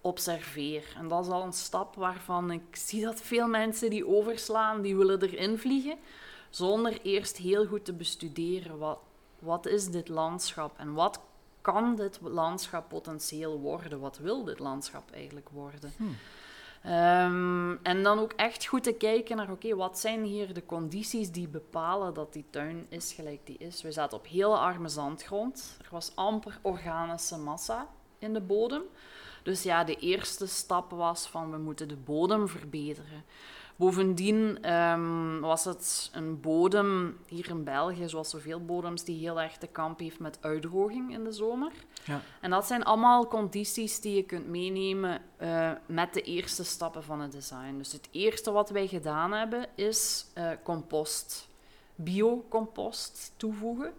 observeer. 0.00 0.84
En 0.98 1.08
dat 1.08 1.24
is 1.24 1.30
al 1.30 1.44
een 1.44 1.52
stap 1.52 1.94
waarvan 1.94 2.50
ik 2.50 2.62
zie 2.76 3.04
dat 3.04 3.20
veel 3.20 3.48
mensen 3.48 3.90
die 3.90 4.06
overslaan, 4.06 4.82
die 4.82 4.96
willen 4.96 5.22
erin 5.22 5.58
vliegen. 5.58 5.96
zonder 6.50 6.98
eerst 7.02 7.36
heel 7.36 7.66
goed 7.66 7.84
te 7.84 7.92
bestuderen 7.92 8.78
wat, 8.78 8.98
wat 9.38 9.66
is 9.66 9.88
dit 9.88 10.08
landschap 10.08 10.78
en 10.78 10.92
wat 10.92 11.20
kan 11.60 11.94
dit 11.96 12.18
landschap 12.22 12.88
potentieel 12.88 13.60
worden? 13.60 14.00
Wat 14.00 14.18
wil 14.18 14.44
dit 14.44 14.58
landschap 14.58 15.10
eigenlijk 15.10 15.48
worden? 15.48 15.92
Hmm. 15.96 16.16
Ehm, 16.82 17.76
en 17.82 18.02
dan 18.02 18.18
ook 18.18 18.32
echt 18.32 18.66
goed 18.66 18.82
te 18.82 18.92
kijken 18.92 19.36
naar, 19.36 19.50
oké, 19.50 19.74
wat 19.74 19.98
zijn 19.98 20.24
hier 20.24 20.54
de 20.54 20.66
condities 20.66 21.30
die 21.30 21.48
bepalen 21.48 22.14
dat 22.14 22.32
die 22.32 22.44
tuin 22.50 22.86
is 22.88 23.12
gelijk 23.12 23.40
die 23.46 23.58
is. 23.58 23.82
We 23.82 23.92
zaten 23.92 24.18
op 24.18 24.26
hele 24.26 24.56
arme 24.56 24.88
zandgrond. 24.88 25.76
Er 25.82 25.88
was 25.90 26.12
amper 26.14 26.58
organische 26.62 27.38
massa 27.38 27.88
in 28.18 28.32
de 28.32 28.40
bodem. 28.40 28.82
Dus 29.42 29.62
ja, 29.62 29.84
de 29.84 29.96
eerste 29.96 30.46
stap 30.46 30.90
was 30.90 31.28
van, 31.28 31.50
we 31.50 31.58
moeten 31.58 31.88
de 31.88 31.96
bodem 31.96 32.48
verbeteren. 32.48 33.24
Bovendien 33.80 34.58
ehm, 34.62 35.40
was 35.40 35.64
het 35.64 36.10
een 36.12 36.40
bodem 36.40 37.18
hier 37.26 37.48
in 37.48 37.64
België, 37.64 38.08
zoals 38.08 38.30
zoveel 38.30 38.64
bodems, 38.64 39.04
die 39.04 39.18
heel 39.18 39.40
erg 39.40 39.56
te 39.56 39.66
kamp 39.66 39.98
heeft 39.98 40.18
met 40.18 40.38
uitdroging 40.40 41.12
in 41.12 41.24
de 41.24 41.32
zomer. 41.32 41.72
Ja. 42.04 42.20
En 42.40 42.50
dat 42.50 42.66
zijn 42.66 42.84
allemaal 42.84 43.26
condities 43.26 44.00
die 44.00 44.14
je 44.14 44.22
kunt 44.22 44.46
meenemen 44.46 45.22
eh, 45.36 45.70
met 45.86 46.14
de 46.14 46.22
eerste 46.22 46.64
stappen 46.64 47.02
van 47.02 47.20
het 47.20 47.32
design. 47.32 47.74
Dus 47.78 47.92
het 47.92 48.08
eerste 48.10 48.50
wat 48.50 48.70
wij 48.70 48.86
gedaan 48.86 49.32
hebben 49.32 49.66
is 49.74 50.26
uh, 50.34 50.50
compost, 50.62 51.48
biocompost 51.94 53.32
toevoegen. 53.36 53.92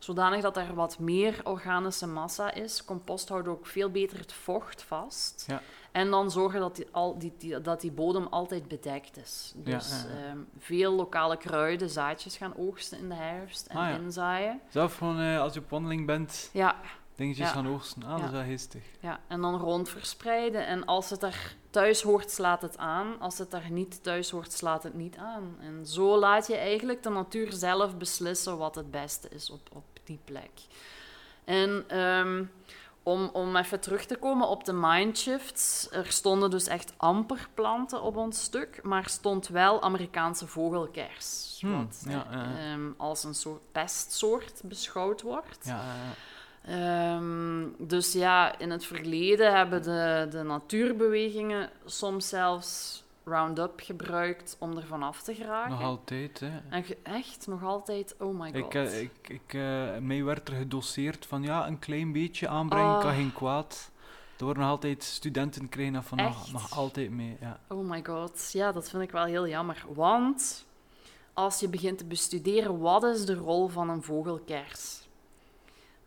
Zodanig 0.00 0.40
dat 0.42 0.56
er 0.56 0.74
wat 0.74 0.98
meer 0.98 1.40
organische 1.44 2.06
massa 2.06 2.52
is. 2.54 2.84
Compost 2.84 3.28
houdt 3.28 3.48
ook 3.48 3.66
veel 3.66 3.90
beter 3.90 4.18
het 4.18 4.32
vocht 4.32 4.82
vast. 4.82 5.44
Ja. 5.46 5.60
En 5.92 6.10
dan 6.10 6.30
zorgen 6.30 6.60
dat 6.60 6.76
die, 6.76 6.86
al, 6.90 7.18
die, 7.18 7.32
die, 7.38 7.60
dat 7.60 7.80
die 7.80 7.92
bodem 7.92 8.26
altijd 8.26 8.68
bedekt 8.68 9.16
is. 9.16 9.52
Dus 9.56 9.90
Ja, 9.90 9.96
ja, 10.10 10.18
ja. 10.20 10.26
ehm, 10.28 10.38
veel 10.58 10.92
lokale 10.92 11.36
kruiden, 11.36 11.90
zaadjes 11.90 12.36
gaan 12.36 12.56
oogsten 12.56 12.98
in 12.98 13.08
de 13.08 13.14
herfst 13.14 13.66
en 13.66 13.76
Ah, 13.76 13.90
inzaaien. 14.02 14.60
Zelf 14.68 14.96
gewoon 14.96 15.20
eh, 15.20 15.40
als 15.40 15.54
je 15.54 15.60
op 15.60 15.70
wandeling 15.70 16.06
bent, 16.06 16.50
Ja, 16.52 16.76
dingetjes 17.14 17.46
Ja. 17.46 17.52
gaan 17.52 17.68
oogsten. 17.68 18.02
Ah, 18.02 18.16
dat 18.16 18.24
is 18.24 18.30
wel 18.30 18.42
geestig. 18.44 18.82
ja, 19.00 19.20
en 19.28 19.40
dan 19.40 19.56
rond 19.58 19.88
verspreiden. 19.88 20.66
En 20.66 20.84
als 20.86 21.10
het 21.10 21.22
er 21.22 21.56
thuis 21.70 22.02
hoort, 22.02 22.30
slaat 22.30 22.62
het 22.62 22.78
aan. 22.78 23.20
Als 23.20 23.38
het 23.38 23.52
er 23.52 23.70
niet 23.70 24.02
thuis 24.02 24.30
hoort, 24.30 24.52
slaat 24.52 24.82
het 24.82 24.94
niet 24.94 25.16
aan. 25.16 25.56
En 25.60 25.86
zo 25.86 26.18
laat 26.18 26.46
je 26.46 26.56
eigenlijk 26.56 27.02
de 27.02 27.10
natuur 27.10 27.52
zelf 27.52 27.96
beslissen 27.96 28.58
wat 28.58 28.74
het 28.74 28.90
beste 28.90 29.28
is 29.28 29.50
op, 29.50 29.68
op 29.72 29.84
die 30.04 30.20
plek. 30.24 30.50
En 31.44 31.84
ehm, 31.88 32.44
om, 33.02 33.30
om 33.32 33.56
even 33.56 33.80
terug 33.80 34.06
te 34.06 34.16
komen 34.16 34.48
op 34.48 34.64
de 34.64 34.72
mindshifts. 34.72 35.88
Er 35.90 36.06
stonden 36.12 36.50
dus 36.50 36.66
echt 36.66 36.92
amper 36.96 37.48
planten 37.54 38.02
op 38.02 38.16
ons 38.16 38.42
stuk, 38.42 38.80
maar 38.82 39.08
stond 39.08 39.48
wel 39.48 39.82
Amerikaanse 39.82 40.46
vogelkers. 40.46 41.56
Hmm, 41.60 41.76
Wat 41.86 42.04
ja. 42.08 42.26
ehm, 42.30 42.90
als 42.96 43.24
een 43.24 43.34
soort 43.34 43.62
pestsoort 43.72 44.60
beschouwd 44.64 45.22
wordt. 45.22 45.64
Ja, 45.66 45.82
Ehm, 46.70 47.66
dus 47.78 48.12
ja, 48.12 48.58
in 48.58 48.70
het 48.70 48.84
verleden 48.84 49.54
hebben 49.56 49.82
de, 49.82 50.26
de 50.30 50.42
natuurbewegingen 50.42 51.70
soms 51.84 52.28
zelfs 52.28 53.02
Roundup 53.24 53.72
gebruikt 53.82 54.56
om 54.58 54.76
er 54.76 54.86
vanaf 54.86 55.22
te 55.22 55.34
geraken. 55.34 55.70
nog 55.70 55.82
altijd. 55.82 56.40
Hè. 56.40 56.50
En 56.68 56.84
ge- 56.84 56.96
echt, 57.02 57.46
nog 57.46 57.64
altijd, 57.64 58.14
oh 58.18 58.40
my 58.40 58.46
god. 58.52 58.56
Ik, 58.56 58.74
eh, 58.74 59.00
ik, 59.00 59.10
ik, 59.28 59.54
eh, 59.54 59.96
mij 60.00 60.24
werd 60.24 60.48
er 60.48 60.54
gedoseerd 60.54 61.26
van 61.26 61.42
ja, 61.42 61.66
een 61.66 61.78
klein 61.78 62.12
beetje 62.12 62.48
aanbrengen 62.48 62.94
Oh. 62.94 63.00
kan 63.00 63.14
geen 63.14 63.32
kwaad. 63.32 63.90
Er 64.38 64.44
worden 64.44 64.62
nog 64.62 64.72
altijd 64.72 65.02
studenten 65.04 65.68
krijgen 65.68 65.92
dat 65.94 66.04
van 66.04 66.18
nog, 66.18 66.52
nog 66.52 66.76
altijd 66.76 67.10
mee. 67.10 67.36
Ja. 67.40 67.60
Oh 67.68 67.88
my 67.90 68.04
god, 68.04 68.50
ja, 68.52 68.72
dat 68.72 68.90
vind 68.90 69.02
ik 69.02 69.10
wel 69.10 69.24
heel 69.24 69.48
jammer. 69.48 69.84
Want 69.94 70.64
als 71.32 71.60
je 71.60 71.68
begint 71.68 71.98
te 71.98 72.04
bestuderen, 72.04 72.78
wat 72.78 73.04
is 73.04 73.24
de 73.24 73.34
rol 73.34 73.68
van 73.68 73.88
een 73.90 74.02
vogelkers? 74.02 74.99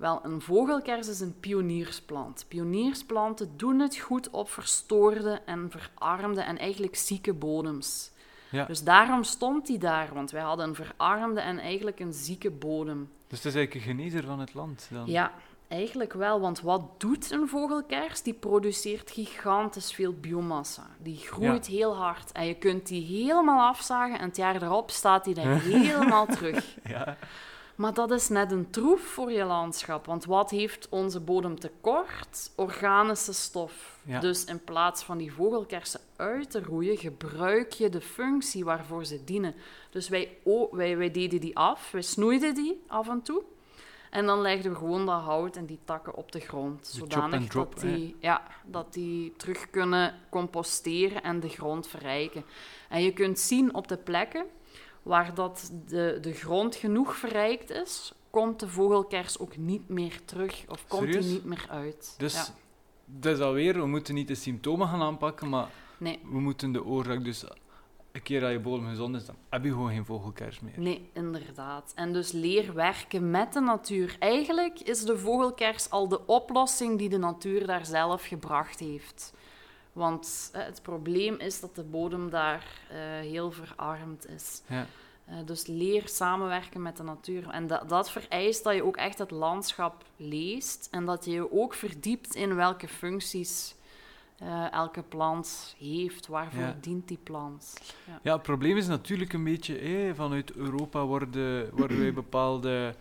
Wel, 0.03 0.19
een 0.23 0.41
vogelkers 0.41 1.07
is 1.07 1.19
een 1.19 1.39
pioniersplant. 1.39 2.45
Pioniersplanten 2.47 3.57
doen 3.57 3.79
het 3.79 3.97
goed 3.97 4.29
op 4.29 4.49
verstoorde 4.49 5.41
en 5.45 5.71
verarmde 5.71 6.41
en 6.41 6.57
eigenlijk 6.57 6.95
zieke 6.95 7.33
bodems. 7.33 8.11
Ja. 8.51 8.65
Dus 8.65 8.83
daarom 8.83 9.23
stond 9.23 9.67
die 9.67 9.77
daar, 9.77 10.13
want 10.13 10.31
wij 10.31 10.41
hadden 10.41 10.67
een 10.67 10.75
verarmde 10.75 11.41
en 11.41 11.59
eigenlijk 11.59 11.99
een 11.99 12.13
zieke 12.13 12.51
bodem. 12.51 13.09
Dus 13.27 13.37
het 13.37 13.47
is 13.47 13.55
eigenlijk 13.55 13.73
een 13.73 13.95
genezer 13.95 14.23
van 14.23 14.39
het 14.39 14.53
land. 14.53 14.87
Dan. 14.91 15.07
Ja, 15.07 15.33
eigenlijk 15.67 16.13
wel, 16.13 16.39
want 16.39 16.61
wat 16.61 16.81
doet 16.97 17.31
een 17.31 17.47
vogelkers? 17.47 18.21
Die 18.21 18.33
produceert 18.33 19.11
gigantisch 19.11 19.93
veel 19.93 20.13
biomassa. 20.13 20.87
Die 20.97 21.17
groeit 21.17 21.65
heel 21.65 21.95
hard 21.95 22.31
en 22.31 22.45
je 22.45 22.55
kunt 22.55 22.87
die 22.87 23.05
helemaal 23.05 23.67
afzagen 23.69 24.19
en 24.19 24.27
het 24.27 24.37
jaar 24.37 24.61
erop 24.61 24.91
staat 24.91 25.23
die 25.23 25.33
daar 25.33 25.61
helemaal 25.73 26.25
terug. 26.25 26.77
Ja. 26.83 27.17
Maar 27.75 27.93
dat 27.93 28.11
is 28.11 28.29
net 28.29 28.51
een 28.51 28.69
troef 28.69 29.01
voor 29.01 29.31
je 29.31 29.43
landschap, 29.43 30.05
want 30.05 30.25
wat 30.25 30.49
heeft 30.49 30.89
onze 30.89 31.19
bodem 31.19 31.59
tekort? 31.59 32.51
Organische 32.55 33.33
stof. 33.33 33.99
Ja. 34.03 34.19
Dus 34.19 34.45
in 34.45 34.63
plaats 34.63 35.03
van 35.03 35.17
die 35.17 35.33
vogelkersen 35.33 35.99
uit 36.15 36.51
te 36.51 36.63
roeien, 36.63 36.97
gebruik 36.97 37.71
je 37.71 37.89
de 37.89 38.01
functie 38.01 38.63
waarvoor 38.63 39.05
ze 39.05 39.23
dienen. 39.23 39.55
Dus 39.89 40.09
wij, 40.09 40.37
wij, 40.71 40.97
wij 40.97 41.11
deden 41.11 41.39
die 41.39 41.57
af, 41.57 41.91
wij 41.91 42.01
snoeiden 42.01 42.55
die 42.55 42.83
af 42.87 43.09
en 43.09 43.21
toe. 43.21 43.43
En 44.09 44.25
dan 44.25 44.41
legden 44.41 44.71
we 44.71 44.77
gewoon 44.77 45.05
dat 45.05 45.21
hout 45.21 45.55
en 45.55 45.65
die 45.65 45.79
takken 45.85 46.15
op 46.15 46.31
de 46.31 46.39
grond. 46.39 46.91
De 46.91 46.97
Zodanig 46.97 47.47
drop, 47.47 47.73
dat, 47.73 47.81
die, 47.81 48.15
ja, 48.19 48.47
dat 48.65 48.93
die 48.93 49.33
terug 49.37 49.69
kunnen 49.69 50.19
composteren 50.29 51.23
en 51.23 51.39
de 51.39 51.49
grond 51.49 51.87
verrijken. 51.87 52.43
En 52.89 53.03
je 53.03 53.13
kunt 53.13 53.39
zien 53.39 53.73
op 53.73 53.87
de 53.87 53.97
plekken 53.97 54.45
waar 55.03 55.33
dat 55.33 55.71
de, 55.87 56.17
de 56.21 56.33
grond 56.33 56.75
genoeg 56.75 57.15
verrijkt 57.15 57.69
is, 57.69 58.13
komt 58.29 58.59
de 58.59 58.67
vogelkers 58.67 59.39
ook 59.39 59.57
niet 59.57 59.89
meer 59.89 60.19
terug 60.25 60.63
of 60.67 60.87
komt 60.87 61.01
die 61.03 61.11
Serieus? 61.13 61.31
niet 61.31 61.45
meer 61.45 61.65
uit. 61.69 62.15
Dus 62.17 62.33
Ja. 62.33 62.45
dat 63.05 63.33
is 63.37 63.39
alweer, 63.43 63.73
we 63.79 63.85
moeten 63.87 64.13
niet 64.13 64.27
de 64.27 64.35
symptomen 64.35 64.87
gaan 64.87 65.01
aanpakken, 65.01 65.49
maar 65.49 65.67
Nee, 65.97 66.19
we 66.31 66.39
moeten 66.39 66.71
de 66.71 66.83
oorzaak. 66.85 67.23
Dus 67.23 67.43
een 68.11 68.21
keer 68.21 68.39
dat 68.39 68.51
je 68.51 68.59
bodem 68.59 68.87
gezond 68.89 69.15
is, 69.15 69.25
dan 69.25 69.35
heb 69.49 69.63
je 69.63 69.69
gewoon 69.69 69.89
geen 69.89 70.05
vogelkers 70.05 70.59
meer. 70.59 70.73
nee, 70.79 71.09
inderdaad. 71.13 71.91
En 71.95 72.13
dus 72.13 72.31
leer 72.31 72.73
werken 72.73 73.31
met 73.31 73.53
de 73.53 73.59
natuur. 73.59 74.15
Eigenlijk 74.19 74.79
is 74.79 75.03
de 75.05 75.17
vogelkers 75.17 75.89
al 75.89 76.07
de 76.07 76.25
oplossing 76.25 76.97
die 76.97 77.09
de 77.09 77.17
natuur 77.17 77.65
daar 77.67 77.85
zelf 77.85 78.25
gebracht 78.25 78.79
heeft. 78.79 79.33
Want 79.93 80.49
eh, 80.53 80.63
het 80.65 80.81
probleem 80.81 81.39
is 81.39 81.59
dat 81.59 81.75
de 81.75 81.83
bodem 81.83 82.29
daar 82.29 82.65
eh, 82.89 82.97
heel 83.19 83.51
verarmd 83.51 84.27
is. 84.27 84.61
Ja. 84.67 84.85
Eh, 85.25 85.35
dus 85.45 85.67
leer 85.67 86.07
samenwerken 86.07 86.81
met 86.81 86.97
de 86.97 87.03
natuur. 87.03 87.49
En 87.49 87.67
dat, 87.67 87.89
dat 87.89 88.11
vereist 88.11 88.63
dat 88.63 88.73
je 88.75 88.83
ook 88.83 88.97
echt 88.97 89.17
het 89.17 89.31
landschap 89.31 90.03
leest 90.17 90.87
en 90.91 91.05
dat 91.05 91.25
je 91.25 91.31
je 91.31 91.51
ook 91.51 91.73
verdiept 91.73 92.35
in 92.35 92.55
welke 92.55 92.87
functies 92.87 93.75
elke 94.71 95.03
plant 95.03 95.75
heeft, 95.79 96.27
waarvoor 96.27 96.61
Ja. 96.61 96.77
dient 96.81 97.07
die 97.07 97.19
plant. 97.23 97.73
Ja. 98.07 98.19
Ja, 98.21 98.33
het 98.33 98.41
probleem 98.41 98.77
is 98.77 98.87
natuurlijk 98.87 99.33
een 99.33 99.43
beetje, 99.43 100.11
vanuit 100.15 100.53
Europa 100.53 101.05
worden, 101.05 101.75
worden 101.75 101.99
wij 101.99 102.13
bepaalde 102.13 102.95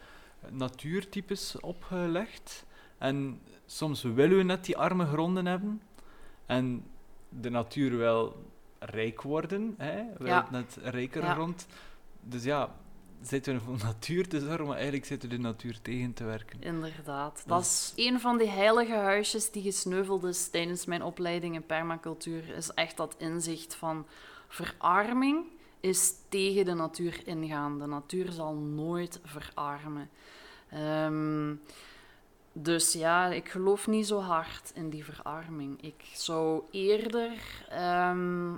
natuurtypes 0.51 1.61
opgelegd. 1.61 2.65
En 2.99 3.41
soms 3.67 4.03
willen 4.03 4.37
we 4.37 4.43
net 4.43 4.65
die 4.65 4.77
arme 4.77 5.07
gronden 5.07 5.47
hebben. 5.47 5.81
En 6.57 6.85
de 7.29 7.51
natuur 7.51 7.97
wil 7.97 8.51
rijk 8.79 9.23
worden, 9.23 9.75
hè? 9.79 10.03
wil 10.19 10.27
Ja. 10.27 10.49
net 10.51 10.79
rijker 10.83 11.23
Ja. 11.23 11.35
grond. 11.35 11.67
Dus 12.21 12.45
ja, 12.45 12.75
zitten 13.21 13.55
we 13.55 13.61
voor 13.61 13.79
natuur 13.83 14.29
te 14.29 14.41
zorgen, 14.41 14.67
maar 14.67 14.75
eigenlijk 14.77 15.05
zitten 15.07 15.29
we 15.29 15.37
de 15.37 15.43
natuur 15.43 15.79
tegen 15.83 16.13
te 16.13 16.25
werken. 16.25 16.63
Inderdaad. 16.63 17.43
Dat 17.47 17.61
is 17.63 17.93
een 17.97 18.21
van 18.21 18.39
die 18.39 18.49
heilige 18.49 18.95
huisjes 18.95 19.51
die 19.51 19.63
gesneuveld 19.63 20.25
is 20.25 20.51
tijdens 20.51 20.85
mijn 20.87 21.03
opleiding 21.03 21.55
in 21.55 21.67
permacultuur. 21.67 22.49
Is 22.57 22.71
echt 22.71 22.97
dat 22.97 23.15
inzicht 23.19 23.75
van 23.75 24.07
verarming 24.49 25.45
is 25.81 26.13
tegen 26.29 26.65
de 26.65 26.75
natuur 26.75 27.21
ingaan. 27.25 27.79
De 27.79 27.87
natuur 27.87 28.33
zal 28.33 28.55
nooit 28.55 29.21
verarmen. 29.25 30.11
Ehm, 30.71 31.55
dus 32.53 32.93
ja, 32.93 33.27
ik 33.27 33.49
geloof 33.49 33.87
niet 33.87 34.07
zo 34.07 34.21
hard 34.21 34.71
in 34.75 34.91
die 34.91 35.05
verarming. 35.05 35.83
Ik 35.83 36.05
zou 36.15 36.63
eerder 36.71 37.33
ehm, 37.69 38.55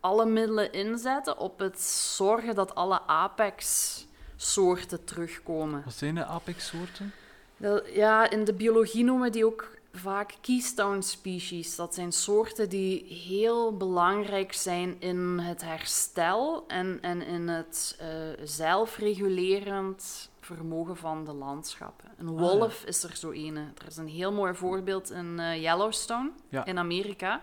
alle 0.00 0.26
middelen 0.26 0.72
inzetten 0.72 1.38
op 1.38 1.58
het 1.58 1.80
zorgen 1.80 2.54
dat 2.54 2.74
alle 2.74 3.00
apex-soorten 3.06 5.04
terugkomen. 5.04 5.82
Wat 5.84 5.94
zijn 5.94 6.14
de 6.14 6.24
apex-soorten? 6.24 7.12
Ja, 7.92 8.30
in 8.30 8.44
de 8.44 8.54
biologie 8.54 9.04
noemen 9.04 9.32
die 9.32 9.46
ook 9.46 9.80
vaak 9.92 10.34
keystone 10.40 11.02
species. 11.02 11.76
Dat 11.76 11.94
zijn 11.94 12.12
soorten 12.12 12.68
die 12.68 13.04
heel 13.04 13.76
belangrijk 13.76 14.52
zijn 14.52 14.96
in 14.98 15.38
het 15.38 15.62
herstel 15.62 16.64
en, 16.66 16.98
en 17.00 17.22
in 17.22 17.48
het 17.48 17.96
eh, 17.98 18.08
zelfregulerend 18.42 20.30
vermogen 20.54 20.96
van 20.96 21.24
de 21.24 21.32
landschappen. 21.32 22.10
Een 22.18 22.28
Ah, 22.28 22.38
wolf 22.38 22.84
is 22.84 23.02
er 23.02 23.16
zo 23.16 23.30
ene. 23.30 23.60
Er 23.78 23.86
is 23.86 23.96
een 23.96 24.08
heel 24.08 24.32
mooi 24.32 24.54
voorbeeld 24.54 25.10
in 25.10 25.38
eh, 25.38 25.62
Yellowstone 25.62 26.30
Ja. 26.48 26.64
in 26.64 26.78
Amerika, 26.78 27.42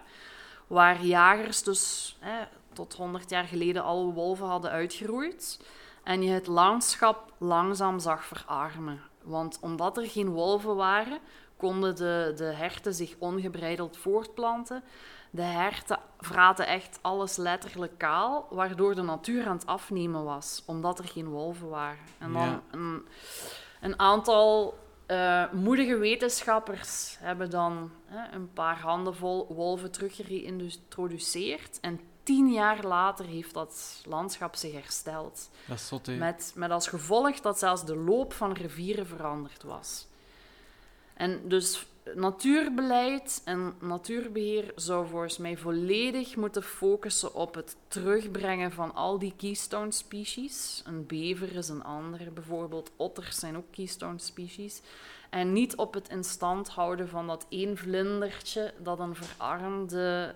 waar 0.67 1.05
jagers 1.05 1.63
dus 1.63 2.17
eh, 2.21 2.29
tot 2.73 2.93
100 2.93 3.29
jaar 3.29 3.43
geleden 3.45 3.83
alle 3.83 4.13
wolven 4.13 4.45
hadden 4.47 4.71
uitgeroeid. 4.71 5.59
en 6.03 6.21
je 6.23 6.31
het 6.31 6.47
landschap 6.47 7.33
langzaam 7.37 7.99
zag 7.99 8.25
verarmen. 8.25 9.01
Want 9.23 9.57
omdat 9.61 9.97
er 9.97 10.07
geen 10.09 10.29
wolven 10.29 10.75
waren, 10.75 11.19
konden 11.57 11.95
de, 11.95 12.33
de 12.35 12.43
herten 12.43 12.93
zich 12.93 13.15
ongebreideld 13.19 13.97
voortplanten. 13.97 14.83
De 15.29 15.41
herten 15.41 15.99
vraten 16.19 16.67
echt 16.67 16.99
alles 17.01 17.35
letterlijk 17.35 17.97
kaal, 17.97 18.47
waardoor 18.49 18.95
de 18.95 19.01
natuur 19.01 19.47
aan 19.47 19.55
het 19.55 19.65
afnemen 19.65 20.23
was, 20.23 20.63
omdat 20.65 20.99
er 20.99 21.05
geen 21.07 21.27
wolven 21.27 21.69
waren. 21.69 22.03
En 22.17 22.33
dan 22.33 22.41
Ja. 22.47 22.61
een, 22.71 23.07
een 23.81 23.99
aantal 23.99 24.77
eh, 25.05 25.51
moedige 25.51 25.97
wetenschappers 25.97 27.17
hebben 27.19 27.49
dan 27.49 27.91
hè, 28.05 28.35
een 28.35 28.53
paar 28.53 28.79
handenvol 28.79 29.47
wolven 29.53 29.91
terug 29.91 30.15
geïntroduceerd. 30.15 31.79
En 31.79 31.99
tien 32.23 32.51
jaar 32.51 32.85
later 32.85 33.25
heeft 33.25 33.53
dat 33.53 34.01
landschap 34.05 34.55
zich 34.55 34.73
hersteld. 34.73 35.49
Dat 35.67 35.77
is 35.77 35.87
zot, 35.87 36.05
hè. 36.05 36.15
Met, 36.15 36.51
met 36.55 36.71
als 36.71 36.87
gevolg 36.87 37.39
dat 37.39 37.59
zelfs 37.59 37.85
de 37.85 37.95
loop 37.95 38.33
van 38.33 38.51
rivieren 38.51 39.07
veranderd 39.07 39.63
was. 39.63 40.07
En 41.19 41.41
dus 41.47 41.85
natuurbeleid 42.15 43.41
en 43.45 43.73
natuurbeheer 43.79 44.71
zou 44.75 45.07
volgens 45.07 45.37
mij 45.37 45.57
volledig 45.57 46.35
moeten 46.35 46.63
focussen 46.63 47.33
op 47.33 47.55
het 47.55 47.75
terugbrengen 47.87 48.71
van 48.71 48.95
al 48.95 49.19
die 49.19 49.33
keystone 49.37 49.91
species. 49.91 50.83
Een 50.85 51.05
bever 51.05 51.55
is 51.55 51.69
een 51.69 51.83
andere, 51.83 52.31
bijvoorbeeld 52.31 52.91
otters 52.95 53.39
zijn 53.39 53.57
ook 53.57 53.71
keystone 53.71 54.19
species. 54.19 54.81
En 55.29 55.53
niet 55.53 55.75
op 55.75 55.93
het 55.93 56.09
in 56.09 56.23
stand 56.23 56.69
houden 56.69 57.09
van 57.09 57.27
dat 57.27 57.45
één 57.49 57.77
vlindertje 57.77 58.73
dat 58.77 58.99
een 58.99 59.15
verarmde, 59.15 60.35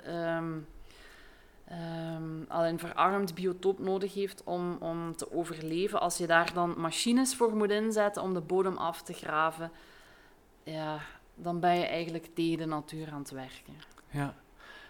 een 2.50 2.80
verarmd 2.80 3.36
biotoop 3.36 3.80
nodig 3.80 4.14
heeft 4.14 4.44
om, 4.44 4.78
om 4.80 5.16
te 5.16 5.32
overleven. 5.32 6.02
Als 6.02 6.18
je 6.18 6.28
daar 6.28 6.54
dan 6.54 6.74
machines 6.78 7.36
voor 7.36 7.56
moet 7.56 7.72
inzetten 7.72 8.22
om 8.22 8.34
de 8.34 8.42
bodem 8.42 8.78
af 8.78 9.02
te 9.02 9.14
graven, 9.14 9.72
ja, 10.64 11.00
dan 11.36 11.60
ben 11.60 11.76
je 11.76 11.86
eigenlijk 11.86 12.30
tegen 12.34 12.58
de 12.58 12.66
natuur 12.66 13.12
aan 13.12 13.20
het 13.20 13.32
werken. 13.32 13.74
Ja. 14.10 14.36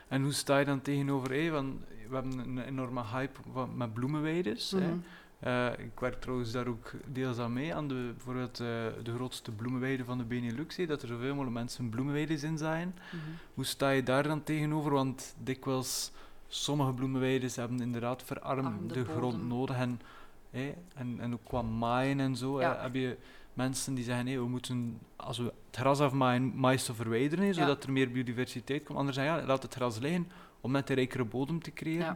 En 0.08 0.22
hoe 0.22 0.32
sta 0.32 0.58
je 0.58 0.66
dan 0.66 0.82
tegenover, 0.82 1.32
hé, 1.32 1.50
want 1.50 1.76
we 2.08 2.16
hebben 2.16 2.38
een 2.38 2.60
enorme 2.60 3.04
hype 3.04 3.40
met 3.76 3.94
bloemenweides. 3.94 4.72
hè. 4.72 4.88
Mhm. 4.88 4.98
Eh, 5.40 5.68
ik 5.78 6.00
werk 6.00 6.22
trouwens 6.22 6.52
daar 6.52 6.68
ook 6.68 6.92
deels 7.06 7.38
aan 7.38 7.54
mee, 7.54 7.76
aan 7.76 7.88
de, 7.88 8.12
bijvoorbeeld 8.16 8.60
eh, 8.60 8.68
de 9.04 9.14
grootste 9.16 9.52
bloemenweide 9.52 10.06
van 10.06 10.18
de 10.18 10.24
Benelux, 10.24 10.76
dat 10.76 11.02
er 11.02 11.08
zoveel 11.08 11.30
mogelijk 11.30 11.56
mensen 11.56 11.90
bloemenweides 11.90 12.44
in 12.44 12.58
zijn. 12.58 12.96
Mhm. 13.12 13.18
Hoe 13.54 13.66
sta 13.66 13.90
je 13.90 14.04
daar 14.04 14.24
dan 14.24 14.44
tegenover? 14.44 14.92
Want 14.92 15.36
dikwijls, 15.44 16.12
sommige 16.48 16.94
bloemenweides 16.94 17.56
hebben 17.56 17.82
inderdaad 17.82 18.24
verarmde 18.24 18.70
Armde 18.70 19.06
grond 19.06 19.48
nodig. 19.48 19.76
En, 19.76 20.02
hè, 20.50 20.74
en, 20.96 21.20
en 21.20 21.34
ook 21.34 21.44
qua 21.44 21.62
maaien 21.62 22.20
en 22.20 22.36
zo, 22.36 22.60
heb 22.60 22.94
je 22.94 23.18
mensen 23.54 23.94
die 23.94 24.04
zeggen, 24.04 24.28
hé, 24.28 24.36
we 24.38 24.48
moeten, 24.48 25.00
als 25.16 25.38
we 25.38 25.44
het 25.44 25.54
gras 25.80 26.00
afmaaien, 26.00 26.52
mais 26.56 26.84
te 26.86 26.94
verwijderen, 26.94 27.46
Ja. 27.46 27.54
zodat 27.54 27.84
er 27.84 27.92
meer 27.92 28.12
biodiversiteit 28.12 28.84
komt. 28.84 28.98
Anderen 28.98 29.14
zeggen, 29.24 29.42
ja, 29.42 29.46
laat 29.46 29.64
het 29.64 29.74
gras 29.74 30.00
liggen 30.00 30.32
om 30.62 30.72
net 30.72 30.90
een 30.90 30.96
rijkere 30.96 31.26
bodem 31.26 31.62
te 31.64 31.74
creëren. 31.74 32.06
Ja. 32.06 32.16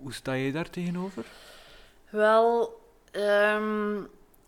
Hoe, 0.00 0.12
sta 0.12 0.32
je 0.32 0.52
daar 0.52 0.70
tegenover? 0.70 1.26
Wel, 2.10 2.80
ehm, 3.10 4.02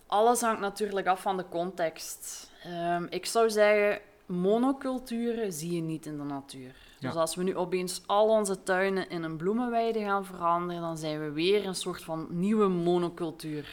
alles 0.07 0.41
hangt 0.41 0.61
natuurlijk 0.61 1.07
af 1.07 1.21
van 1.23 1.37
de 1.37 1.45
context. 1.49 2.51
Ehm, 2.65 3.07
ik 3.11 3.27
zou 3.27 3.51
zeggen, 3.51 4.01
monoculturen 4.27 5.53
zie 5.53 5.73
je 5.75 5.81
niet 5.81 6.07
in 6.07 6.17
de 6.17 6.23
natuur. 6.25 6.75
Ja. 6.99 7.09
Dus 7.09 7.15
als 7.19 7.35
we 7.35 7.43
nu 7.43 7.57
opeens 7.57 8.03
al 8.07 8.29
onze 8.29 8.63
tuinen 8.63 9.09
in 9.11 9.23
een 9.23 9.37
bloemenweide 9.37 9.99
gaan 10.01 10.25
veranderen, 10.25 10.83
dan 10.83 10.99
zijn 10.99 11.21
we 11.21 11.31
weer 11.31 11.67
een 11.67 11.75
soort 11.75 12.03
van 12.03 12.27
nieuwe 12.31 12.69
monocultuur 12.69 13.69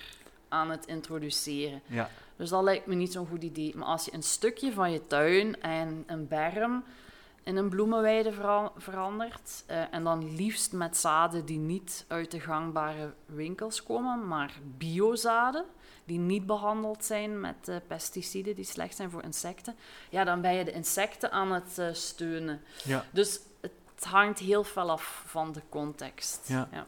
aan 0.56 0.70
het 0.70 0.86
introduceren. 0.86 1.82
Ja. 1.86 2.10
Dus 2.36 2.50
dat 2.50 2.64
lijkt 2.64 2.86
me 2.86 2.96
niet 2.96 3.12
zo'n 3.12 3.28
goed 3.28 3.44
idee. 3.44 3.76
Maar 3.76 3.88
als 3.88 4.06
je 4.06 4.14
een 4.14 4.24
stukje 4.24 4.74
van 4.74 4.92
je 4.92 5.08
tuin 5.08 5.62
en 5.62 6.04
een 6.08 6.28
berm 6.28 6.84
in 7.44 7.56
een 7.56 7.70
bloemenweide 7.70 8.34
vera- 8.34 8.72
verandert, 8.78 9.64
eh, 9.66 9.94
en 9.94 10.04
dan 10.04 10.36
liefst 10.36 10.72
met 10.74 10.98
zaden 10.98 11.46
die 11.46 11.58
niet 11.58 12.06
uit 12.08 12.32
de 12.32 12.40
gangbare 12.40 13.14
winkels 13.26 13.84
komen, 13.84 14.28
maar 14.28 14.54
biozaden, 14.78 15.66
die 16.06 16.20
niet 16.20 16.46
behandeld 16.46 17.06
zijn 17.06 17.40
met 17.40 17.68
eh, 17.68 17.76
pesticiden 17.88 18.56
die 18.56 18.66
slecht 18.66 18.96
zijn 18.96 19.10
voor 19.10 19.24
insecten, 19.24 19.76
ja, 20.10 20.24
dan 20.24 20.42
ben 20.42 20.54
je 20.54 20.64
de 20.64 20.72
insecten 20.72 21.32
aan 21.32 21.52
het 21.52 21.78
eh, 21.78 21.88
steunen. 21.92 22.62
Ja. 22.84 23.06
Dus 23.12 23.40
het 23.62 24.06
hangt 24.06 24.40
heel 24.40 24.64
veel 24.64 24.92
af 24.92 25.24
van 25.26 25.52
de 25.52 25.62
context. 25.70 26.48
Ja. 26.48 26.68
ja. 26.72 26.86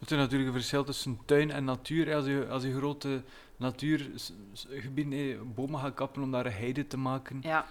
Er 0.00 0.06
is 0.12 0.16
natuurlijk 0.16 0.48
een 0.50 0.56
verschil 0.56 0.84
tussen 0.84 1.18
tuin 1.24 1.50
en 1.50 1.64
natuur. 1.64 2.14
Als 2.14 2.26
je, 2.26 2.46
als 2.50 2.62
je 2.62 2.76
grote 2.76 3.22
natuurgebieden, 3.56 5.54
bomen 5.54 5.80
gaat 5.80 5.94
kappen 5.94 6.22
om 6.22 6.30
daar 6.30 6.46
een 6.46 6.52
heide 6.52 6.86
te 6.86 6.96
maken. 6.96 7.40
Ja. 7.42 7.66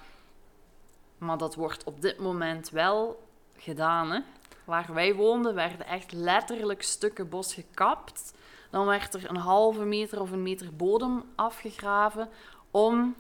Maar 1.18 1.38
dat 1.38 1.56
wordt 1.56 1.84
op 1.84 2.02
dit 2.02 2.20
moment 2.20 2.70
wel 2.70 3.28
gedaan. 3.58 4.12
Hè? 4.12 4.20
Waar 4.64 4.94
wij 4.94 5.16
woonden 5.16 5.56
werden 5.56 5.86
echt 5.86 6.12
letterlijk 6.12 6.82
stukken 6.82 7.30
bos 7.30 7.54
gekapt. 7.54 8.34
Dan 8.70 8.86
werd 8.86 9.14
er 9.14 9.30
een 9.30 9.36
halve 9.36 9.84
meter 9.84 10.22
of 10.22 10.32
een 10.32 10.44
meter 10.44 10.76
bodem 10.76 11.24
afgegraven 11.36 12.30
om 12.72 13.16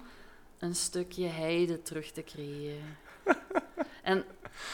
een 0.60 0.76
stukje 0.76 1.28
heide 1.28 1.82
terug 1.82 2.12
te 2.12 2.24
creëren. 2.24 2.98
En 4.04 4.26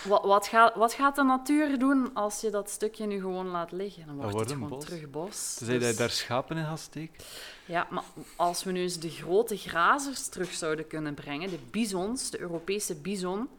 wat, 0.08 0.24
wat, 0.26 0.48
gaat, 0.48 0.76
wat 0.76 0.94
gaat 0.94 1.16
de 1.16 1.24
natuur 1.24 1.80
doen 1.80 2.14
als 2.14 2.42
je 2.42 2.50
dat 2.50 2.70
stukje 2.70 3.06
nu 3.06 3.20
gewoon 3.20 3.48
laat 3.48 3.72
liggen? 3.72 4.06
Dan 4.06 4.16
wordt 4.16 4.32
wordt 4.32 4.50
het 4.50 4.60
gewoon 4.60 4.70
bos. 4.78 4.86
terug 4.86 5.10
bos. 5.10 5.54
Tenzij 5.54 5.74
dat 5.74 5.84
Dus- 5.84 5.92
je 5.92 5.98
daar 5.98 6.10
schapen 6.10 6.58
in 6.58 6.66
gaat 6.66 6.80
steken. 6.80 7.24
ja, 7.66 7.88
maar 7.90 8.04
als 8.36 8.64
we 8.64 8.72
nu 8.72 8.82
eens 8.82 9.00
de 9.00 9.10
grote 9.10 9.58
grazers 9.58 10.28
terug 10.28 10.52
zouden 10.54 10.88
kunnen 10.88 11.14
brengen, 11.14 11.50
de 11.50 11.60
bisons, 11.72 12.30
de 12.30 12.40
Europese 12.40 12.96
bison, 12.96 13.50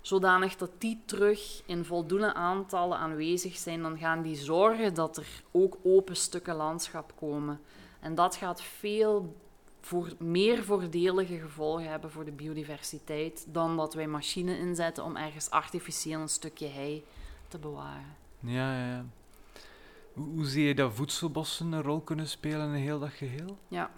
zodanig 0.00 0.56
dat 0.56 0.70
die 0.78 1.02
terug 1.04 1.62
in 1.66 1.84
voldoende 1.84 2.34
aantallen 2.34 2.98
aanwezig 2.98 3.56
zijn, 3.56 3.82
dan 3.82 3.98
gaan 3.98 4.22
die 4.22 4.36
zorgen 4.36 4.94
dat 4.94 5.16
er 5.16 5.26
ook 5.50 5.76
open 5.82 6.16
stukken 6.16 6.54
landschap 6.56 7.12
komen. 7.16 7.60
En 8.00 8.14
dat 8.14 8.36
gaat 8.36 8.62
veel 8.62 9.36
voor, 9.82 10.12
meer 10.18 10.64
voordelige 10.64 11.38
gevolgen 11.38 11.88
hebben 11.88 12.10
voor 12.10 12.24
de 12.24 12.32
biodiversiteit 12.32 13.46
dan 13.48 13.76
dat 13.76 13.94
wij 13.94 14.06
machines 14.06 14.58
inzetten 14.58 15.04
om 15.04 15.16
ergens 15.16 15.50
artificieel 15.50 16.20
een 16.20 16.28
stukje 16.28 16.66
hei 16.66 17.04
te 17.48 17.58
bewaren. 17.58 18.16
Ja, 18.40 18.78
ja, 18.78 18.86
ja. 18.86 19.04
Hoe, 20.12 20.28
hoe 20.34 20.44
zie 20.44 20.64
je 20.64 20.74
dat 20.74 20.94
voedselbossen 20.94 21.72
een 21.72 21.82
rol 21.82 22.00
kunnen 22.00 22.28
spelen 22.28 22.74
in 22.74 22.82
heel 22.82 22.98
dat 22.98 23.10
geheel? 23.10 23.58
Ja. 23.68 23.90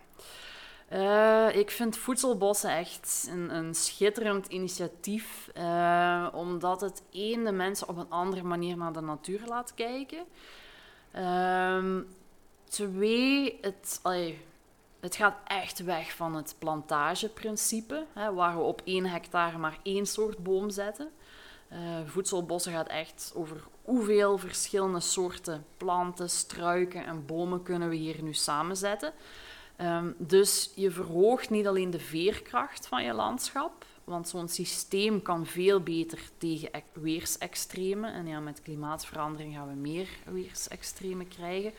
Eh, 0.88 1.56
ik 1.56 1.70
vind 1.70 1.96
voedselbossen 1.96 2.76
echt 2.76 3.26
een, 3.30 3.54
een 3.54 3.74
schitterend 3.74 4.46
initiatief, 4.46 5.50
eh, 5.54 6.28
omdat 6.32 6.80
het 6.80 7.02
één 7.10 7.44
de 7.44 7.52
mensen 7.52 7.88
op 7.88 7.96
een 7.96 8.10
andere 8.10 8.42
manier 8.42 8.76
naar 8.76 8.92
de 8.92 9.00
natuur 9.00 9.40
laat 9.46 9.74
kijken. 9.74 10.24
Ehm, 11.10 12.00
twee, 12.64 13.58
het, 13.60 14.00
allee, 14.02 14.40
het 15.04 15.16
gaat 15.16 15.36
echt 15.44 15.84
weg 15.84 16.12
van 16.12 16.34
het 16.34 16.54
plantageprincipe, 16.58 18.06
hè, 18.12 18.32
waar 18.32 18.56
we 18.56 18.62
op 18.62 18.82
één 18.84 19.06
hectare 19.06 19.58
maar 19.58 19.78
één 19.82 20.06
soort 20.06 20.38
boom 20.38 20.70
zetten. 20.70 21.10
Eh, 21.68 21.78
voedselbossen 22.06 22.72
gaat 22.72 22.88
echt 22.88 23.32
over 23.34 23.64
hoeveel 23.82 24.38
verschillende 24.38 25.00
soorten 25.00 25.66
planten, 25.76 26.30
struiken 26.30 27.06
en 27.06 27.26
bomen 27.26 27.62
kunnen 27.62 27.88
we 27.88 27.94
hier 27.94 28.22
nu 28.22 28.34
samenzetten. 28.34 29.12
Ehm, 29.76 30.10
dus 30.16 30.70
je 30.74 30.90
verhoogt 30.90 31.50
niet 31.50 31.66
alleen 31.66 31.90
de 31.90 32.00
veerkracht 32.00 32.86
van 32.86 33.04
je 33.04 33.12
landschap, 33.12 33.84
want 34.04 34.28
zo'n 34.28 34.48
systeem 34.48 35.22
kan 35.22 35.46
veel 35.46 35.80
beter 35.80 36.18
tegen 36.38 36.68
e- 36.72 36.82
weersextremen. 36.92 38.12
En 38.12 38.26
ja, 38.26 38.40
met 38.40 38.62
klimaatverandering 38.62 39.54
gaan 39.54 39.68
we 39.68 39.74
meer 39.74 40.08
weersextremen 40.24 41.28
krijgen. 41.28 41.72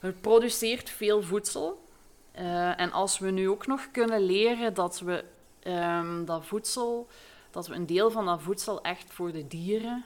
Het 0.00 0.20
produceert 0.20 0.90
veel 0.90 1.22
voedsel. 1.22 1.90
Eh, 2.32 2.80
en 2.80 2.92
als 2.92 3.18
we 3.18 3.30
nu 3.30 3.48
ook 3.48 3.66
nog 3.66 3.88
kunnen 3.90 4.20
leren 4.20 4.74
dat 4.74 5.00
we 5.00 5.24
ehm, 5.58 6.24
dat 6.24 6.46
voedsel, 6.46 7.08
dat 7.50 7.66
we 7.66 7.74
een 7.74 7.86
deel 7.86 8.10
van 8.10 8.26
dat 8.26 8.42
voedsel 8.42 8.82
echt 8.82 9.12
voor 9.12 9.32
de 9.32 9.46
dieren 9.46 10.04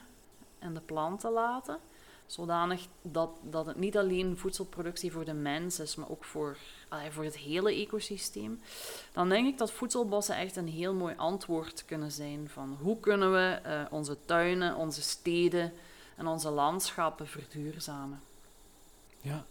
en 0.58 0.74
de 0.74 0.80
planten 0.80 1.32
laten, 1.32 1.78
zodanig 2.26 2.86
dat, 3.02 3.30
dat 3.42 3.66
het 3.66 3.76
niet 3.76 3.96
alleen 3.96 4.38
voedselproductie 4.38 5.12
voor 5.12 5.24
de 5.24 5.34
mens 5.34 5.80
is, 5.80 5.96
maar 5.96 6.10
ook 6.10 6.24
voor, 6.24 6.56
voor 7.10 7.24
het 7.24 7.36
hele 7.36 7.74
ecosysteem, 7.74 8.60
dan 9.12 9.28
denk 9.28 9.46
ik 9.46 9.58
dat 9.58 9.72
voedselbossen 9.72 10.36
echt 10.36 10.56
een 10.56 10.68
heel 10.68 10.94
mooi 10.94 11.14
antwoord 11.16 11.84
kunnen 11.84 12.12
zijn 12.12 12.48
van 12.48 12.78
hoe 12.80 13.00
kunnen 13.00 13.32
we 13.32 13.58
eh, 13.62 13.84
onze 13.90 14.16
tuinen, 14.24 14.76
onze 14.76 15.02
steden 15.02 15.72
en 16.16 16.26
onze 16.26 16.50
landschappen 16.50 17.26
verduurzamen. 17.26 18.20
Ja. 19.20 19.44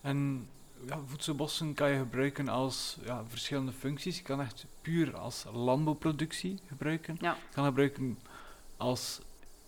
En 0.00 0.48
ja, 0.86 1.00
voedselbossen 1.06 1.74
kan 1.74 1.90
je 1.90 1.98
gebruiken 1.98 2.48
als 2.48 2.96
ja, 3.04 3.24
verschillende 3.28 3.72
functies. 3.72 4.16
Je 4.16 4.22
kan 4.22 4.40
echt 4.40 4.66
puur 4.82 5.16
als 5.16 5.44
landbouwproductie 5.52 6.58
gebruiken. 6.68 7.16
Ja. 7.20 7.32
Je 7.32 7.54
kan 7.54 7.64
gebruiken 7.64 8.18
als 8.76 9.20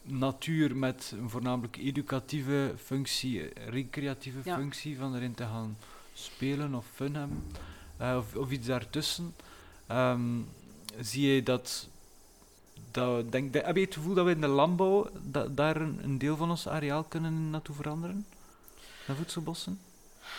natuur 0.03 0.77
met 0.77 1.13
een 1.19 1.31
voornamelijk 1.31 1.77
educatieve 1.77 2.75
functie, 2.85 3.49
recreatieve 3.69 4.39
Ja. 4.45 4.57
functie, 4.57 4.99
van 4.99 5.15
erin 5.15 5.35
te 5.35 5.45
gaan 5.45 5.77
spelen 6.15 6.75
of 6.75 6.87
fun 6.95 7.15
hebben, 7.15 7.43
eh, 7.97 8.17
of, 8.19 8.37
of 8.37 8.51
iets 8.51 8.67
daartussen. 8.67 9.35
Ehm, 9.87 10.39
zie 11.01 11.35
je 11.35 11.43
dat, 11.43 11.89
dat 12.91 13.33
denk, 13.33 13.55
heb 13.55 13.77
je 13.77 13.85
het 13.85 13.95
gevoel 13.95 14.15
dat 14.15 14.25
we 14.25 14.31
in 14.31 14.41
de 14.41 14.47
landbouw 14.47 15.11
da- 15.23 15.47
daar 15.49 15.77
een, 15.81 15.99
een 16.03 16.19
deel 16.19 16.37
van 16.37 16.51
ons 16.51 16.69
areaal 16.69 17.03
kunnen 17.05 17.51
naartoe 17.51 17.75
veranderen? 17.75 18.27
Naar 19.07 19.17
voedselbossen? 19.17 19.79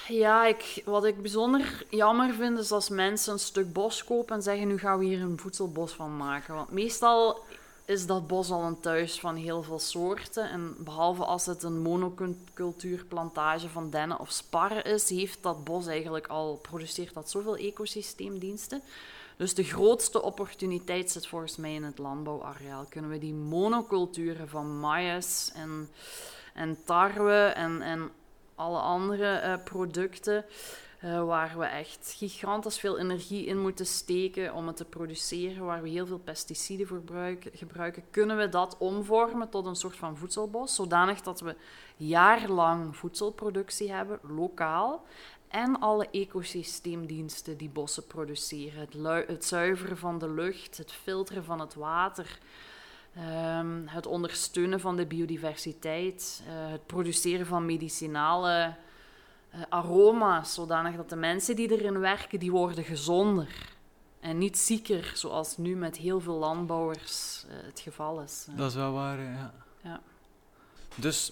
Ja, 0.07 0.45
ik, 0.45 0.81
wat 0.85 1.05
ik 1.05 1.21
bijzonder 1.21 1.85
jammer 1.89 2.33
vind 2.33 2.59
is 2.59 2.71
als 2.71 2.89
mensen 2.89 3.33
een 3.33 3.39
stuk 3.39 3.73
bos 3.73 4.03
kopen 4.03 4.35
en 4.35 4.41
zeggen 4.41 4.67
nu 4.67 4.77
gaan 4.77 4.99
we 4.99 5.05
hier 5.05 5.21
een 5.21 5.39
voedselbos 5.39 5.91
van 5.91 6.17
maken. 6.17 6.55
Want 6.55 6.71
meestal 6.71 7.43
is 7.85 8.05
dat 8.05 8.27
bos 8.27 8.51
al 8.51 8.63
een 8.63 8.79
thuis 8.79 9.19
van 9.19 9.35
heel 9.35 9.63
veel 9.63 9.79
soorten. 9.79 10.49
En 10.49 10.75
behalve 10.79 11.25
als 11.25 11.45
het 11.45 11.63
een 11.63 11.81
monocultuurplantage 11.81 13.69
van 13.69 13.89
dennen 13.89 14.19
of 14.19 14.31
sparren 14.31 14.83
is, 14.83 15.09
heeft 15.09 15.43
dat 15.43 15.63
bos 15.63 15.87
eigenlijk 15.87 16.27
al, 16.27 16.59
produceert 16.61 17.13
dat 17.13 17.29
zoveel 17.29 17.57
ecosysteemdiensten. 17.57 18.81
Dus 19.37 19.53
de 19.53 19.63
grootste 19.63 20.21
opportuniteit 20.21 21.11
zit 21.11 21.27
volgens 21.27 21.55
mij 21.57 21.73
in 21.73 21.83
het 21.83 21.97
landbouwareaal. 21.97 22.85
Kunnen 22.89 23.09
we 23.09 23.19
die 23.19 23.33
monoculturen 23.33 24.49
van 24.49 24.79
maïs 24.79 25.51
en, 25.53 25.89
en 26.53 26.77
tarwe 26.85 27.43
en, 27.55 27.81
en 27.81 28.11
alle 28.61 28.79
andere 28.79 29.33
eh, 29.33 29.53
producten, 29.63 30.45
eh, 30.99 31.25
waar 31.25 31.57
we 31.57 31.65
echt 31.65 32.13
gigantisch 32.17 32.79
veel 32.79 32.99
energie 32.99 33.45
in 33.45 33.59
moeten 33.59 33.85
steken 33.85 34.53
om 34.53 34.67
het 34.67 34.75
te 34.75 34.85
produceren, 34.85 35.65
waar 35.65 35.81
we 35.81 35.89
heel 35.89 36.05
veel 36.05 36.19
pesticiden 36.19 36.87
voor 36.87 36.97
gebruiken, 36.97 37.51
gebruiken, 37.53 38.03
kunnen 38.11 38.37
we 38.37 38.49
dat 38.49 38.77
omvormen 38.77 39.49
tot 39.49 39.65
een 39.65 39.75
soort 39.75 39.95
van 39.95 40.17
voedselbos, 40.17 40.75
zodanig 40.75 41.21
dat 41.21 41.39
we 41.39 41.55
jaarlang 41.95 42.95
voedselproductie 42.95 43.91
hebben, 43.91 44.19
lokaal, 44.21 45.05
en 45.47 45.79
alle 45.79 46.07
ecosysteemdiensten 46.11 47.57
die 47.57 47.69
bossen 47.69 48.07
produceren. 48.07 48.79
Het, 48.79 49.27
het 49.27 49.45
zuiveren 49.45 49.97
van 49.97 50.19
de 50.19 50.29
lucht, 50.29 50.77
het 50.77 50.91
filteren 50.91 51.43
van 51.43 51.59
het 51.59 51.73
water, 51.73 52.39
ehm, 53.15 53.85
het 53.85 54.05
ondersteunen 54.05 54.79
van 54.79 54.95
de 54.95 55.05
biodiversiteit, 55.05 56.43
eh, 56.47 56.71
het 56.71 56.85
produceren 56.85 57.45
van 57.45 57.65
medicinale 57.65 58.75
eh, 59.49 59.61
aroma's, 59.69 60.53
zodanig 60.53 60.95
dat 60.95 61.09
de 61.09 61.15
mensen 61.15 61.55
die 61.55 61.71
erin 61.71 61.99
werken, 61.99 62.39
die 62.39 62.51
worden 62.51 62.83
gezonder. 62.83 63.69
En 64.19 64.37
niet 64.37 64.57
zieker, 64.57 65.11
zoals 65.15 65.57
nu 65.57 65.75
met 65.75 65.97
heel 65.97 66.19
veel 66.19 66.37
landbouwers 66.37 67.45
eh, 67.49 67.55
het 67.65 67.79
geval 67.79 68.21
is. 68.21 68.47
Dat 68.49 68.69
is 68.69 68.75
wel 68.75 68.91
waar, 68.91 69.19
ja. 69.19 69.53
Ja. 69.83 70.01
Dus 70.95 71.31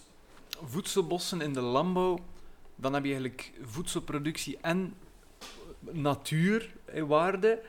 voedselbossen 0.63 1.41
in 1.41 1.53
de 1.53 1.61
landbouw, 1.61 2.19
dan 2.75 2.93
heb 2.93 3.03
je 3.03 3.09
eigenlijk 3.09 3.51
voedselproductie 3.61 4.57
en 4.61 4.95
natuur 5.79 6.73
in 6.85 7.07
waarde. 7.07 7.61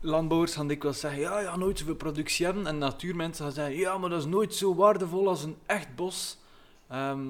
Landbouwers 0.00 0.54
gaan 0.54 0.66
dikwijls 0.68 1.00
zeggen, 1.00 1.20
ja, 1.20 1.40
ja, 1.40 1.56
nooit 1.56 1.78
zoveel 1.78 1.94
productie 1.94 2.44
hebben. 2.46 2.66
En 2.66 2.78
natuurmensen 2.78 3.44
gaan 3.44 3.54
zeggen, 3.54 3.76
ja, 3.76 3.98
maar 3.98 4.10
dat 4.10 4.18
is 4.20 4.26
nooit 4.26 4.54
zo 4.54 4.74
waardevol 4.74 5.28
als 5.28 5.42
een 5.44 5.56
echt 5.66 5.94
bos. 5.94 6.38
Ehm, 6.88 7.26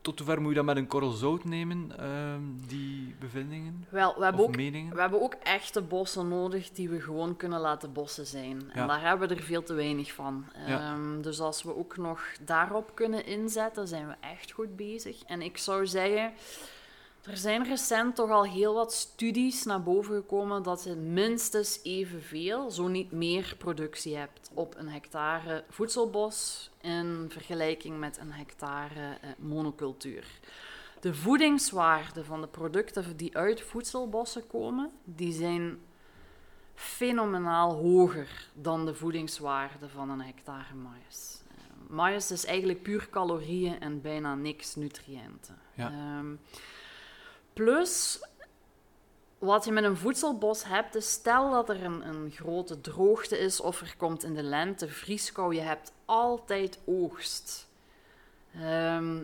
tot 0.00 0.18
hoever 0.18 0.40
moet 0.40 0.48
je 0.50 0.56
dat 0.56 0.64
met 0.64 0.76
een 0.76 0.86
korrel 0.86 1.10
zout 1.10 1.44
nemen, 1.44 1.92
ehm, 1.98 2.40
die 2.66 3.14
bevindingen 3.18 3.86
Wel, 3.88 4.14
we 4.18 4.24
hebben 4.24 4.42
of 4.42 4.48
ook 4.48 4.56
meningen? 4.56 4.94
We 4.94 5.00
hebben 5.00 5.22
ook 5.22 5.34
echte 5.42 5.82
bossen 5.82 6.28
nodig 6.28 6.70
die 6.70 6.88
we 6.88 7.00
gewoon 7.00 7.36
kunnen 7.36 7.60
laten 7.60 7.92
bossen 7.92 8.26
zijn. 8.26 8.70
En 8.72 8.80
Ja. 8.80 8.86
daar 8.86 9.00
hebben 9.02 9.28
we 9.28 9.34
er 9.34 9.42
veel 9.42 9.62
te 9.62 9.74
weinig 9.74 10.12
van. 10.12 10.44
Ja. 10.66 10.92
Ehm, 10.92 11.20
dus 11.20 11.40
als 11.40 11.62
we 11.62 11.76
ook 11.76 11.96
nog 11.96 12.20
daarop 12.40 12.90
kunnen 12.94 13.26
inzetten, 13.26 13.88
zijn 13.88 14.06
we 14.08 14.14
echt 14.20 14.50
goed 14.52 14.76
bezig. 14.76 15.22
En 15.22 15.42
ik 15.42 15.58
zou 15.58 15.86
zeggen, 15.86 16.32
er 17.26 17.36
zijn 17.36 17.64
recent 17.64 18.14
toch 18.14 18.30
al 18.30 18.44
heel 18.44 18.74
wat 18.74 18.92
studies 18.92 19.64
naar 19.64 19.82
boven 19.82 20.14
gekomen 20.14 20.62
dat 20.62 20.84
je 20.84 20.94
minstens 20.94 21.80
evenveel, 21.82 22.70
zo 22.70 22.88
niet 22.88 23.12
meer, 23.12 23.54
productie 23.58 24.16
hebt 24.16 24.50
op 24.54 24.74
een 24.76 24.88
hectare 24.88 25.64
voedselbos 25.68 26.70
in 26.80 27.26
vergelijking 27.28 27.98
met 27.98 28.18
een 28.18 28.32
hectare 28.32 29.18
eh, 29.20 29.30
monocultuur. 29.38 30.26
De 31.00 31.14
voedingswaarde 31.14 32.24
van 32.24 32.40
de 32.40 32.46
producten 32.46 33.16
die 33.16 33.36
uit 33.36 33.60
voedselbossen 33.60 34.46
komen, 34.46 34.90
die 35.04 35.32
zijn 35.32 35.78
fenomenaal 36.74 37.74
hoger 37.74 38.48
dan 38.54 38.86
de 38.86 38.94
voedingswaarde 38.94 39.88
van 39.88 40.10
een 40.10 40.20
hectare 40.20 40.74
maïs. 40.74 41.42
Eh, 41.48 41.90
maïs 41.90 42.30
is 42.30 42.44
eigenlijk 42.44 42.82
puur 42.82 43.08
calorieën 43.10 43.80
en 43.80 44.00
bijna 44.00 44.34
niks 44.34 44.74
nutriënten. 44.74 45.58
Ja. 45.74 45.90
Ehm, 45.90 46.34
plus, 47.54 48.20
wat 49.38 49.64
je 49.64 49.72
met 49.72 49.84
een 49.84 49.96
voedselbos 49.96 50.64
hebt, 50.64 50.94
is 50.94 51.10
stel 51.10 51.50
dat 51.50 51.68
er 51.68 51.84
een, 51.84 52.08
een 52.08 52.30
grote 52.30 52.80
droogte 52.80 53.38
is 53.38 53.60
of 53.60 53.80
er 53.80 53.94
komt 53.96 54.24
in 54.24 54.34
de 54.34 54.42
lente 54.42 54.88
vrieskou, 54.88 55.54
je 55.54 55.60
hebt 55.60 55.92
altijd 56.04 56.78
oogst. 56.84 57.68
Ehm, 58.54 59.22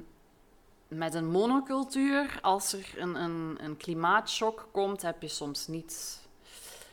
met 0.88 1.14
een 1.14 1.30
monocultuur, 1.30 2.38
als 2.42 2.72
er 2.72 2.92
een, 2.96 3.14
een, 3.14 3.58
een 3.60 3.76
klimaatshock 3.76 4.68
komt, 4.72 5.02
heb 5.02 5.22
je 5.22 5.28
soms 5.28 5.66
niets. 5.66 6.18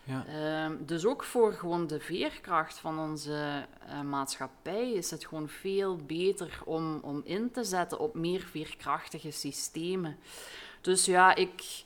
Ja. 0.03 0.25
Ehm, 0.27 0.75
dus 0.85 1.05
ook 1.05 1.23
voor 1.23 1.53
gewoon 1.53 1.87
de 1.87 1.99
veerkracht 1.99 2.77
van 2.77 2.99
onze 2.99 3.65
eh, 3.87 4.01
maatschappij 4.01 4.91
is 4.91 5.11
het 5.11 5.25
gewoon 5.25 5.49
veel 5.49 5.95
beter 5.95 6.59
om, 6.65 6.99
om 7.01 7.21
in 7.25 7.51
te 7.51 7.63
zetten 7.63 7.99
op 7.99 8.13
meer 8.13 8.41
veerkrachtige 8.41 9.31
systemen. 9.31 10.17
Dus 10.87 11.05
ja, 11.05 11.35
ik, 11.35 11.83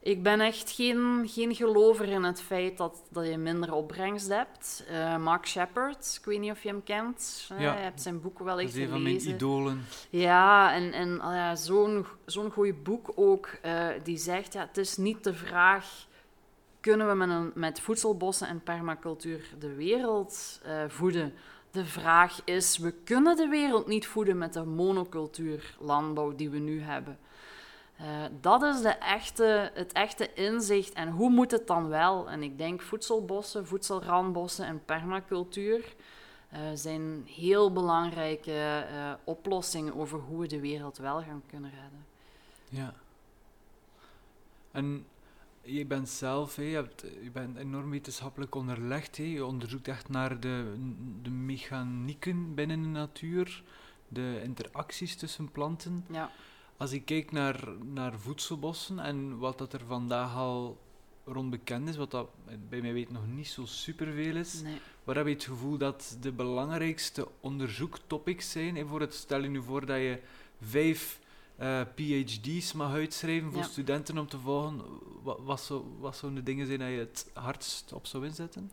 ik 0.00 0.22
ben 0.22 0.40
echt 0.40 0.70
geen, 0.70 1.22
geen 1.28 1.54
gelover 1.54 2.08
in 2.08 2.22
het 2.22 2.40
feit 2.42 2.76
dat, 2.78 3.02
dat 3.10 3.26
je 3.26 3.36
minder 3.38 3.72
opbrengst 3.72 4.28
hebt. 4.28 4.84
Eh, 4.88 5.16
Mark 5.16 5.46
Shepard, 5.46 6.16
ik 6.20 6.24
weet 6.24 6.40
niet 6.40 6.50
of 6.50 6.62
je 6.62 6.68
hem 6.68 6.82
kent. 6.84 7.48
Eh, 7.52 7.60
Ja. 7.60 7.72
Je 7.72 7.78
hebt 7.82 8.02
zijn 8.02 8.20
boek 8.20 8.38
Dat 8.38 8.46
wellicht 8.46 8.74
is 8.74 8.82
een 8.82 8.88
van 8.88 9.02
mijn 9.02 9.14
gelezen. 9.14 9.34
idolen. 9.34 9.84
Ja, 10.10 10.74
en, 10.74 10.92
en 10.92 11.20
ah 11.20 11.34
ja, 11.34 11.54
zo'n 11.56 12.06
zo'n 12.26 12.50
goed 12.50 12.82
boek 12.82 13.12
ook, 13.14 13.46
eh, 13.62 13.86
die 14.02 14.16
zegt, 14.18 14.52
ja, 14.52 14.60
het 14.60 14.76
is 14.76 14.96
niet 14.96 15.24
de 15.24 15.34
vraag, 15.34 16.06
kunnen 16.80 17.08
we 17.08 17.14
met, 17.14 17.28
een, 17.28 17.50
met 17.54 17.80
voedselbossen 17.80 18.48
en 18.48 18.62
permacultuur 18.62 19.48
de 19.58 19.74
wereld 19.74 20.60
voeden? 20.88 21.32
De 21.70 21.84
vraag 21.84 22.40
is, 22.44 22.78
we 22.78 22.94
kunnen 23.04 23.36
de 23.36 23.48
wereld 23.48 23.86
niet 23.86 24.06
voeden 24.06 24.38
met 24.38 24.52
de 24.52 24.64
monocultuur 24.64 25.76
landbouw 25.80 26.34
die 26.34 26.50
we 26.50 26.58
nu 26.58 26.80
hebben. 26.80 27.18
Eh, 27.96 28.24
dat 28.40 28.62
is 28.62 28.80
de 28.80 28.88
echte, 28.88 29.70
het 29.74 29.92
echte 29.92 30.32
inzicht. 30.34 30.92
En 30.92 31.08
hoe 31.08 31.30
moet 31.30 31.50
het 31.50 31.66
dan 31.66 31.88
wel? 31.88 32.30
En 32.30 32.42
ik 32.42 32.58
denk 32.58 32.82
voedselbossen, 32.82 33.66
voedselrandbossen 33.66 34.66
en 34.66 34.84
permacultuur 34.84 35.94
eh, 36.48 36.60
zijn 36.74 37.22
heel 37.26 37.72
belangrijke 37.72 38.86
eh, 38.88 39.12
oplossingen 39.24 39.94
over 39.94 40.18
hoe 40.18 40.40
we 40.40 40.46
de 40.46 40.60
wereld 40.60 40.98
wel 40.98 41.22
gaan 41.22 41.42
kunnen 41.46 41.70
redden. 41.70 42.06
Ja. 42.68 42.94
En 44.70 45.06
je 45.62 45.86
bent 45.86 46.08
zelf, 46.08 46.56
je, 46.56 46.62
hebt, 46.62 47.04
je 47.22 47.30
bent 47.30 47.56
enorm 47.56 47.90
wetenschappelijk 47.90 48.54
onderlegd. 48.54 49.16
Je 49.16 49.44
onderzoekt 49.44 49.88
echt 49.88 50.08
naar 50.08 50.40
de, 50.40 50.74
de 51.22 51.30
mechanieken 51.30 52.54
binnen 52.54 52.82
de 52.82 52.88
natuur, 52.88 53.62
de 54.08 54.40
interacties 54.42 55.16
tussen 55.16 55.52
planten. 55.52 56.04
Ja. 56.10 56.30
Als 56.76 56.92
ik 56.92 57.04
kijk 57.04 57.32
naar, 57.32 57.68
naar 57.92 58.18
voedselbossen 58.18 58.98
en 58.98 59.38
wat 59.38 59.58
dat 59.58 59.72
er 59.72 59.82
vandaag 59.86 60.34
al 60.34 60.78
rond 61.24 61.50
bekend 61.50 61.88
is, 61.88 61.96
wat 61.96 62.10
dat 62.10 62.28
bij 62.68 62.80
mij 62.80 62.92
weet 62.92 63.10
nog 63.10 63.26
niet 63.26 63.48
zo 63.48 63.64
superveel 63.64 64.36
is, 64.36 64.62
Nee. 64.62 64.78
Waar 65.04 65.16
heb 65.16 65.26
je 65.26 65.32
het 65.32 65.44
gevoel 65.44 65.78
dat 65.78 66.16
de 66.20 66.32
belangrijkste 66.32 67.28
onderzoektopics 67.40 68.50
zijn? 68.50 68.76
En 68.76 68.86
voor 68.88 69.00
het, 69.00 69.14
stel 69.14 69.42
je 69.42 69.48
nu 69.48 69.62
voor 69.62 69.86
dat 69.86 69.96
je 69.96 70.20
vijf 70.60 71.20
eh, 71.56 71.80
PhD's 71.94 72.72
mag 72.72 72.92
uitschrijven 72.92 73.52
voor 73.52 73.60
Ja. 73.60 73.66
studenten 73.66 74.18
om 74.18 74.28
te 74.28 74.38
volgen. 74.38 74.82
Wat, 75.22 75.38
wat, 75.42 75.60
zou, 75.60 75.84
wat 75.98 76.20
de 76.34 76.42
dingen 76.42 76.66
zijn 76.66 76.78
dat 76.78 76.88
je 76.88 76.98
het 76.98 77.30
hardst 77.32 77.92
op 77.92 78.06
zou 78.06 78.24
inzetten? 78.26 78.70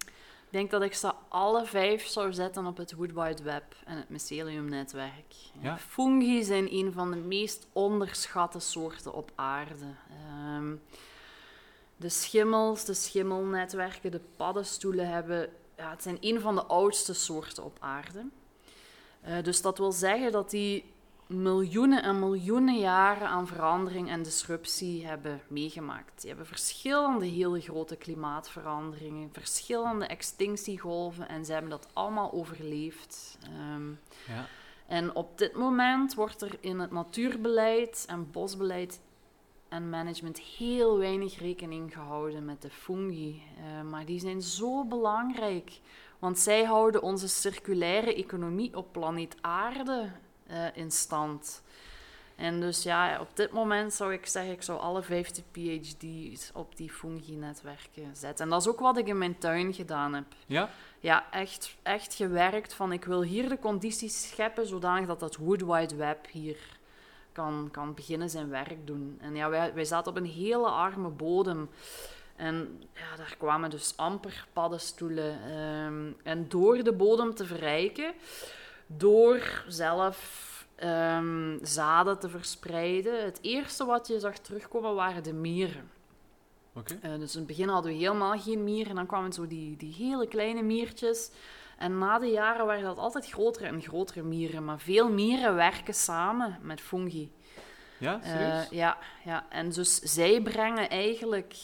Ik 0.53 0.59
denk 0.59 0.71
dat 0.71 0.81
ik 0.81 0.93
ze 0.93 1.11
alle 1.27 1.65
vijf 1.65 2.07
zou 2.07 2.33
zetten 2.33 2.65
op 2.65 2.77
het 2.77 2.93
Wood 2.93 3.13
Wide 3.13 3.43
Web 3.43 3.75
en 3.85 3.97
het 3.97 4.09
myceliumnetwerk. 4.09 5.35
Ja. 5.61 5.77
Fungi 5.77 6.43
zijn 6.43 6.73
een 6.73 6.91
van 6.91 7.11
de 7.11 7.17
meest 7.17 7.67
onderschatte 7.71 8.59
soorten 8.59 9.13
op 9.13 9.31
aarde. 9.35 9.85
Ehm, 10.09 10.75
de 11.97 12.09
schimmels, 12.09 12.85
de 12.85 12.93
schimmelnetwerken, 12.93 14.11
de 14.11 14.21
paddenstoelen 14.35 15.07
hebben... 15.07 15.49
Ja, 15.77 15.89
het 15.89 16.03
zijn 16.03 16.17
een 16.19 16.41
van 16.41 16.55
de 16.55 16.63
oudste 16.63 17.13
soorten 17.13 17.63
op 17.63 17.77
aarde. 17.79 18.25
Eh, 19.21 19.43
dus 19.43 19.61
dat 19.61 19.77
wil 19.77 19.91
zeggen 19.91 20.31
dat 20.31 20.49
die 20.49 20.92
miljoenen 21.33 22.03
en 22.03 22.19
miljoenen 22.19 22.79
jaren 22.79 23.27
aan 23.27 23.47
verandering 23.47 24.09
en 24.09 24.23
disruptie 24.23 25.05
hebben 25.05 25.41
meegemaakt. 25.47 26.19
Die 26.21 26.29
hebben 26.29 26.47
verschillende 26.47 27.25
hele 27.25 27.61
grote 27.61 27.95
klimaatveranderingen, 27.95 29.29
verschillende 29.31 30.05
extinctiegolven 30.05 31.27
en 31.29 31.45
ze 31.45 31.51
hebben 31.51 31.69
dat 31.69 31.87
allemaal 31.93 32.31
overleefd. 32.31 33.37
Ehm, 33.43 33.89
Ja. 34.27 34.45
en 34.87 35.15
op 35.15 35.37
dit 35.37 35.53
moment 35.55 36.13
wordt 36.13 36.41
er 36.41 36.57
in 36.59 36.79
het 36.79 36.91
natuurbeleid 36.91 38.05
en 38.07 38.31
bosbeleid 38.31 39.01
en 39.69 39.89
management 39.89 40.39
heel 40.39 40.97
weinig 40.97 41.39
rekening 41.39 41.93
gehouden 41.93 42.45
met 42.45 42.61
de 42.61 42.69
fungi. 42.69 43.41
Eh, 43.57 43.89
maar 43.89 44.05
die 44.05 44.19
zijn 44.19 44.41
zo 44.41 44.85
belangrijk, 44.85 45.79
want 46.19 46.39
zij 46.39 46.63
houden 46.63 47.01
onze 47.01 47.27
circulaire 47.27 48.15
economie 48.15 48.77
op 48.77 48.91
planeet 48.91 49.35
Aarde 49.41 50.11
eh, 50.47 50.65
in 50.73 50.91
stand. 50.91 51.61
En 52.35 52.59
dus 52.59 52.83
ja, 52.83 53.19
op 53.19 53.27
dit 53.33 53.51
moment 53.51 53.93
zou 53.93 54.13
ik 54.13 54.25
zeggen, 54.25 54.51
ik 54.51 54.61
zou 54.61 54.79
alle 54.79 55.01
50 55.01 55.43
PhD's 55.51 56.51
op 56.53 56.75
die 56.77 56.89
fungi-netwerken 56.89 58.15
zetten. 58.15 58.45
En 58.45 58.51
dat 58.51 58.61
is 58.61 58.67
ook 58.67 58.79
wat 58.79 58.97
ik 58.97 59.07
in 59.07 59.17
mijn 59.17 59.37
tuin 59.37 59.73
gedaan 59.73 60.13
heb 60.13 60.25
Ja? 60.45 60.69
ja, 60.99 61.31
echt, 61.31 61.75
echt 61.83 62.13
gewerkt 62.13 62.73
van 62.73 62.91
ik 62.91 63.05
wil 63.05 63.21
hier 63.21 63.49
de 63.49 63.59
condities 63.59 64.29
scheppen 64.29 64.67
zodanig 64.67 65.07
dat 65.07 65.19
dat 65.19 65.35
Wood 65.35 65.61
Wide 65.61 65.95
Web 65.95 66.27
hier 66.31 66.57
kan, 67.31 67.69
kan 67.71 67.93
beginnen 67.93 68.29
zijn 68.29 68.49
werk 68.49 68.87
doen. 68.87 69.17
En 69.21 69.35
ja, 69.35 69.49
wij, 69.49 69.73
wij 69.73 69.85
zaten 69.85 70.11
op 70.11 70.17
een 70.17 70.25
hele 70.25 70.67
arme 70.67 71.09
bodem. 71.09 71.69
En 72.35 72.83
ja, 72.93 73.15
daar 73.17 73.35
kwamen 73.37 73.69
dus 73.69 73.93
amper 73.95 74.47
paddenstoelen. 74.53 75.39
ehm, 75.45 76.11
en 76.23 76.49
door 76.49 76.83
de 76.83 76.93
bodem 76.93 77.35
te 77.35 77.45
verrijken, 77.45 78.13
door 78.97 79.63
zelf 79.67 80.51
ehm, 80.75 81.57
zaden 81.61 82.19
te 82.19 82.29
verspreiden, 82.29 83.23
het 83.23 83.39
eerste 83.41 83.85
wat 83.85 84.07
je 84.07 84.19
zag 84.19 84.37
terugkomen 84.37 84.95
waren 84.95 85.23
de 85.23 85.33
mieren. 85.33 85.91
Oké. 86.75 86.97
Eh, 87.01 87.15
dus 87.19 87.33
in 87.33 87.37
het 87.37 87.47
begin 87.47 87.67
hadden 87.67 87.91
we 87.91 87.97
helemaal 87.97 88.39
geen 88.39 88.63
mieren. 88.63 88.89
En 88.89 88.95
dan 88.95 89.05
kwamen 89.05 89.33
zo 89.33 89.47
die, 89.47 89.77
die 89.77 89.93
hele 89.93 90.27
kleine 90.27 90.61
miertjes. 90.61 91.31
En 91.77 91.97
na 91.97 92.19
de 92.19 92.27
jaren 92.27 92.65
waren 92.65 92.83
dat 92.83 92.97
altijd 92.97 93.29
grotere 93.29 93.65
en 93.65 93.81
grotere 93.81 94.23
mieren. 94.23 94.65
Maar 94.65 94.79
veel 94.79 95.09
mieren 95.09 95.55
werken 95.55 95.93
samen 95.93 96.57
met 96.61 96.81
fungi. 96.81 97.31
Ja, 97.97 98.19
Eh, 98.21 98.29
serieus? 98.29 98.67
ja, 98.69 98.97
ja, 99.25 99.45
en 99.49 99.69
dus 99.69 99.99
zij 99.99 100.41
brengen 100.41 100.89
eigenlijk 100.89 101.55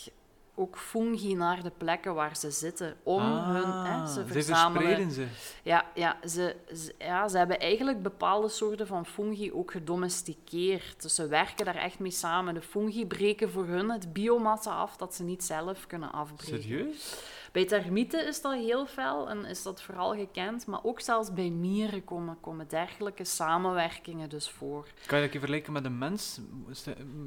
ook 0.59 0.77
fungi 0.77 1.35
naar 1.35 1.63
de 1.63 1.71
plekken 1.77 2.13
waar 2.15 2.37
ze 2.37 2.51
zitten. 2.51 2.95
Om 3.03 3.21
hun... 3.21 3.63
Hè, 3.63 3.93
Ah, 3.93 4.07
ze 4.07 4.27
verzamelen... 4.27 4.81
verspreiden 4.87 5.11
ze. 5.11 5.25
Ja, 5.63 5.85
ja, 5.95 6.17
ze, 6.27 6.55
ze- 6.73 6.95
ja, 6.97 7.27
ze 7.27 7.37
hebben 7.37 7.59
eigenlijk 7.59 8.01
bepaalde 8.03 8.49
soorten 8.49 8.87
van 8.87 9.05
fungi 9.05 9.51
ook 9.53 9.71
gedomesticeerd. 9.71 11.01
Dus 11.01 11.15
ze 11.15 11.27
werken 11.27 11.65
daar 11.65 11.75
echt 11.75 11.99
mee 11.99 12.11
samen. 12.11 12.53
De 12.53 12.61
fungi 12.61 13.05
breken 13.07 13.51
voor 13.51 13.65
hun 13.65 13.89
het 13.91 14.13
biomassa 14.13 14.71
af 14.71 14.97
dat 14.97 15.15
ze 15.15 15.23
niet 15.23 15.43
zelf 15.43 15.87
kunnen 15.87 16.11
afbreken. 16.11 16.61
Serieus? 16.61 17.23
Bij 17.51 17.65
termieten 17.65 18.27
is 18.27 18.41
dat 18.41 18.53
heel 18.53 18.85
fel 18.85 19.29
en 19.29 19.45
is 19.45 19.63
dat 19.63 19.81
vooral 19.81 20.13
gekend, 20.13 20.65
maar 20.65 20.83
ook 20.83 20.99
zelfs 20.99 21.33
bij 21.33 21.49
mieren 21.49 22.03
komen, 22.03 22.37
komen 22.41 22.67
dergelijke 22.67 23.23
samenwerkingen 23.23 24.29
dus 24.29 24.49
voor. 24.49 24.83
Kan 25.05 25.17
je 25.19 25.25
dat 25.25 25.35
even 25.35 25.39
vergelijken 25.39 25.73
met 25.73 25.85
een 25.85 25.97
mens? 25.97 26.39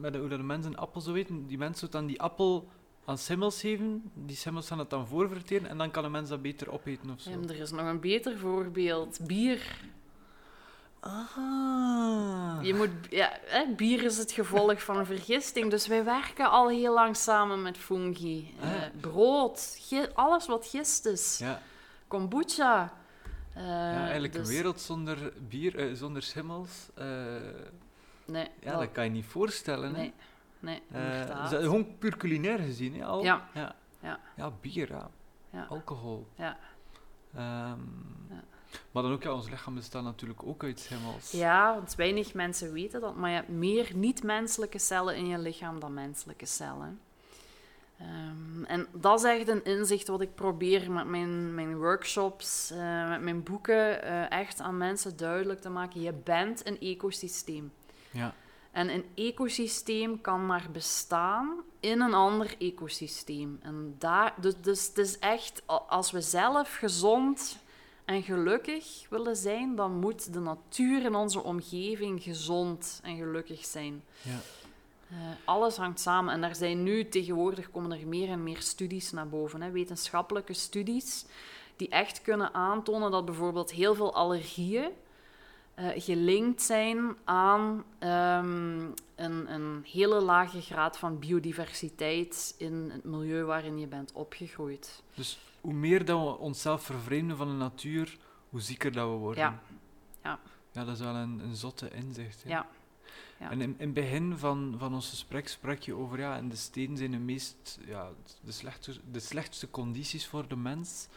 Met 0.00 0.16
hoe 0.16 0.28
dat 0.28 0.38
een 0.38 0.46
mens 0.46 0.66
een 0.66 0.76
appel 0.76 1.00
zou 1.00 1.16
eten? 1.18 1.46
Die 1.46 1.58
mens 1.58 1.78
zou 1.78 1.90
dan 1.90 2.06
die 2.06 2.20
appel 2.20 2.68
aan 3.04 3.18
schimmels 3.18 3.60
geven, 3.60 4.10
die 4.14 4.36
schimmels 4.36 4.66
gaan 4.66 4.78
het 4.78 4.90
dan 4.90 5.06
voorverteren 5.06 5.68
en 5.68 5.78
dan 5.78 5.90
kan 5.90 6.04
een 6.04 6.10
mens 6.10 6.28
dat 6.28 6.42
beter 6.42 6.72
opeten 6.72 7.10
of 7.10 7.20
zo. 7.20 7.30
En 7.30 7.48
er 7.48 7.60
is 7.60 7.70
nog 7.70 7.86
een 7.86 8.00
beter 8.00 8.38
voorbeeld. 8.38 9.18
Bier. 9.26 9.76
Ah. 11.00 12.58
Je 12.62 12.74
moet, 12.74 12.90
ja, 13.10 13.32
hè, 13.44 13.64
bier 13.76 14.02
is 14.02 14.18
het 14.18 14.32
gevolg 14.32 14.82
van 14.82 14.96
een 14.96 15.06
vergisting. 15.06 15.70
Dus 15.70 15.86
wij 15.86 16.04
werken 16.04 16.50
al 16.50 16.68
heel 16.68 16.94
lang 16.94 17.16
samen 17.16 17.62
met 17.62 17.78
fungi. 17.78 18.54
Eh, 18.60 18.70
Ah. 18.74 18.82
brood, 19.00 19.76
gi- 19.80 20.06
alles 20.14 20.46
wat 20.46 20.66
gist 20.66 21.06
is. 21.06 21.38
Ja, 21.38 21.62
Kombucha. 22.08 22.92
Eh, 23.54 23.62
ja, 23.62 24.02
eigenlijk 24.02 24.32
dus- 24.32 24.48
een 24.48 24.54
wereld 24.54 24.80
zonder 24.80 25.32
bier, 25.48 25.78
eh, 25.78 25.94
zonder 25.94 26.22
schimmels. 26.22 26.88
eh, 26.94 27.06
Nee, 28.24 28.48
ja, 28.60 28.70
dat- 28.70 28.80
dat 28.80 28.92
kan 28.92 29.04
je 29.04 29.10
niet 29.10 29.24
voorstellen. 29.26 29.94
hè. 29.94 30.12
Nee, 30.62 30.82
dat 31.50 31.62
gewoon 31.62 31.98
puur 31.98 32.16
culinair 32.16 32.58
gezien, 32.58 32.94
hè, 32.94 33.04
al? 33.04 33.22
Ja. 33.22 33.48
Ja, 33.54 33.74
Ja. 34.00 34.20
Ja, 34.36 34.50
bier, 34.60 34.90
ja. 34.90 35.10
Ja. 35.50 35.66
Alcohol. 35.68 36.26
Ja. 36.36 36.56
Ehm, 37.34 37.80
Ja. 38.30 38.42
Maar 38.90 39.02
dan 39.02 39.12
ook, 39.12 39.22
ja, 39.22 39.32
ons 39.32 39.50
lichaam 39.50 39.74
bestaat 39.74 40.02
natuurlijk 40.02 40.42
ook 40.46 40.64
uit 40.64 40.80
schimmels. 40.80 41.30
Ja, 41.30 41.74
want 41.74 41.94
weinig 41.94 42.34
mensen 42.34 42.72
weten 42.72 43.00
dat, 43.00 43.16
maar 43.16 43.30
je 43.30 43.36
hebt 43.36 43.48
meer 43.48 43.90
niet-menselijke 43.94 44.78
cellen 44.78 45.16
in 45.16 45.26
je 45.26 45.38
lichaam 45.38 45.80
dan 45.80 45.94
menselijke 45.94 46.46
cellen. 46.46 47.00
Ehm, 47.98 48.64
en 48.64 48.86
dat 48.92 49.18
is 49.18 49.24
echt 49.38 49.48
een 49.48 49.64
inzicht 49.64 50.08
wat 50.08 50.20
ik 50.20 50.34
probeer 50.34 50.90
met 50.90 51.06
mijn, 51.06 51.54
mijn 51.54 51.76
workshops, 51.78 52.70
eh, 52.70 53.08
met 53.08 53.20
mijn 53.22 53.42
boeken, 53.42 54.02
eh, 54.02 54.30
echt 54.38 54.60
aan 54.60 54.76
mensen 54.76 55.16
duidelijk 55.16 55.60
te 55.60 55.70
maken. 55.70 56.00
Je 56.00 56.12
bent 56.12 56.66
een 56.66 56.80
ecosysteem. 56.80 57.72
Ja. 58.10 58.34
En 58.72 58.88
een 58.88 59.04
ecosysteem 59.14 60.20
kan 60.20 60.46
maar 60.46 60.68
bestaan 60.72 61.62
in 61.80 62.00
een 62.00 62.14
ander 62.14 62.54
ecosysteem. 62.58 63.58
En 63.62 63.94
daar, 63.98 64.34
dus, 64.40 64.54
dus 64.60 64.86
het 64.86 64.98
is 64.98 65.18
echt, 65.18 65.62
als 65.66 66.10
we 66.10 66.20
zelf 66.20 66.74
gezond 66.74 67.58
en 68.04 68.22
gelukkig 68.22 69.06
willen 69.10 69.36
zijn, 69.36 69.74
dan 69.74 69.98
moet 69.98 70.32
de 70.32 70.40
natuur 70.40 71.04
in 71.04 71.14
onze 71.14 71.42
omgeving 71.42 72.22
gezond 72.22 73.00
en 73.02 73.16
gelukkig 73.16 73.64
zijn. 73.64 74.02
Ja. 74.22 74.38
Eh, 75.08 75.16
alles 75.44 75.76
hangt 75.76 76.00
samen 76.00 76.34
en 76.34 76.40
daar 76.40 76.56
zijn 76.56 76.82
nu 76.82 77.08
tegenwoordig 77.08 77.70
komen 77.70 77.92
er 77.92 78.06
meer 78.06 78.28
en 78.28 78.42
meer 78.42 78.60
studies 78.60 79.10
naar 79.10 79.28
boven, 79.28 79.62
hè, 79.62 79.70
wetenschappelijke 79.70 80.52
studies, 80.52 81.24
die 81.76 81.88
echt 81.88 82.22
kunnen 82.22 82.54
aantonen 82.54 83.10
dat 83.10 83.24
bijvoorbeeld 83.24 83.70
heel 83.70 83.94
veel 83.94 84.14
allergieën 84.14 84.90
eh, 85.74 85.88
gelinkt 85.94 86.62
zijn 86.62 87.16
aan 87.24 87.84
ehm, 87.98 88.80
een, 89.14 89.52
een 89.52 89.84
hele 89.92 90.20
lage 90.20 90.60
graad 90.60 90.98
van 90.98 91.18
biodiversiteit 91.18 92.54
in 92.58 92.90
het 92.92 93.04
milieu 93.04 93.44
waarin 93.44 93.78
je 93.78 93.86
bent 93.86 94.12
opgegroeid. 94.12 95.02
Dus 95.14 95.38
hoe 95.60 95.72
meer 95.72 96.04
dat 96.04 96.20
we 96.20 96.38
onszelf 96.38 96.82
vervreemden 96.82 97.36
van 97.36 97.48
de 97.48 97.54
natuur, 97.54 98.18
hoe 98.48 98.60
zieker 98.60 98.92
dat 98.92 99.08
we 99.08 99.14
worden. 99.16 99.44
Ja. 99.44 99.60
Ja. 100.22 100.38
Ja, 100.72 100.84
dat 100.84 100.94
is 100.94 101.00
wel 101.00 101.14
een, 101.14 101.38
een 101.38 101.56
zotte 101.56 101.90
inzicht. 101.90 102.42
hè. 102.42 102.48
Ja. 102.50 102.66
Ja. 103.38 103.50
En 103.50 103.60
in, 103.60 103.74
in 103.78 103.86
het 103.86 103.94
begin 103.94 104.36
van, 104.38 104.74
van 104.78 104.94
ons 104.94 105.08
gesprek 105.08 105.48
sprak 105.48 105.78
je 105.78 105.94
over, 105.94 106.18
ja, 106.18 106.36
in 106.36 106.48
de 106.48 106.56
steden 106.56 106.96
zijn 106.96 107.10
de 107.10 107.18
meest, 107.18 107.78
ja, 107.86 108.10
de 108.44 108.52
slechtste, 108.52 108.92
de 109.10 109.20
slechtste 109.20 109.70
condities 109.70 110.26
voor 110.26 110.48
de 110.48 110.56
mens. 110.56 111.08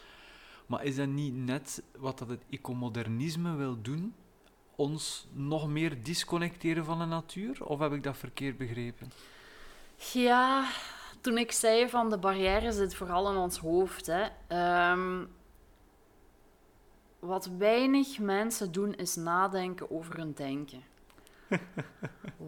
Maar 0.66 0.84
is 0.84 0.96
dat 0.96 1.08
niet 1.08 1.36
net 1.36 1.84
wat 1.98 2.20
dat 2.20 2.30
het 2.30 2.44
ecomodernisme 2.50 3.56
wil 3.56 3.82
doen? 3.82 4.14
Ons 4.76 5.28
nog 5.32 5.68
meer 5.68 6.04
disconnecteren 6.04 6.86
van 6.86 7.00
de 7.00 7.06
natuur? 7.06 7.66
Of 7.66 7.80
heb 7.80 7.92
ik 7.92 8.04
dat 8.04 8.18
verkeerd 8.18 8.58
begrepen? 8.58 9.12
Ja, 10.14 10.68
toen 11.22 11.38
ik 11.38 11.52
zei 11.52 11.90
van 11.90 12.10
de 12.10 12.18
barrière 12.18 12.72
zit 12.72 12.96
vooral 12.96 13.32
in 13.32 13.38
ons 13.38 13.58
hoofd. 13.58 14.06
Hè. 14.06 14.26
Ehm, 14.48 15.26
wat 17.20 17.50
weinig 17.58 18.20
mensen 18.20 18.72
doen 18.72 18.94
is 18.94 19.16
nadenken 19.16 19.92
over 19.92 20.18
hun 20.18 20.34
denken. 20.34 20.84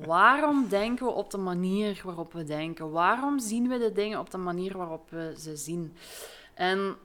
Waarom 0.06 0.68
denken 0.70 1.06
we 1.06 1.12
op 1.12 1.32
de 1.32 1.38
manier 1.38 2.02
waarop 2.04 2.34
we 2.34 2.44
denken? 2.44 2.92
Waarom 2.92 3.40
zien 3.40 3.68
we 3.68 3.78
de 3.78 3.92
dingen 3.92 4.20
op 4.20 4.32
de 4.32 4.38
manier 4.38 4.78
waarop 4.78 5.10
we 5.10 5.34
ze 5.38 5.56
zien? 5.56 5.96
En 6.54 6.96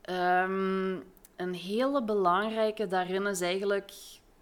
ehm, 0.00 0.92
een 1.36 1.54
hele 1.54 2.02
belangrijke 2.02 2.86
daarin 2.86 3.26
is 3.26 3.40
eigenlijk 3.40 3.92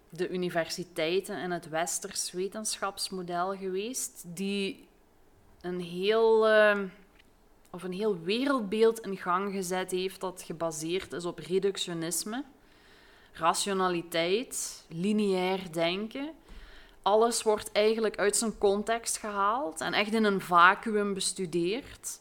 de 0.09 0.29
universiteiten 0.29 1.35
en 1.35 1.51
het 1.51 1.69
westers 1.69 2.31
wetenschapsmodel 2.31 3.55
geweest, 3.55 4.23
die 4.25 4.87
een 5.61 5.79
heel, 5.79 6.47
eh, 6.47 6.79
of 7.69 7.83
een 7.83 7.93
heel 7.93 8.19
wereldbeeld 8.19 8.99
in 8.99 9.17
gang 9.17 9.53
gezet 9.53 9.91
heeft 9.91 10.19
dat 10.19 10.41
gebaseerd 10.45 11.13
is 11.13 11.25
op 11.25 11.39
reductionisme, 11.39 12.43
rationaliteit, 13.33 14.85
lineair 14.87 15.71
denken. 15.71 16.31
Alles 17.01 17.43
wordt 17.43 17.71
eigenlijk 17.71 18.17
uit 18.17 18.35
zijn 18.35 18.57
context 18.57 19.17
gehaald 19.17 19.81
en 19.81 19.93
echt 19.93 20.13
in 20.13 20.23
een 20.23 20.41
vacuüm 20.41 21.13
bestudeerd. 21.13 22.19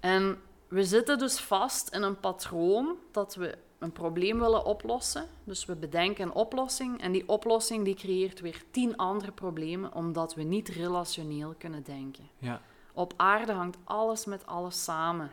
En 0.00 0.42
we 0.68 0.84
zitten 0.84 1.18
dus 1.18 1.38
vast 1.40 1.88
in 1.88 2.02
een 2.02 2.20
patroon 2.20 2.96
dat 3.10 3.34
we 3.34 3.58
een 3.84 3.92
probleem 3.92 4.38
willen 4.38 4.64
oplossen. 4.64 5.26
Dus 5.44 5.64
we 5.64 5.74
bedenken 5.74 6.24
een 6.24 6.32
oplossing 6.32 7.00
en 7.00 7.12
die 7.12 7.28
oplossing 7.28 7.84
die 7.84 7.94
creëert 7.94 8.40
weer 8.40 8.62
tien 8.70 8.96
andere 8.96 9.32
problemen 9.32 9.94
omdat 9.94 10.34
we 10.34 10.42
niet 10.42 10.68
relationeel 10.68 11.54
kunnen 11.58 11.82
denken. 11.82 12.28
Ja. 12.38 12.60
Op 12.92 13.12
aarde 13.16 13.52
hangt 13.52 13.78
alles 13.84 14.24
met 14.24 14.46
alles 14.46 14.84
samen. 14.84 15.30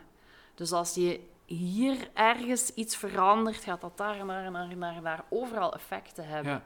Dus 0.54 0.72
als 0.72 0.94
je 0.94 1.20
hier 1.44 2.10
ergens 2.14 2.74
iets 2.74 2.96
verandert, 2.96 3.56
gaat 3.56 3.80
dat 3.80 3.96
daar 3.96 4.18
en 4.18 4.26
daar 4.26 4.44
en 4.44 4.52
daar 4.52 4.70
en 4.70 4.80
daar, 4.80 5.02
daar 5.02 5.24
overal 5.28 5.74
effecten 5.74 6.26
hebben. 6.28 6.52
Ja. 6.52 6.62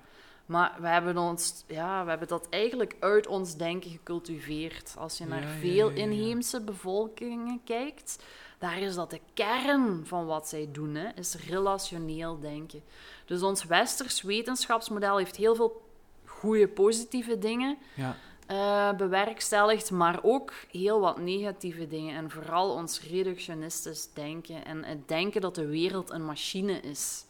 Maar 0.46 0.76
we 0.80 0.88
hebben, 0.88 1.18
ons, 1.18 1.64
ja, 1.66 2.04
we 2.04 2.10
hebben 2.10 2.28
dat 2.28 2.46
eigenlijk 2.50 2.96
uit 3.00 3.26
ons 3.26 3.56
denken 3.56 3.90
gecultiveerd. 3.90 4.94
Als 4.98 5.18
je 5.18 5.26
naar 5.26 5.42
Ja, 5.42 5.58
veel 5.58 5.90
inheemse 5.90 6.60
bevolkingen 6.60 7.60
kijkt, 7.64 8.24
daar 8.58 8.78
is 8.78 8.94
dat 8.94 9.10
de 9.10 9.20
kern 9.34 10.06
van 10.06 10.26
wat 10.26 10.48
zij 10.48 10.68
doen, 10.72 10.94
hè, 10.94 11.08
is 11.14 11.34
relationeel 11.48 12.40
denken. 12.40 12.82
Dus 13.24 13.42
ons 13.42 13.64
westers 13.64 14.22
wetenschapsmodel 14.22 15.16
heeft 15.18 15.36
heel 15.36 15.54
veel 15.54 15.82
goede, 16.24 16.68
positieve 16.68 17.38
dingen 17.38 17.78
Ja, 17.94 18.16
eh, 18.46 18.92
bewerkstelligd, 18.96 19.90
maar 19.90 20.18
ook 20.22 20.52
heel 20.70 21.00
wat 21.00 21.18
negatieve 21.18 21.86
dingen. 21.88 22.16
En 22.16 22.30
vooral 22.30 22.70
ons 22.70 23.00
reductionistisch 23.00 24.08
denken 24.14 24.64
en 24.64 24.84
het 24.84 25.08
denken 25.08 25.40
dat 25.40 25.54
de 25.54 25.66
wereld 25.66 26.10
een 26.10 26.24
machine 26.24 26.80
is. 26.80 27.24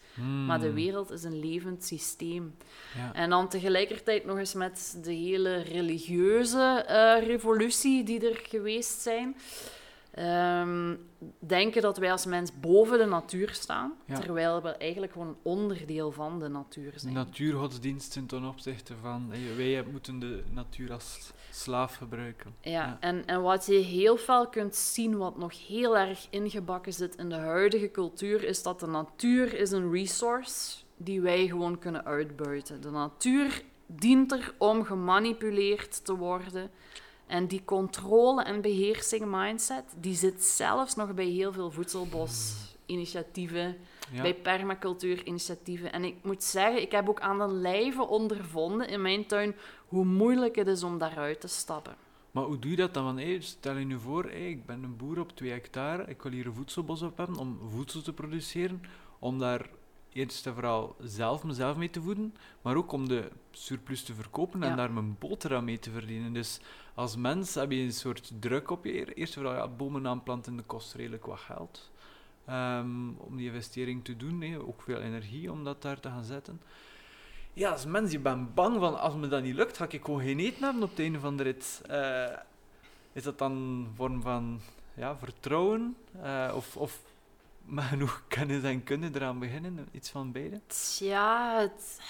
Maar 0.47 0.59
de 0.61 0.67
Hmm, 0.67 0.75
wereld 0.75 1.11
is 1.11 1.23
een 1.25 1.41
levend 1.41 1.85
systeem. 1.85 2.57
ja. 2.97 3.13
En 3.15 3.31
dan 3.31 3.49
tegelijkertijd 3.49 4.25
nog 4.25 4.39
eens 4.39 4.55
met 4.55 4.99
de 5.03 5.13
hele 5.13 5.57
religieuze 5.57 6.85
eh, 6.87 7.27
revolutie 7.27 8.05
die 8.05 8.29
er 8.31 8.41
geweest 8.49 9.01
zijn. 9.01 9.37
Ehm, 10.11 10.95
denken 11.47 11.83
dat 11.83 11.99
wij 11.99 12.11
als 12.13 12.27
mens 12.27 12.61
boven 12.61 12.99
de 12.99 13.05
natuur 13.05 13.49
staan, 13.55 13.95
Ja. 14.07 14.19
terwijl 14.19 14.63
we 14.63 14.69
eigenlijk 14.69 15.13
gewoon 15.13 15.29
een 15.29 15.37
onderdeel 15.43 16.13
van 16.13 16.39
de 16.39 16.49
natuur 16.49 16.93
zijn. 16.97 17.15
Natuurgodsdiensten 17.15 18.27
ten 18.27 18.45
opzichte 18.45 18.95
van 19.03 19.31
wij 19.57 19.85
moeten 19.93 20.19
de 20.19 20.43
natuur 20.51 20.93
als 20.93 21.33
slaaf 21.51 21.95
gebruiken. 21.95 22.55
Ja, 22.61 22.71
Ja. 22.71 22.97
En, 23.01 23.27
en 23.27 23.43
wat 23.43 23.67
je 23.67 23.75
heel 23.75 24.17
fel 24.17 24.49
kunt 24.49 24.75
zien, 24.77 25.17
wat 25.17 25.39
nog 25.39 25.67
heel 25.67 25.99
erg 25.99 26.27
ingebakken 26.31 26.93
zit 26.93 27.17
in 27.17 27.29
de 27.29 27.35
huidige 27.35 27.91
cultuur, 27.91 28.45
is 28.45 28.63
dat 28.63 28.81
de 28.81 28.87
natuur 28.87 29.55
is 29.55 29.71
een 29.71 29.93
resource 29.93 30.77
die 30.97 31.21
wij 31.21 31.47
gewoon 31.47 31.79
kunnen 31.79 32.05
uitbuiten. 32.05 32.81
De 32.81 32.91
natuur 32.91 33.63
dient 33.87 34.33
er 34.33 34.55
om 34.59 34.85
gemanipuleerd 34.85 36.05
te 36.05 36.17
worden. 36.17 36.71
En 37.27 37.47
die 37.47 37.65
controle- 37.65 38.43
en 38.43 38.61
beheersing 38.61 39.25
mindset, 39.29 39.85
die 40.01 40.15
zit 40.15 40.45
zelfs 40.45 40.95
nog 40.95 41.15
bij 41.15 41.27
heel 41.27 41.53
veel 41.53 41.71
voedselbos-initiatieven, 41.71 43.77
Ja. 44.13 44.23
bij 44.23 44.35
permacultuur-initiatieven. 44.35 45.93
En 45.93 46.05
ik 46.05 46.15
moet 46.23 46.43
zeggen, 46.43 46.83
ik 46.83 46.93
heb 46.93 47.09
ook 47.09 47.21
aan 47.21 47.39
de 47.39 47.49
lijve 47.49 48.07
ondervonden 48.07 48.89
in 48.89 49.03
mijn 49.03 49.27
tuin 49.27 49.55
hoe 49.89 50.05
moeilijk 50.05 50.57
het 50.57 50.67
is 50.67 50.83
om 50.83 50.99
daaruit 50.99 51.41
te 51.41 51.49
stappen. 51.49 51.97
Maar 52.31 52.45
hoe 52.45 52.59
doe 52.59 52.71
je 52.71 52.77
dat 52.77 52.95
dan? 52.95 53.05
Want, 53.05 53.19
hey, 53.19 53.41
stel 53.41 53.77
je 53.77 53.85
nu 53.85 53.99
voor, 53.99 54.25
hey, 54.25 54.51
ik 54.51 54.67
ben 54.67 54.83
een 54.83 54.97
boer 54.97 55.21
op 55.21 55.33
2 55.37 55.51
hectare, 55.51 56.05
ik 56.07 56.23
wil 56.23 56.33
hier 56.33 56.47
een 56.47 56.55
voedselbos 56.55 57.03
op 57.03 57.17
hebben 57.17 57.37
om 57.37 57.59
voedsel 57.69 58.03
te 58.03 58.13
produceren, 58.13 58.83
om 59.19 59.39
daar 59.39 59.71
eerst 60.17 60.47
en 60.47 60.55
vooral 60.55 60.97
zelf 61.01 61.45
mezelf 61.45 61.77
mee 61.77 61.91
te 61.91 62.01
voeden, 62.03 62.35
maar 62.63 62.77
ook 62.77 62.93
om 62.93 63.09
de 63.09 63.31
surplus 63.51 64.03
te 64.03 64.15
verkopen 64.15 64.63
en 64.63 64.69
Ja. 64.69 64.77
daar 64.77 64.93
mijn 64.93 65.17
boterham 65.19 65.65
mee 65.65 65.79
te 65.79 65.91
verdienen. 65.91 66.33
Dus 66.33 66.61
als 66.95 67.17
mens 67.17 67.55
heb 67.55 67.71
je 67.71 67.79
een 67.79 67.93
soort 67.93 68.33
druk 68.41 68.71
op 68.71 68.85
je. 68.85 69.15
Eerst 69.15 69.37
en 69.37 69.43
vooral, 69.43 69.59
ja, 69.61 69.69
bomen 69.69 70.07
aanplanten 70.07 70.67
kost 70.67 70.95
redelijk 70.95 71.27
wat 71.27 71.39
geld. 71.39 71.91
ehm, 72.47 73.09
om 73.17 73.37
die 73.37 73.47
investering 73.47 74.05
te 74.05 74.17
doen, 74.17 74.57
ook 74.67 74.83
veel 74.83 75.01
energie 75.01 75.53
om 75.53 75.65
dat 75.65 75.83
daar 75.83 76.01
te 76.01 76.09
gaan 76.09 76.25
zetten. 76.25 76.61
Ja, 77.53 77.71
als 77.71 77.85
mens, 77.85 78.13
je 78.13 78.19
bent 78.19 78.55
bang 78.55 78.79
van 78.79 79.01
als 79.01 79.15
me 79.15 79.29
dat 79.29 79.43
niet 79.43 79.55
lukt, 79.55 79.77
ga 79.77 79.87
ik 79.89 80.05
gewoon 80.05 80.21
geen 80.21 80.39
eten 80.39 80.63
hebben 80.65 80.83
op 80.83 80.91
het 80.91 80.99
einde 80.99 81.21
van 81.21 81.37
de 81.37 81.43
rit. 81.43 81.83
Eh, 81.89 82.39
is 83.13 83.23
dat 83.23 83.39
dan 83.39 83.53
een 83.53 83.89
vorm 83.95 84.23
van 84.23 84.61
ja, 84.95 85.17
vertrouwen? 85.17 85.97
Eh, 86.23 86.53
of, 86.55 86.77
of 86.77 87.01
met 87.67 87.85
genoeg 87.85 88.23
kennis 88.29 88.63
en 88.63 88.85
kunnen 88.85 89.15
eraan 89.15 89.39
beginnen? 89.39 89.89
Iets 89.93 90.11
van 90.11 90.33
beide? 90.33 90.61
Ja, 90.99 91.59
het, 91.61 92.01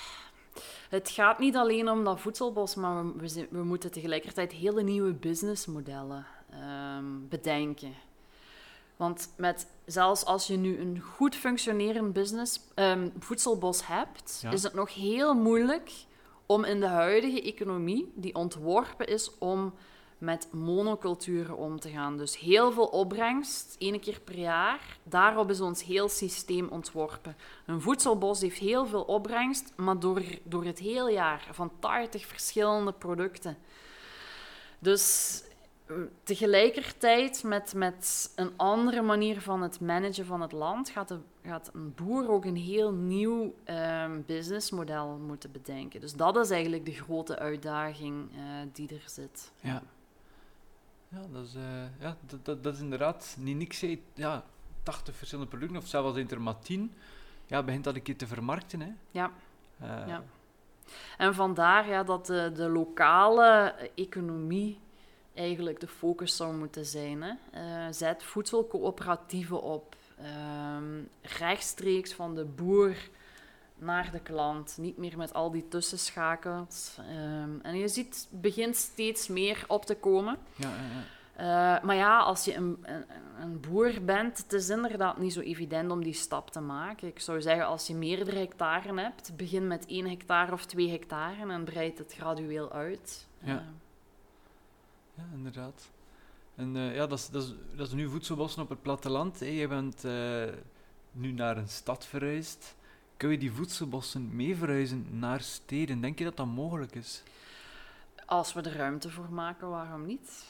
het 0.88 1.10
gaat 1.10 1.38
niet 1.38 1.56
alleen 1.56 1.88
om 1.90 2.04
dat 2.04 2.20
voedselbos, 2.20 2.74
maar 2.74 3.04
we, 3.06 3.12
we, 3.16 3.28
zijn- 3.28 3.46
we 3.50 3.62
moeten 3.64 3.90
tegelijkertijd 3.92 4.52
hele 4.52 4.82
nieuwe 4.82 5.12
businessmodellen 5.12 6.26
ehm, 6.50 7.04
bedenken. 7.28 7.94
Want 8.96 9.32
met, 9.36 9.66
zelfs 9.86 10.24
als 10.24 10.46
je 10.46 10.56
nu 10.56 10.78
een 10.80 11.00
goed 11.00 11.34
functionerend 11.36 12.12
business, 12.12 12.60
ehm, 12.74 13.08
voedselbos 13.18 13.86
hebt, 13.86 14.38
Ja. 14.42 14.50
is 14.50 14.62
het 14.62 14.74
nog 14.74 14.94
heel 14.94 15.34
moeilijk 15.34 15.90
om 16.46 16.64
in 16.64 16.80
de 16.80 16.86
huidige 16.86 17.42
economie, 17.42 18.12
die 18.14 18.34
ontworpen 18.34 19.06
is 19.06 19.38
om 19.38 19.74
met 20.26 20.48
monoculturen 20.52 21.56
om 21.56 21.80
te 21.80 21.90
gaan. 21.90 22.16
Dus 22.16 22.38
heel 22.38 22.72
veel 22.72 22.86
opbrengst, 22.86 23.76
één 23.78 24.00
keer 24.00 24.20
per 24.20 24.38
jaar. 24.38 24.98
Daarop 25.02 25.50
is 25.50 25.60
ons 25.60 25.84
heel 25.84 26.08
systeem 26.08 26.68
ontworpen. 26.68 27.36
Een 27.66 27.80
voedselbos 27.80 28.40
heeft 28.40 28.58
heel 28.58 28.86
veel 28.86 29.02
opbrengst, 29.02 29.72
maar 29.76 29.98
door, 29.98 30.22
door 30.42 30.64
het 30.64 30.78
hele 30.78 31.12
jaar 31.12 31.48
van 31.52 31.72
80 31.78 32.26
verschillende 32.26 32.92
producten. 32.92 33.56
Dus 34.78 35.42
eh, 35.86 35.96
tegelijkertijd 36.22 37.42
met, 37.42 37.74
met 37.74 38.32
een 38.36 38.50
andere 38.56 39.02
manier 39.02 39.40
van 39.40 39.62
het 39.62 39.80
managen 39.80 40.26
van 40.26 40.40
het 40.40 40.52
land 40.52 40.88
gaat, 40.88 41.08
de, 41.08 41.18
gaat 41.42 41.70
een 41.72 41.94
boer 41.94 42.30
ook 42.30 42.44
een 42.44 42.56
heel 42.56 42.92
nieuw 42.92 43.54
ehm, 43.64 44.20
businessmodel 44.26 45.18
moeten 45.26 45.52
bedenken. 45.52 46.00
Dus 46.00 46.14
dat 46.14 46.36
is 46.36 46.50
eigenlijk 46.50 46.84
de 46.84 46.92
grote 46.92 47.38
uitdaging 47.38 48.30
eh, 48.32 48.38
die 48.72 48.88
er 48.88 49.04
zit. 49.06 49.52
Ja. 49.60 49.82
Ja, 51.08 51.26
dat 51.32 51.46
is, 51.46 51.54
eh, 51.54 52.00
ja, 52.00 52.16
dat, 52.26 52.44
dat, 52.44 52.62
dat 52.64 52.74
is 52.74 52.80
inderdaad 52.80 53.36
niet 53.38 53.56
niks. 53.56 53.84
Ja, 54.14 54.44
80 54.82 55.16
verschillende 55.16 55.50
producten, 55.50 55.76
of 55.78 55.86
zelfs 55.86 56.18
er 56.18 56.40
maar 56.40 56.58
10. 56.58 56.92
Ja, 57.46 57.62
begint 57.62 57.84
dat 57.84 57.94
een 57.94 58.02
keer 58.02 58.16
te 58.16 58.26
vermarkten. 58.26 58.80
Hè. 58.80 58.90
Ja. 59.10 59.30
Eh, 59.80 60.06
Ja. 60.06 60.22
En 61.18 61.34
vandaar 61.34 61.88
ja, 61.88 62.02
dat 62.02 62.26
de, 62.26 62.52
de 62.54 62.68
lokale 62.68 63.74
economie 63.94 64.78
eigenlijk 65.34 65.80
de 65.80 65.86
focus 65.88 66.36
zou 66.36 66.56
moeten 66.56 66.86
zijn. 66.86 67.22
Hè. 67.22 67.32
Eh, 67.50 67.92
zet 67.92 68.22
voedselcoöperatieven 68.22 69.62
op. 69.62 69.96
Ehm, 70.18 71.02
rechtstreeks 71.22 72.14
van 72.14 72.34
de 72.34 72.44
boer 72.44 72.96
naar 73.78 74.10
de 74.10 74.20
klant. 74.20 74.76
Niet 74.80 74.96
meer 74.96 75.16
met 75.16 75.32
al 75.34 75.50
die 75.50 75.68
tussenschakels. 75.68 76.96
Ehm, 76.98 77.50
en 77.62 77.76
je 77.76 77.88
ziet, 77.88 78.26
het 78.30 78.40
begint 78.40 78.76
steeds 78.76 79.28
meer 79.28 79.64
op 79.68 79.84
te 79.84 79.94
komen. 79.96 80.38
Ja, 80.54 80.68
ja, 80.68 80.74
ja. 80.76 81.04
Eh, 81.36 81.82
maar 81.84 81.96
ja, 81.96 82.18
als 82.18 82.44
je 82.44 82.54
een, 82.54 82.78
een, 82.82 83.04
een 83.40 83.60
boer 83.60 83.92
bent, 84.04 84.38
het 84.38 84.52
is 84.52 84.68
inderdaad 84.68 85.18
niet 85.18 85.32
zo 85.32 85.40
evident 85.40 85.90
om 85.90 86.02
die 86.04 86.12
stap 86.12 86.50
te 86.50 86.60
maken. 86.60 87.08
Ik 87.08 87.20
zou 87.20 87.42
zeggen, 87.42 87.66
als 87.66 87.86
je 87.86 87.94
meerdere 87.94 88.38
hectaren 88.38 88.96
hebt, 88.98 89.36
begin 89.36 89.66
met 89.66 89.86
één 89.86 90.08
hectare 90.08 90.52
of 90.52 90.64
twee 90.66 90.90
hectare 90.90 91.52
en 91.52 91.64
breid 91.64 91.98
het 91.98 92.12
gradueel 92.12 92.72
uit. 92.72 93.26
Ja. 93.38 93.56
Eh, 93.56 93.60
Ja, 95.14 95.24
inderdaad. 95.34 95.90
En 96.54 96.76
eh, 96.76 96.94
ja, 96.94 97.06
dat 97.06 97.18
is, 97.18 97.28
dat, 97.28 97.42
is, 97.42 97.54
dat 97.74 97.86
is 97.86 97.92
nu 97.92 98.08
voedselbossen 98.08 98.62
op 98.62 98.68
het 98.68 98.82
platteland. 98.82 99.40
Hè. 99.40 99.46
Je 99.46 99.68
bent 99.68 100.04
nu 101.12 101.32
naar 101.32 101.56
een 101.56 101.68
stad 101.68 102.06
verhuisd. 102.06 102.75
Kun 103.16 103.30
je 103.30 103.38
die 103.38 103.52
voedselbossen 103.52 104.36
mee 104.36 104.56
verhuizen 104.56 105.06
naar 105.10 105.40
steden? 105.40 106.00
Denk 106.00 106.18
je 106.18 106.24
dat 106.24 106.36
dat 106.36 106.46
mogelijk 106.46 106.94
is? 106.94 107.22
als 108.26 108.52
we 108.52 108.60
er 108.60 108.76
ruimte 108.76 109.10
voor 109.10 109.30
maken, 109.30 109.68
waarom 109.68 110.06
niet? 110.06 110.44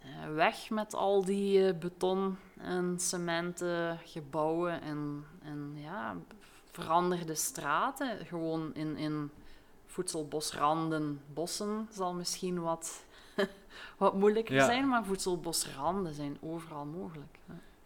Eh, 0.00 0.34
weg 0.34 0.70
met 0.70 0.94
al 0.94 1.24
die 1.24 1.66
eh, 1.66 1.78
beton 1.78 2.36
en 2.58 2.94
cementen 3.00 3.98
gebouwen 4.04 4.82
en, 4.82 5.24
en 5.42 5.72
ja, 5.74 6.16
verander 6.70 7.26
de 7.26 7.34
straten 7.34 8.26
gewoon 8.26 8.74
in, 8.74 8.96
in 8.96 9.30
voedselbosranden. 9.86 11.20
Bossen 11.34 11.88
zal 11.90 12.14
misschien 12.14 12.60
wat, 12.60 13.04
wat 13.98 14.14
moeilijker 14.14 14.54
Ja. 14.54 14.64
zijn, 14.64 14.88
maar 14.88 15.04
voedselbosranden 15.04 16.14
zijn 16.14 16.38
overal 16.40 16.84
mogelijk. 16.84 17.38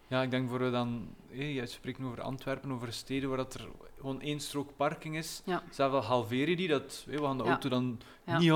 Ja, 0.07 0.21
ik 0.21 0.29
denk 0.31 0.41
bijvoorbeeld 0.41 0.73
dan, 0.73 1.07
hé, 1.29 1.43
je 1.43 1.65
spreekt 1.65 2.01
over 2.01 2.21
Antwerpen, 2.21 2.71
over 2.71 2.93
steden 2.93 3.29
waar 3.29 3.37
dat 3.37 3.53
er 3.53 3.67
gewoon 3.99 4.21
één 4.21 4.39
strook 4.39 4.75
parking 4.75 5.15
is. 5.17 5.41
Ja. 5.45 5.63
Zelf 5.69 5.93
al 5.93 6.01
halveer 6.03 6.49
je 6.49 6.55
die, 6.55 6.67
dat, 6.67 7.03
we 7.07 7.17
gaan 7.21 7.37
de 7.37 7.43
Ja. 7.43 7.49
auto 7.49 7.69
dan 7.69 7.99
Ja. 8.23 8.37
niet 8.37 8.49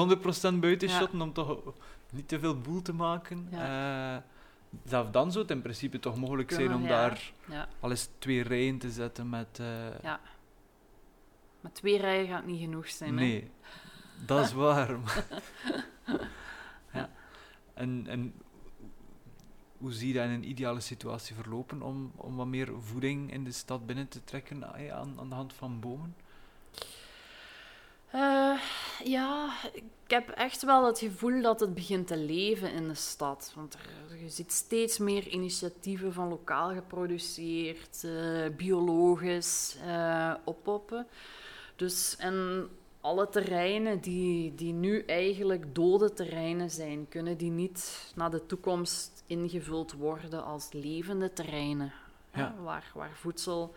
100% 0.54 0.60
buiten 0.60 0.90
shotten 0.90 1.22
om 1.22 1.34
toch 1.34 1.74
niet 2.12 2.28
te 2.28 2.40
veel 2.40 2.60
boel 2.60 2.82
te 2.82 2.94
maken. 2.94 3.48
Eh, 3.52 4.18
zelf 4.86 5.10
dan 5.10 5.32
zou 5.32 5.44
het 5.44 5.54
in 5.54 5.62
principe 5.62 6.00
toch 6.00 6.16
mogelijk 6.18 6.52
zijn 6.52 6.74
om 6.74 6.88
daar 6.88 7.32
al 7.80 7.90
eens 7.90 8.10
twee 8.20 8.44
rijen 8.44 8.78
te 8.78 8.92
zetten 8.92 9.30
met... 9.30 9.60
eh, 9.60 10.00
Ja. 10.02 10.20
Maar 11.62 11.72
twee 11.72 11.98
rijen 11.98 12.28
gaat 12.28 12.46
niet 12.46 12.60
genoeg 12.62 12.90
zijn. 12.90 13.10
hè? 13.10 13.16
Nee, 13.26 13.52
dat 14.26 14.46
is 14.46 14.54
waar. 14.64 14.98
ja. 16.94 17.10
En, 17.74 18.04
en 18.08 18.34
hoe 19.82 19.94
zie 19.94 20.08
je 20.08 20.14
dat 20.14 20.24
in 20.24 20.32
een 20.32 20.50
ideale 20.50 20.80
situatie 20.80 21.36
verlopen 21.36 21.82
om, 21.82 22.12
om 22.16 22.36
wat 22.36 22.48
meer 22.48 22.70
voeding 22.82 23.34
in 23.34 23.44
de 23.44 23.52
stad 23.52 23.86
binnen 23.86 24.08
te 24.08 24.24
trekken 24.24 24.64
ja, 24.78 24.96
aan, 24.96 25.16
aan 25.20 25.30
de 25.30 25.36
hand 25.36 25.54
van 25.54 25.80
bomen? 25.80 26.16
Eh, 28.12 28.60
ja, 29.04 29.54
ik 29.74 29.84
heb 30.08 30.30
echt 30.30 30.64
wel 30.64 30.86
het 30.86 31.00
gevoel 31.00 31.42
dat 31.42 31.60
het 31.60 31.74
begint 31.74 32.08
te 32.08 32.18
leven 32.18 32.72
in 32.74 32.88
de 32.88 32.96
stad. 32.96 33.52
Want 33.56 33.74
er, 33.74 34.18
je 34.24 34.30
ziet 34.30 34.52
steeds 34.52 34.98
meer 34.98 35.28
initiatieven 35.28 36.14
van 36.14 36.28
lokaal 36.28 36.74
geproduceerd, 36.74 38.04
eh, 38.04 38.56
biologisch, 38.58 39.78
eh 39.86 40.34
oppoppen. 40.44 41.08
Dus, 41.76 42.16
en 42.18 42.70
alle 43.02 43.30
terreinen 43.30 44.00
die, 44.00 44.56
die 44.56 44.74
nu 44.74 45.04
eigenlijk 45.06 45.76
dode 45.76 46.14
terreinen 46.14 46.70
zijn, 46.72 47.06
kunnen 47.10 47.38
die 47.38 47.52
niet 47.52 48.12
naar 48.16 48.32
de 48.32 48.46
toekomst 48.46 49.24
ingevuld 49.28 49.94
worden 49.94 50.44
als 50.46 50.70
levende 50.72 51.34
terreinen. 51.34 51.92
Ja. 52.34 52.54
hè, 52.58 52.64
waar, 52.64 52.92
waar 52.94 53.12
voedsel 53.14 53.74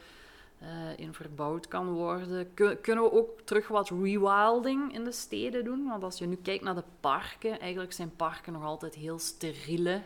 eh, 0.59 0.69
in 0.97 1.15
verbouwd 1.15 1.69
kan 1.69 1.93
worden. 1.93 2.55
Kun- 2.55 2.81
kunnen 2.81 3.05
we 3.05 3.13
ook 3.13 3.41
terug 3.45 3.69
wat 3.69 3.89
rewilding 3.91 4.93
in 4.95 5.05
de 5.05 5.13
steden 5.13 5.65
doen? 5.65 5.89
Want 5.89 6.03
als 6.05 6.19
je 6.19 6.27
nu 6.27 6.37
kijkt 6.37 6.65
naar 6.65 6.75
de 6.75 6.85
parken, 7.01 7.61
eigenlijk 7.61 7.93
zijn 7.93 8.17
parken 8.17 8.53
nog 8.53 8.65
altijd 8.65 8.95
heel 8.95 9.19
steriele 9.19 10.03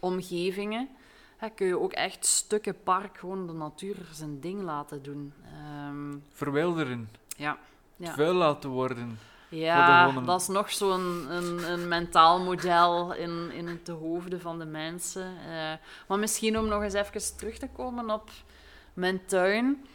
omgevingen. 0.00 0.88
Hè, 1.36 1.48
kun 1.50 1.66
je 1.66 1.78
ook 1.78 1.92
echt 1.92 2.26
stukken 2.26 2.82
park 2.82 3.18
gewoon 3.18 3.46
de 3.46 3.52
natuur 3.52 3.96
zijn 4.12 4.40
ding 4.40 4.62
laten 4.62 5.02
doen. 5.02 5.32
Ehm, 5.44 6.16
Verwilderen. 6.32 7.10
ja. 7.36 7.58
Ja. 8.00 8.14
Vuil 8.14 8.34
laten 8.34 8.70
worden. 8.70 9.18
Ja, 9.48 10.10
dat 10.10 10.40
is 10.40 10.48
nog 10.48 10.72
zo'n 10.72 11.26
een, 11.30 11.70
een 11.72 11.88
mentaal 11.88 12.40
model 12.40 13.12
in, 13.14 13.50
in 13.52 13.80
de 13.84 13.92
hoofden 13.92 14.40
van 14.40 14.58
de 14.58 14.64
mensen. 14.64 15.36
Eh, 15.48 15.72
maar 16.08 16.18
misschien 16.18 16.58
om 16.58 16.68
nog 16.68 16.82
eens 16.82 16.94
even 16.94 17.36
terug 17.36 17.58
te 17.58 17.68
komen 17.68 18.10
op 18.10 18.30
mijn 18.94 19.24
tuin. 19.26 19.86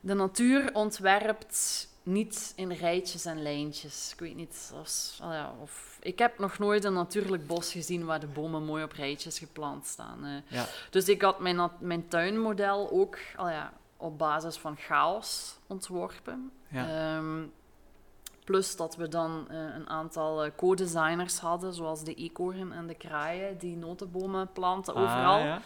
De 0.00 0.14
natuur 0.14 0.70
ontwerpt 0.74 1.88
niet 2.02 2.52
in 2.56 2.72
rijtjes 2.72 3.24
en 3.24 3.42
lijntjes. 3.42 4.10
Ik 4.12 4.18
weet 4.20 4.36
niet, 4.36 4.72
als, 4.78 5.18
ah 5.22 5.32
ja, 5.32 5.52
of... 5.62 5.98
Ik 6.00 6.18
heb 6.18 6.38
nog 6.38 6.58
nooit 6.58 6.84
een 6.84 6.92
natuurlijk 6.92 7.46
bos 7.46 7.72
gezien 7.72 8.04
waar 8.04 8.20
de 8.20 8.26
bomen 8.26 8.64
mooi 8.64 8.84
op 8.84 8.92
rijtjes 8.92 9.38
geplant 9.38 9.86
staan. 9.86 10.24
eh. 10.24 10.56
Ja. 10.58 10.66
Dus 10.90 11.08
ik 11.08 11.22
had 11.22 11.40
mijn 11.78 12.08
tuinmodel 12.08 12.90
ook 12.90 13.18
ah 13.36 13.50
ja, 13.50 13.72
op 13.96 14.18
basis 14.18 14.56
van 14.56 14.76
chaos 14.76 15.56
ontworpen. 15.66 16.52
Ja. 16.74 17.16
Ehm, 17.16 17.46
plus 18.44 18.76
dat 18.76 18.96
we 18.96 19.08
dan 19.08 19.46
eh, 19.48 19.56
een 19.74 19.88
aantal 19.88 20.44
eh, 20.44 20.50
co-designers 20.56 21.38
hadden, 21.38 21.72
zoals 21.72 22.04
de 22.04 22.14
eekhoorn 22.14 22.72
en 22.72 22.86
de 22.86 22.94
kraaien, 22.94 23.58
die 23.58 23.76
notenbomen 23.76 24.52
planten 24.52 24.94
overal. 24.94 25.38
Ah, 25.38 25.44
ja. 25.44 25.60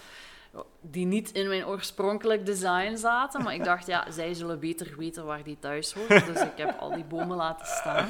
Die 0.80 1.06
niet 1.06 1.32
in 1.32 1.48
mijn 1.48 1.66
oorspronkelijk 1.66 2.46
design 2.46 2.96
zaten, 2.96 3.42
maar 3.42 3.54
ik 3.54 3.64
dacht, 3.64 3.86
ja, 3.86 4.10
zij 4.18 4.34
zullen 4.34 4.60
beter 4.60 4.94
weten 4.96 5.24
waar 5.24 5.42
die 5.42 5.58
thuis 5.58 5.92
horen. 5.92 6.26
Dus 6.26 6.42
ik 6.42 6.56
heb 6.56 6.78
al 6.78 6.90
die 6.90 7.04
bomen 7.04 7.36
laten 7.36 7.66
staan. 7.66 8.08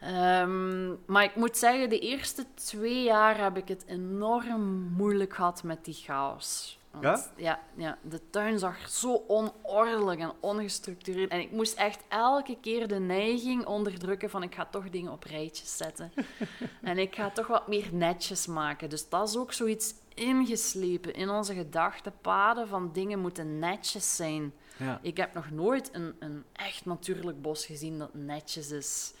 Ehm, 0.00 0.88
maar 1.06 1.24
ik 1.24 1.36
moet 1.36 1.56
zeggen, 1.56 1.88
de 1.88 1.98
eerste 1.98 2.46
twee 2.54 3.02
jaar 3.02 3.38
heb 3.38 3.56
ik 3.56 3.68
het 3.68 3.84
enorm 3.86 4.62
moeilijk 4.96 5.34
gehad 5.34 5.62
met 5.62 5.84
die 5.84 5.94
chaos. 5.94 6.78
Want, 6.92 7.04
Ja? 7.04 7.30
ja? 7.36 7.60
Ja, 7.74 7.98
de 8.02 8.30
tuin 8.30 8.58
zag 8.58 8.88
zo 8.88 9.14
onordelijk 9.14 10.20
en 10.20 10.32
ongestructureerd. 10.40 11.30
En 11.30 11.40
ik 11.40 11.50
moest 11.50 11.74
echt 11.74 12.00
elke 12.08 12.56
keer 12.60 12.88
de 12.88 12.98
neiging 12.98 13.66
onderdrukken 13.66 14.30
van 14.30 14.42
ik 14.42 14.54
ga 14.54 14.66
toch 14.66 14.90
dingen 14.90 15.12
op 15.12 15.24
rijtjes 15.24 15.76
zetten. 15.76 16.12
en 16.82 16.98
ik 16.98 17.14
ga 17.14 17.30
toch 17.30 17.46
wat 17.46 17.68
meer 17.68 17.88
netjes 17.92 18.46
maken. 18.46 18.90
Dus 18.90 19.08
dat 19.08 19.28
is 19.28 19.36
ook 19.36 19.52
zoiets 19.52 19.94
ingeslepen 20.14 21.14
in 21.14 21.30
onze 21.30 21.54
gedachtenpaden 21.54 22.68
van 22.68 22.90
dingen 22.92 23.18
moeten 23.18 23.58
netjes 23.58 24.16
zijn. 24.16 24.52
Ja. 24.76 24.98
Ik 25.02 25.16
heb 25.16 25.34
nog 25.34 25.50
nooit 25.50 25.90
een, 25.92 26.14
een 26.18 26.44
echt 26.52 26.84
natuurlijk 26.84 27.42
bos 27.42 27.66
gezien 27.66 27.98
dat 27.98 28.14
netjes 28.14 28.70
is. 28.70 29.14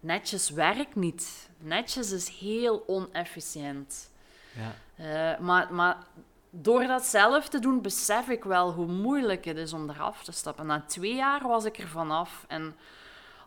Netjes 0.00 0.50
werkt 0.50 0.94
niet. 0.94 1.48
Netjes 1.58 2.10
is 2.10 2.28
heel 2.28 2.84
onefficiënt. 2.86 4.10
Ja. 4.54 4.74
Eh, 4.96 5.40
maar, 5.40 5.74
maar 5.74 6.06
door 6.50 6.86
dat 6.86 7.04
zelf 7.04 7.48
te 7.48 7.58
doen, 7.58 7.82
besef 7.82 8.28
ik 8.28 8.44
wel 8.44 8.72
hoe 8.72 8.86
moeilijk 8.86 9.44
het 9.44 9.56
is 9.56 9.72
om 9.72 9.90
eraf 9.90 10.24
te 10.24 10.32
stappen. 10.32 10.66
Na 10.66 10.84
twee 10.86 11.14
jaar 11.14 11.48
was 11.48 11.64
ik 11.64 11.78
er 11.78 11.88
vanaf 11.88 12.44
en 12.48 12.76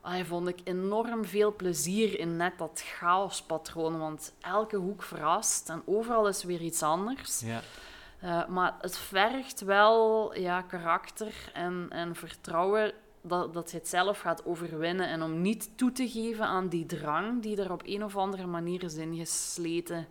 ah, 0.02 0.26
vond 0.26 0.48
ik 0.48 0.60
enorm 0.64 1.26
veel 1.26 1.56
plezier 1.56 2.20
in 2.20 2.38
net 2.38 2.58
dat 2.58 2.84
chaospatroon. 2.86 4.00
Want 4.00 4.34
elke 4.42 4.78
hoek 4.78 5.04
verrast 5.04 5.70
en 5.70 5.82
overal 5.86 6.28
is 6.28 6.44
weer 6.44 6.62
iets 6.62 6.84
anders. 6.84 7.40
Ja. 7.40 7.62
Eh, 8.20 8.48
maar 8.48 8.76
het 8.82 8.98
vergt 8.98 9.62
wel 9.62 10.36
ja, 10.36 10.62
karakter 10.62 11.34
en, 11.54 11.88
en 11.90 12.16
vertrouwen 12.16 12.94
dat, 13.22 13.54
dat 13.54 13.72
je 13.72 13.78
het 13.78 13.88
zelf 13.88 14.20
gaat 14.20 14.46
overwinnen. 14.46 15.08
En 15.08 15.22
om 15.22 15.42
niet 15.42 15.78
toe 15.78 15.92
te 15.92 16.10
geven 16.10 16.46
aan 16.46 16.68
die 16.68 16.86
drang 16.86 17.42
die 17.42 17.62
er 17.62 17.72
op 17.72 17.82
een 17.86 18.04
of 18.04 18.18
andere 18.18 18.46
manier 18.46 18.84
is 18.84 18.96
ingesleten 18.96 20.08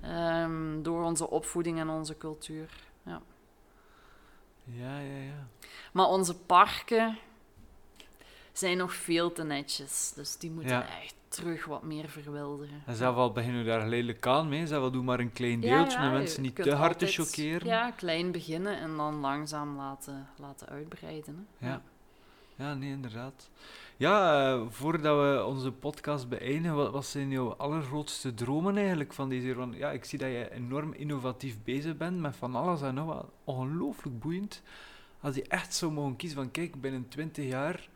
ehm, 0.00 0.82
door 0.82 1.04
onze 1.04 1.30
opvoeding 1.30 1.78
en 1.78 1.88
onze 1.88 2.16
cultuur. 2.16 2.70
Ja. 3.04 3.20
Ja, 4.64 4.98
ja, 4.98 5.16
ja. 5.22 5.46
Maar 5.92 6.06
onze 6.06 6.36
parken 6.36 7.18
zijn 8.52 8.76
nog 8.76 8.94
veel 8.94 9.32
te 9.32 9.42
netjes. 9.44 10.12
Dus 10.14 10.36
die 10.36 10.50
moeten 10.50 10.76
Ja. 10.76 11.00
echt 11.02 11.14
terug 11.28 11.64
wat 11.64 11.82
meer 11.82 12.08
verwilderen. 12.08 12.82
En 12.86 12.96
zelf 12.96 13.16
al 13.16 13.32
beginnen 13.32 13.60
we 13.64 13.66
daar 13.68 13.80
geleidelijk 13.80 14.26
aan 14.26 14.48
mee. 14.48 14.66
Zelf 14.66 14.82
al 14.82 14.90
doe 14.90 15.02
maar 15.02 15.20
een 15.20 15.32
klein 15.32 15.60
deeltje 15.60 15.98
ja, 15.98 16.06
om 16.06 16.12
mensen 16.12 16.42
niet 16.42 16.56
te 16.56 16.74
hard 16.74 16.98
te 16.98 17.06
choqueren. 17.06 17.66
Ja, 17.66 17.90
klein 17.90 18.32
beginnen 18.32 18.76
en 18.78 18.96
dan 18.96 19.14
langzaam 19.14 19.76
laten, 19.76 20.28
laten 20.36 20.68
uitbreiden. 20.68 21.46
Hè. 21.58 21.68
Ja. 21.68 21.82
Ja, 22.56 22.74
nee, 22.74 22.90
inderdaad. 22.90 23.50
Ja, 23.96 24.52
eh, 24.52 24.62
voordat 24.68 25.18
we 25.18 25.44
onze 25.44 25.72
podcast 25.72 26.28
beëindigen, 26.28 26.76
wat, 26.76 26.90
wat 26.90 27.06
zijn 27.06 27.30
jouw 27.30 27.54
allergrootste 27.54 28.34
dromen 28.34 28.76
eigenlijk 28.76 29.12
van 29.12 29.28
deze 29.28 29.54
van, 29.54 29.74
Ja, 29.76 29.90
ik 29.90 30.04
zie 30.04 30.18
dat 30.18 30.28
je 30.28 30.52
enorm 30.52 30.92
innovatief 30.92 31.56
bezig 31.64 31.96
bent 31.96 32.20
met 32.20 32.36
van 32.36 32.54
alles 32.54 32.82
en 32.82 32.94
nog 32.94 33.06
wat. 33.06 33.26
Ongelooflijk 33.44 34.18
boeiend. 34.18 34.62
Als 35.20 35.34
je 35.34 35.44
echt 35.48 35.74
zou 35.74 35.92
mogen 35.92 36.16
kiezen 36.16 36.38
van, 36.38 36.50
kijk, 36.50 36.80
binnen 36.80 37.08
20 37.08 37.44
jaar 37.44 37.88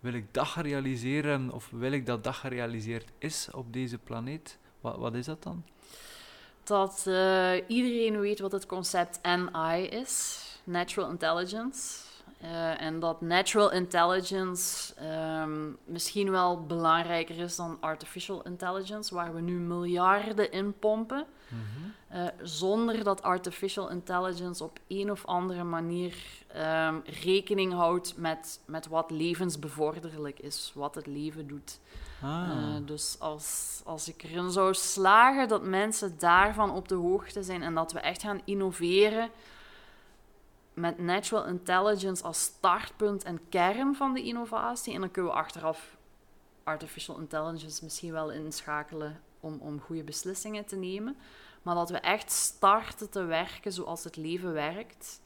wil 0.00 0.12
ik 0.12 0.34
dat 0.34 0.54
realiseren 0.54 1.50
of 1.52 1.70
wil 1.70 1.92
ik 1.92 2.06
dat 2.06 2.24
dat 2.24 2.34
gerealiseerd 2.34 3.10
is 3.18 3.48
op 3.52 3.72
deze 3.72 3.98
planeet. 3.98 4.58
Wat, 4.80 4.96
wat 4.96 5.14
is 5.14 5.26
dat 5.26 5.42
dan? 5.42 5.64
Dat 6.62 7.04
eh, 7.06 7.52
iedereen 7.66 8.20
weet 8.20 8.40
wat 8.40 8.52
het 8.52 8.66
concept 8.66 9.20
NI 9.22 9.82
is, 9.82 10.44
Natural 10.64 11.10
Intelligence. 11.10 12.09
Eh, 12.40 12.80
en 12.82 13.00
dat 13.00 13.20
natural 13.20 13.72
intelligence 13.72 14.94
ehm, 14.94 15.68
misschien 15.84 16.30
wel 16.30 16.66
belangrijker 16.66 17.38
is 17.38 17.56
dan 17.56 17.76
artificial 17.80 18.42
intelligence, 18.42 19.14
waar 19.14 19.34
we 19.34 19.40
nu 19.40 19.58
miljarden 19.58 20.52
in 20.52 20.78
pompen. 20.78 21.26
Eh, 22.08 22.26
zonder 22.42 23.04
dat 23.04 23.22
artificial 23.22 23.90
intelligence 23.90 24.64
op 24.64 24.78
een 24.88 25.10
of 25.10 25.24
andere 25.24 25.64
manier 25.64 26.14
ehm, 26.46 26.94
rekening 27.22 27.72
houdt 27.72 28.16
met, 28.16 28.60
met 28.64 28.88
wat 28.88 29.10
levensbevorderlijk 29.10 30.38
is, 30.38 30.72
wat 30.74 30.94
het 30.94 31.06
leven 31.06 31.46
doet. 31.46 31.78
Ah, 32.22 32.48
Eh, 32.50 32.86
dus 32.86 33.16
als, 33.18 33.80
als 33.84 34.08
ik 34.08 34.22
erin 34.22 34.50
zou 34.50 34.74
slagen 34.74 35.48
dat 35.48 35.62
mensen 35.62 36.14
daarvan 36.18 36.70
op 36.70 36.88
de 36.88 36.94
hoogte 36.94 37.42
zijn 37.42 37.62
en 37.62 37.74
dat 37.74 37.92
we 37.92 38.00
echt 38.00 38.22
gaan 38.22 38.40
innoveren 38.44 39.30
met 40.74 40.98
natural 40.98 41.46
intelligence 41.46 42.22
als 42.22 42.42
startpunt 42.42 43.24
en 43.24 43.48
kern 43.48 43.94
van 43.94 44.14
de 44.14 44.22
innovatie, 44.22 44.94
en 44.94 45.00
dan 45.00 45.10
kunnen 45.10 45.32
we 45.32 45.38
achteraf 45.38 45.96
artificial 46.64 47.18
intelligence 47.18 47.84
misschien 47.84 48.12
wel 48.12 48.32
inschakelen 48.32 49.20
om, 49.40 49.58
om 49.60 49.80
goede 49.80 50.02
beslissingen 50.02 50.64
te 50.66 50.76
nemen. 50.76 51.16
Maar 51.62 51.74
dat 51.74 51.90
we 51.90 51.98
echt 51.98 52.30
starten 52.30 53.10
te 53.10 53.24
werken 53.24 53.72
zoals 53.72 54.04
het 54.04 54.16
leven 54.16 54.52
werkt. 54.52 55.20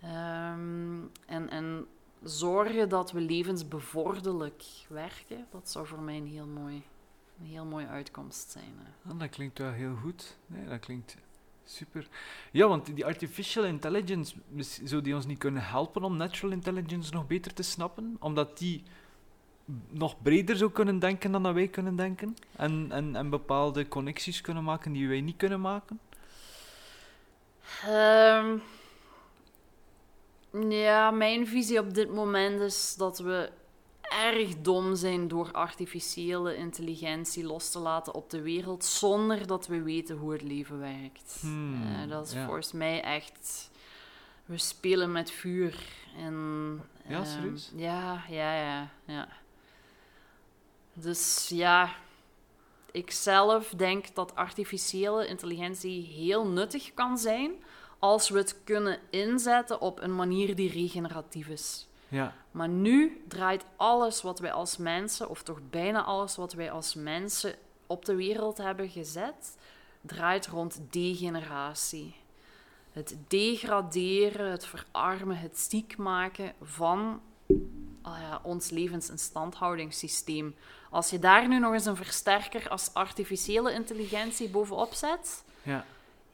Ehm, 0.00 1.00
en, 1.26 1.50
en 1.50 1.86
zorgen 2.22 2.88
dat 2.88 3.12
we 3.12 3.20
levensbevorderlijk 3.20 4.62
werken, 4.88 5.46
dat 5.50 5.70
zou 5.70 5.86
voor 5.86 6.00
mij 6.00 6.16
een 6.16 6.26
heel 6.26 6.46
mooi, 6.46 6.82
een 7.40 7.46
heel 7.46 7.64
mooie 7.64 7.86
uitkomst 7.86 8.50
zijn. 8.50 8.74
Ah, 9.08 9.18
dat 9.18 9.28
klinkt 9.28 9.58
wel 9.58 9.70
heel 9.70 9.94
goed. 9.94 10.36
Nee, 10.46 10.68
dat 10.68 10.80
klinkt 10.80 11.16
super. 11.70 12.08
Ja, 12.50 12.68
want 12.68 12.94
die 12.94 13.06
artificial 13.06 13.64
intelligence, 13.64 14.34
zou 14.84 15.02
die 15.02 15.14
ons 15.14 15.26
niet 15.26 15.38
kunnen 15.38 15.62
helpen 15.62 16.02
om 16.02 16.16
natural 16.16 16.52
intelligence 16.52 17.12
nog 17.12 17.26
beter 17.26 17.54
te 17.54 17.62
snappen? 17.62 18.16
Omdat 18.20 18.58
die 18.58 18.82
nog 19.90 20.22
breder 20.22 20.56
zou 20.56 20.70
kunnen 20.70 20.98
denken 20.98 21.32
dan 21.32 21.54
wij 21.54 21.68
kunnen 21.68 21.96
denken? 21.96 22.36
En, 22.56 22.86
en, 22.90 23.16
en 23.16 23.30
bepaalde 23.30 23.88
connecties 23.88 24.40
kunnen 24.40 24.64
maken 24.64 24.92
die 24.92 25.08
wij 25.08 25.20
niet 25.20 25.36
kunnen 25.36 25.60
maken? 25.60 26.00
Ehm, 27.84 28.58
ja, 30.68 31.10
mijn 31.10 31.46
visie 31.46 31.78
op 31.78 31.94
dit 31.94 32.12
moment 32.12 32.60
is 32.60 32.94
dat 32.98 33.18
we 33.18 33.50
erg 34.08 34.56
dom 34.60 34.94
zijn 34.96 35.28
door 35.28 35.52
artificiële 35.52 36.56
intelligentie 36.56 37.44
los 37.44 37.70
te 37.70 37.78
laten 37.78 38.14
op 38.14 38.30
de 38.30 38.42
wereld 38.42 38.84
zonder 38.84 39.46
dat 39.46 39.66
we 39.66 39.82
weten 39.82 40.16
hoe 40.16 40.32
het 40.32 40.42
leven 40.42 40.78
werkt. 40.78 41.36
Hmm, 41.40 41.82
Eh, 41.82 42.08
dat 42.10 42.26
is 42.26 42.32
ja. 42.32 42.44
volgens 42.44 42.72
mij 42.72 43.02
echt. 43.02 43.70
We 44.44 44.58
spelen 44.58 45.12
met 45.12 45.30
vuur. 45.30 45.74
En, 46.16 46.82
Ja, 47.08 47.16
ehm, 47.16 47.24
serieus? 47.26 47.72
ja, 47.74 48.22
ja, 48.28 48.54
ja, 48.54 48.90
ja. 49.04 49.28
Dus 50.92 51.48
ja, 51.52 51.90
ik 52.92 53.10
zelf 53.10 53.68
denk 53.76 54.14
dat 54.14 54.34
artificiële 54.34 55.26
intelligentie 55.26 56.02
heel 56.02 56.46
nuttig 56.46 56.94
kan 56.94 57.18
zijn 57.18 57.52
als 57.98 58.28
we 58.28 58.38
het 58.38 58.60
kunnen 58.64 58.98
inzetten 59.10 59.80
op 59.80 60.00
een 60.00 60.14
manier 60.14 60.54
die 60.54 60.70
regeneratief 60.72 61.48
is. 61.48 61.87
Ja. 62.08 62.34
Maar 62.50 62.68
nu 62.68 63.24
draait 63.28 63.64
alles 63.76 64.22
wat 64.22 64.38
wij 64.38 64.52
als 64.52 64.76
mensen, 64.76 65.28
of 65.28 65.42
toch 65.42 65.58
bijna 65.70 66.02
alles 66.04 66.36
wat 66.36 66.52
wij 66.52 66.70
als 66.70 66.94
mensen 66.94 67.54
op 67.86 68.04
de 68.04 68.14
wereld 68.14 68.58
hebben 68.58 68.88
gezet, 68.88 69.56
draait 70.00 70.46
rond 70.46 70.80
degeneratie. 70.90 72.14
Het 72.92 73.16
degraderen, 73.28 74.50
het 74.50 74.66
verarmen, 74.66 75.38
het 75.38 75.58
ziek 75.58 75.96
maken 75.96 76.52
van 76.62 77.20
ah 78.02 78.18
ja, 78.20 78.40
ons 78.42 78.70
levensinstandhoudingssysteem. 78.70 80.54
Als 80.90 81.10
je 81.10 81.18
daar 81.18 81.48
nu 81.48 81.58
nog 81.58 81.72
eens 81.72 81.86
een 81.86 81.96
versterker 81.96 82.68
als 82.68 82.94
artificiële 82.94 83.72
intelligentie 83.72 84.48
bovenop 84.48 84.92
zet, 84.94 85.44
Ja. 85.62 85.84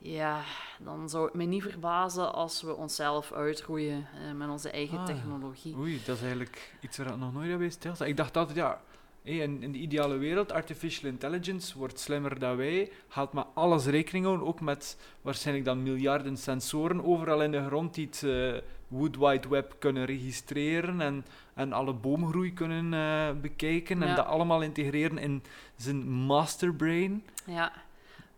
Ja, 0.04 0.42
dan 0.78 1.08
zou 1.08 1.24
het 1.24 1.34
me 1.34 1.44
niet 1.44 1.62
verbazen 1.62 2.32
als 2.34 2.62
we 2.62 2.74
onszelf 2.76 3.32
uitroeien 3.32 4.06
eh, 4.14 4.32
met 4.36 4.48
onze 4.48 4.70
eigen 4.70 4.98
Ah. 4.98 5.04
technologie. 5.06 5.76
Oei, 5.76 6.00
dat 6.04 6.16
is 6.16 6.22
eigenlijk 6.22 6.74
iets 6.80 6.96
waar 6.96 7.06
ik 7.06 7.16
nog 7.16 7.32
nooit 7.32 7.58
bij 7.58 7.70
stilsta. 7.70 8.04
Ik 8.04 8.16
dacht 8.16 8.36
altijd, 8.36 8.56
ja, 8.58 8.80
in, 9.22 9.62
in 9.62 9.72
de 9.72 9.78
ideale 9.78 10.16
wereld, 10.16 10.52
artificial 10.52 11.10
intelligence 11.10 11.78
wordt 11.78 12.00
slimmer 12.00 12.38
dan 12.38 12.56
wij, 12.56 12.90
gaat 13.08 13.32
met 13.32 13.44
alles 13.54 13.86
rekening 13.86 14.24
houden, 14.24 14.46
ook 14.46 14.60
met 14.60 14.98
waarschijnlijk 15.22 15.66
dan 15.66 15.82
miljarden 15.82 16.36
sensoren 16.36 17.04
overal 17.04 17.42
in 17.42 17.50
de 17.50 17.64
grond 17.66 17.94
die 17.94 18.06
het 18.06 18.22
eh, 18.22 18.62
Wood 18.88 19.16
Wide 19.16 19.48
Web 19.48 19.76
kunnen 19.78 20.04
registreren 20.04 21.00
en, 21.00 21.24
en 21.54 21.72
alle 21.72 21.92
boomgroei 21.92 22.52
kunnen 22.52 22.94
eh, 22.94 23.40
bekijken 23.40 24.02
en 24.02 24.16
dat 24.16 24.26
allemaal 24.26 24.62
integreren 24.62 25.18
in 25.18 25.42
zijn 25.76 26.08
masterbrain. 26.08 27.24
Ja. 27.46 27.72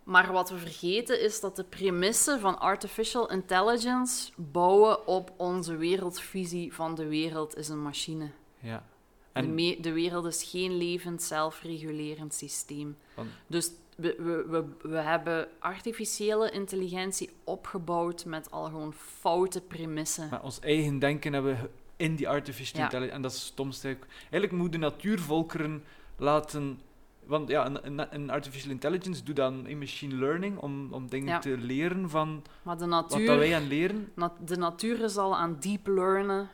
Maar 0.06 0.32
wat 0.32 0.50
we 0.50 0.58
vergeten 0.58 1.20
is 1.22 1.40
dat 1.40 1.56
de 1.56 1.64
premissen 1.64 2.40
van 2.40 2.58
artificial 2.58 3.30
intelligence 3.30 4.32
bouwen 4.36 5.06
op 5.06 5.32
onze 5.36 5.76
wereldvisie 5.76 6.74
van 6.74 6.94
de 6.94 7.06
wereld 7.06 7.56
is 7.56 7.68
een 7.68 7.82
machine. 7.82 8.30
Ja. 8.58 8.84
De, 9.32 9.40
En, 9.40 9.56
de 9.82 9.92
wereld 9.92 10.24
is 10.24 10.42
geen 10.42 10.76
levend, 10.76 11.22
zelfregulerend 11.22 12.34
systeem. 12.34 12.96
Want- 13.14 13.28
Dus 13.46 13.70
we, 13.96 14.14
we, 14.18 14.44
we, 14.48 14.88
we 14.88 14.96
hebben 14.96 15.48
artificiële 15.58 16.50
intelligentie 16.50 17.30
opgebouwd 17.44 18.24
met 18.24 18.50
al 18.50 18.64
gewoon 18.64 18.92
foute 18.94 19.60
premissen. 19.60 20.42
ons 20.42 20.60
eigen 20.60 20.98
denken 20.98 21.32
hebben 21.32 21.60
we 21.60 21.68
in 21.96 22.16
die 22.16 22.28
artificial 22.28 22.78
Ja. 22.78 22.84
intelligence. 22.84 23.16
En 23.16 23.22
dat 23.22 23.32
is 23.32 23.38
het 23.38 23.46
stomste. 23.46 23.96
Eigenlijk 24.20 24.52
moeten 24.52 24.80
natuurvolkeren 24.80 25.84
laten. 26.16 26.80
Want 27.26 27.48
ja, 27.48 27.70
een, 28.10 28.30
artificial 28.30 28.70
intelligence 28.70 29.22
doet 29.24 29.36
dan 29.36 29.66
in 29.66 29.78
machine 29.78 30.14
learning 30.14 30.58
om, 30.58 30.92
om 30.92 31.08
dingen 31.08 31.28
Ja. 31.28 31.38
te 31.38 31.58
leren 31.58 32.10
van 32.10 32.42
Maar 32.62 32.78
de 32.78 32.86
wat 32.86 33.10
natuur, 33.10 33.38
wij 33.38 33.54
aan 33.56 33.66
leren. 33.66 34.12
na- 34.14 34.32
de 34.44 34.56
natuur 34.56 35.00
is 35.04 35.16
al 35.16 35.36
aan 35.36 35.56
deep 35.60 35.86
learnen 35.86 36.48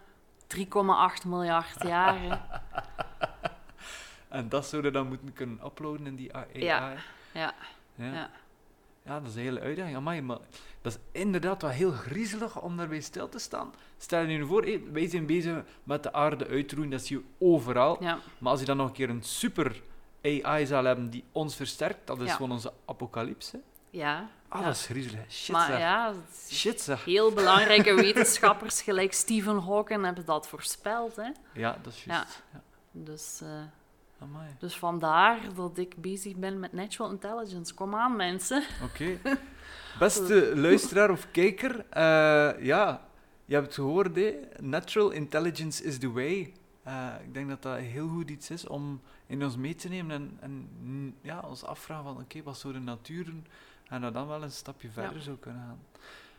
3,8 0.47 1.25
miljard 1.27 1.83
jaren. 1.83 2.41
En 4.29 4.49
dat 4.49 4.67
zouden 4.67 4.93
we 4.93 4.99
dan 4.99 5.07
moeten 5.09 5.33
kunnen 5.33 5.59
uploaden 5.65 6.07
in 6.07 6.17
die 6.17 6.35
AI. 6.37 6.47
Ja. 6.65 6.91
Ja. 7.35 7.55
Ja. 7.95 8.13
Ja. 8.13 8.31
Ja, 9.05 9.21
dat 9.21 9.29
is 9.29 9.35
een 9.35 9.41
hele 9.43 9.61
uitdaging. 9.61 9.97
Amai, 9.97 10.21
maar 10.23 10.39
dat 10.81 10.93
is 10.93 11.21
inderdaad 11.21 11.63
wel 11.63 11.71
heel 11.71 11.91
griezelig 11.93 12.61
om 12.61 12.77
daarbij 12.77 13.01
stil 13.01 13.29
te 13.29 13.39
staan. 13.39 13.73
Stel 13.99 14.21
je 14.21 14.27
nu 14.39 14.47
voor, 14.47 14.63
hé, 14.65 14.81
wij 14.93 15.09
zijn 15.09 15.27
bezig 15.27 15.65
met 15.85 16.03
de 16.03 16.13
aarde 16.13 16.47
uitroeien, 16.47 16.91
dat 16.91 17.01
zie 17.03 17.17
je 17.19 17.25
overal. 17.47 18.03
ja. 18.03 18.19
Maar 18.39 18.51
als 18.51 18.61
je 18.61 18.67
dan 18.67 18.77
nog 18.77 18.87
een 18.87 18.93
keer 18.93 19.11
een 19.11 19.23
super 19.23 19.83
AI 20.23 20.67
zou 20.67 20.87
hebben 20.87 21.11
die 21.11 21.25
ons 21.33 21.57
versterkt, 21.57 22.07
dat 22.07 22.21
is 22.21 22.27
Ja. 22.29 22.35
gewoon 22.35 22.51
onze 22.53 22.73
apocalypse. 22.87 23.61
ja. 23.91 24.29
Ah, 24.49 24.61
ja. 24.61 24.67
dat 24.67 24.77
is 24.77 24.87
griezelig. 24.87 25.21
Shit, 25.33 25.53
Maar 25.55 25.67
zeg. 25.67 25.79
ja, 25.79 26.13
Shit, 26.51 26.81
zeg. 26.81 27.05
heel 27.05 27.33
belangrijke 27.33 27.95
wetenschappers 28.05 28.83
gelijk 28.83 29.13
Stephen 29.13 29.59
Hawking 29.59 30.05
hebben 30.05 30.25
dat 30.25 30.49
voorspeld. 30.49 31.17
Hè? 31.17 31.29
Ja, 31.53 31.79
dat 31.83 31.93
is 31.93 32.05
juist. 32.05 32.43
Ja. 32.53 32.61
Dus, 32.93 33.41
Amai. 34.19 34.49
dus 34.59 34.77
vandaar 34.77 35.39
dat 35.55 35.79
ik 35.79 35.97
bezig 35.97 36.37
ben 36.37 36.61
met 36.61 36.73
natural 36.73 37.11
intelligence. 37.11 37.75
Kom 37.75 37.95
aan, 37.95 38.17
mensen. 38.17 38.63
Oké. 38.85 39.19
Beste 39.99 40.53
luisteraar 40.57 41.11
of 41.11 41.27
kijker, 41.31 41.85
eh, 41.91 42.03
ja, 42.65 43.07
je 43.45 43.55
hebt 43.55 43.67
het 43.67 43.75
gehoord, 43.75 44.17
hè? 44.17 44.35
Natural 44.61 45.11
intelligence 45.11 45.85
is 45.85 45.99
the 45.99 46.13
way. 46.13 46.53
Eh, 46.83 47.09
ik 47.25 47.35
denk 47.35 47.49
dat 47.49 47.63
dat 47.63 47.79
heel 47.79 48.09
goed 48.09 48.31
iets 48.31 48.51
is 48.51 48.67
om 48.67 49.01
in 49.27 49.45
ons 49.45 49.57
mee 49.57 49.75
te 49.75 49.89
nemen 49.89 50.17
en, 50.17 50.37
en 50.41 50.69
mm, 50.83 51.15
ja, 51.21 51.41
ons 51.41 51.65
afvragen 51.65 52.05
van, 52.05 52.23
oké, 52.23 52.43
wat 52.43 52.59
zou 52.59 52.73
de 52.73 52.79
natuur 52.79 53.25
doen? 53.25 53.47
En 53.89 54.01
dat 54.01 54.15
dan 54.15 54.27
wel 54.27 54.43
een 54.43 54.51
stapje 54.51 54.91
verder 54.91 55.23
zou 55.23 55.37
kunnen 55.37 55.63
gaan. 55.63 55.79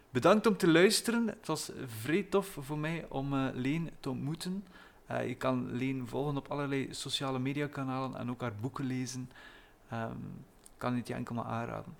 Bedankt 0.10 0.46
om 0.46 0.58
te 0.58 0.68
luisteren. 0.68 1.28
Het 1.28 1.48
was 1.48 1.72
vrij 1.86 2.24
tof 2.24 2.58
voor 2.60 2.78
mij 2.78 3.06
om 3.10 3.34
eh, 3.34 3.48
Leen 3.54 3.90
te 4.00 4.10
ontmoeten. 4.10 4.66
Eh, 5.06 5.28
je 5.28 5.36
kan 5.36 5.72
Leen 5.72 6.08
volgen 6.08 6.38
op 6.38 6.48
allerlei 6.48 6.94
sociale 6.94 7.40
mediakanalen 7.40 8.20
en 8.20 8.30
ook 8.30 8.42
haar 8.42 8.56
boeken 8.62 8.86
lezen. 8.86 9.32
Ik 9.92 10.78
kan 10.78 10.96
het 10.96 11.08
je 11.08 11.14
enkel 11.14 11.36
maar 11.36 11.46
aanraden. 11.46 11.96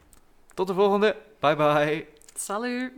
Tot 0.54 0.68
de 0.68 0.74
volgende. 0.74 1.16
Bye 1.40 1.56
bye. 1.56 2.23
Salut! 2.36 2.92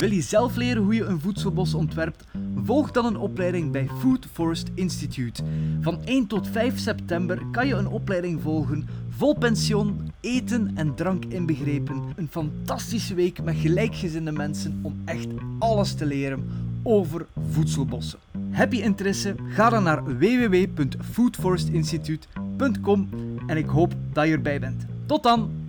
Wil 0.00 0.10
je 0.10 0.20
zelf 0.20 0.56
leren 0.56 0.82
hoe 0.82 0.94
je 0.94 1.04
een 1.04 1.20
voedselbos 1.20 1.74
ontwerpt? 1.74 2.24
Volg 2.64 2.90
dan 2.90 3.06
een 3.06 3.16
opleiding 3.16 3.72
bij 3.72 3.88
Food 3.98 4.26
Forest 4.32 4.68
Institute. 4.74 5.42
Van 5.80 6.04
1 6.04 6.26
tot 6.26 6.48
5 6.48 6.78
september 6.78 7.42
kan 7.52 7.66
je 7.66 7.74
een 7.74 7.88
opleiding 7.88 8.40
volgen 8.42 8.88
vol 9.08 9.38
pension, 9.38 10.12
eten 10.20 10.70
en 10.74 10.94
drank 10.94 11.24
inbegrepen. 11.24 12.02
Een 12.16 12.28
fantastische 12.30 13.14
week 13.14 13.42
met 13.42 13.56
gelijkgezinde 13.56 14.32
mensen 14.32 14.80
om 14.82 15.02
echt 15.04 15.28
alles 15.58 15.94
te 15.94 16.06
leren 16.06 16.48
over 16.82 17.26
voedselbossen. 17.50 18.18
Heb 18.50 18.72
je 18.72 18.82
interesse? 18.82 19.34
Ga 19.48 19.70
dan 19.70 19.82
naar 19.82 20.18
www.foodforestinstitute.com 20.18 23.08
en 23.46 23.56
ik 23.56 23.66
hoop 23.66 23.94
dat 24.12 24.26
je 24.26 24.32
erbij 24.32 24.60
bent. 24.60 24.86
Tot 25.06 25.22
dan! 25.22 25.59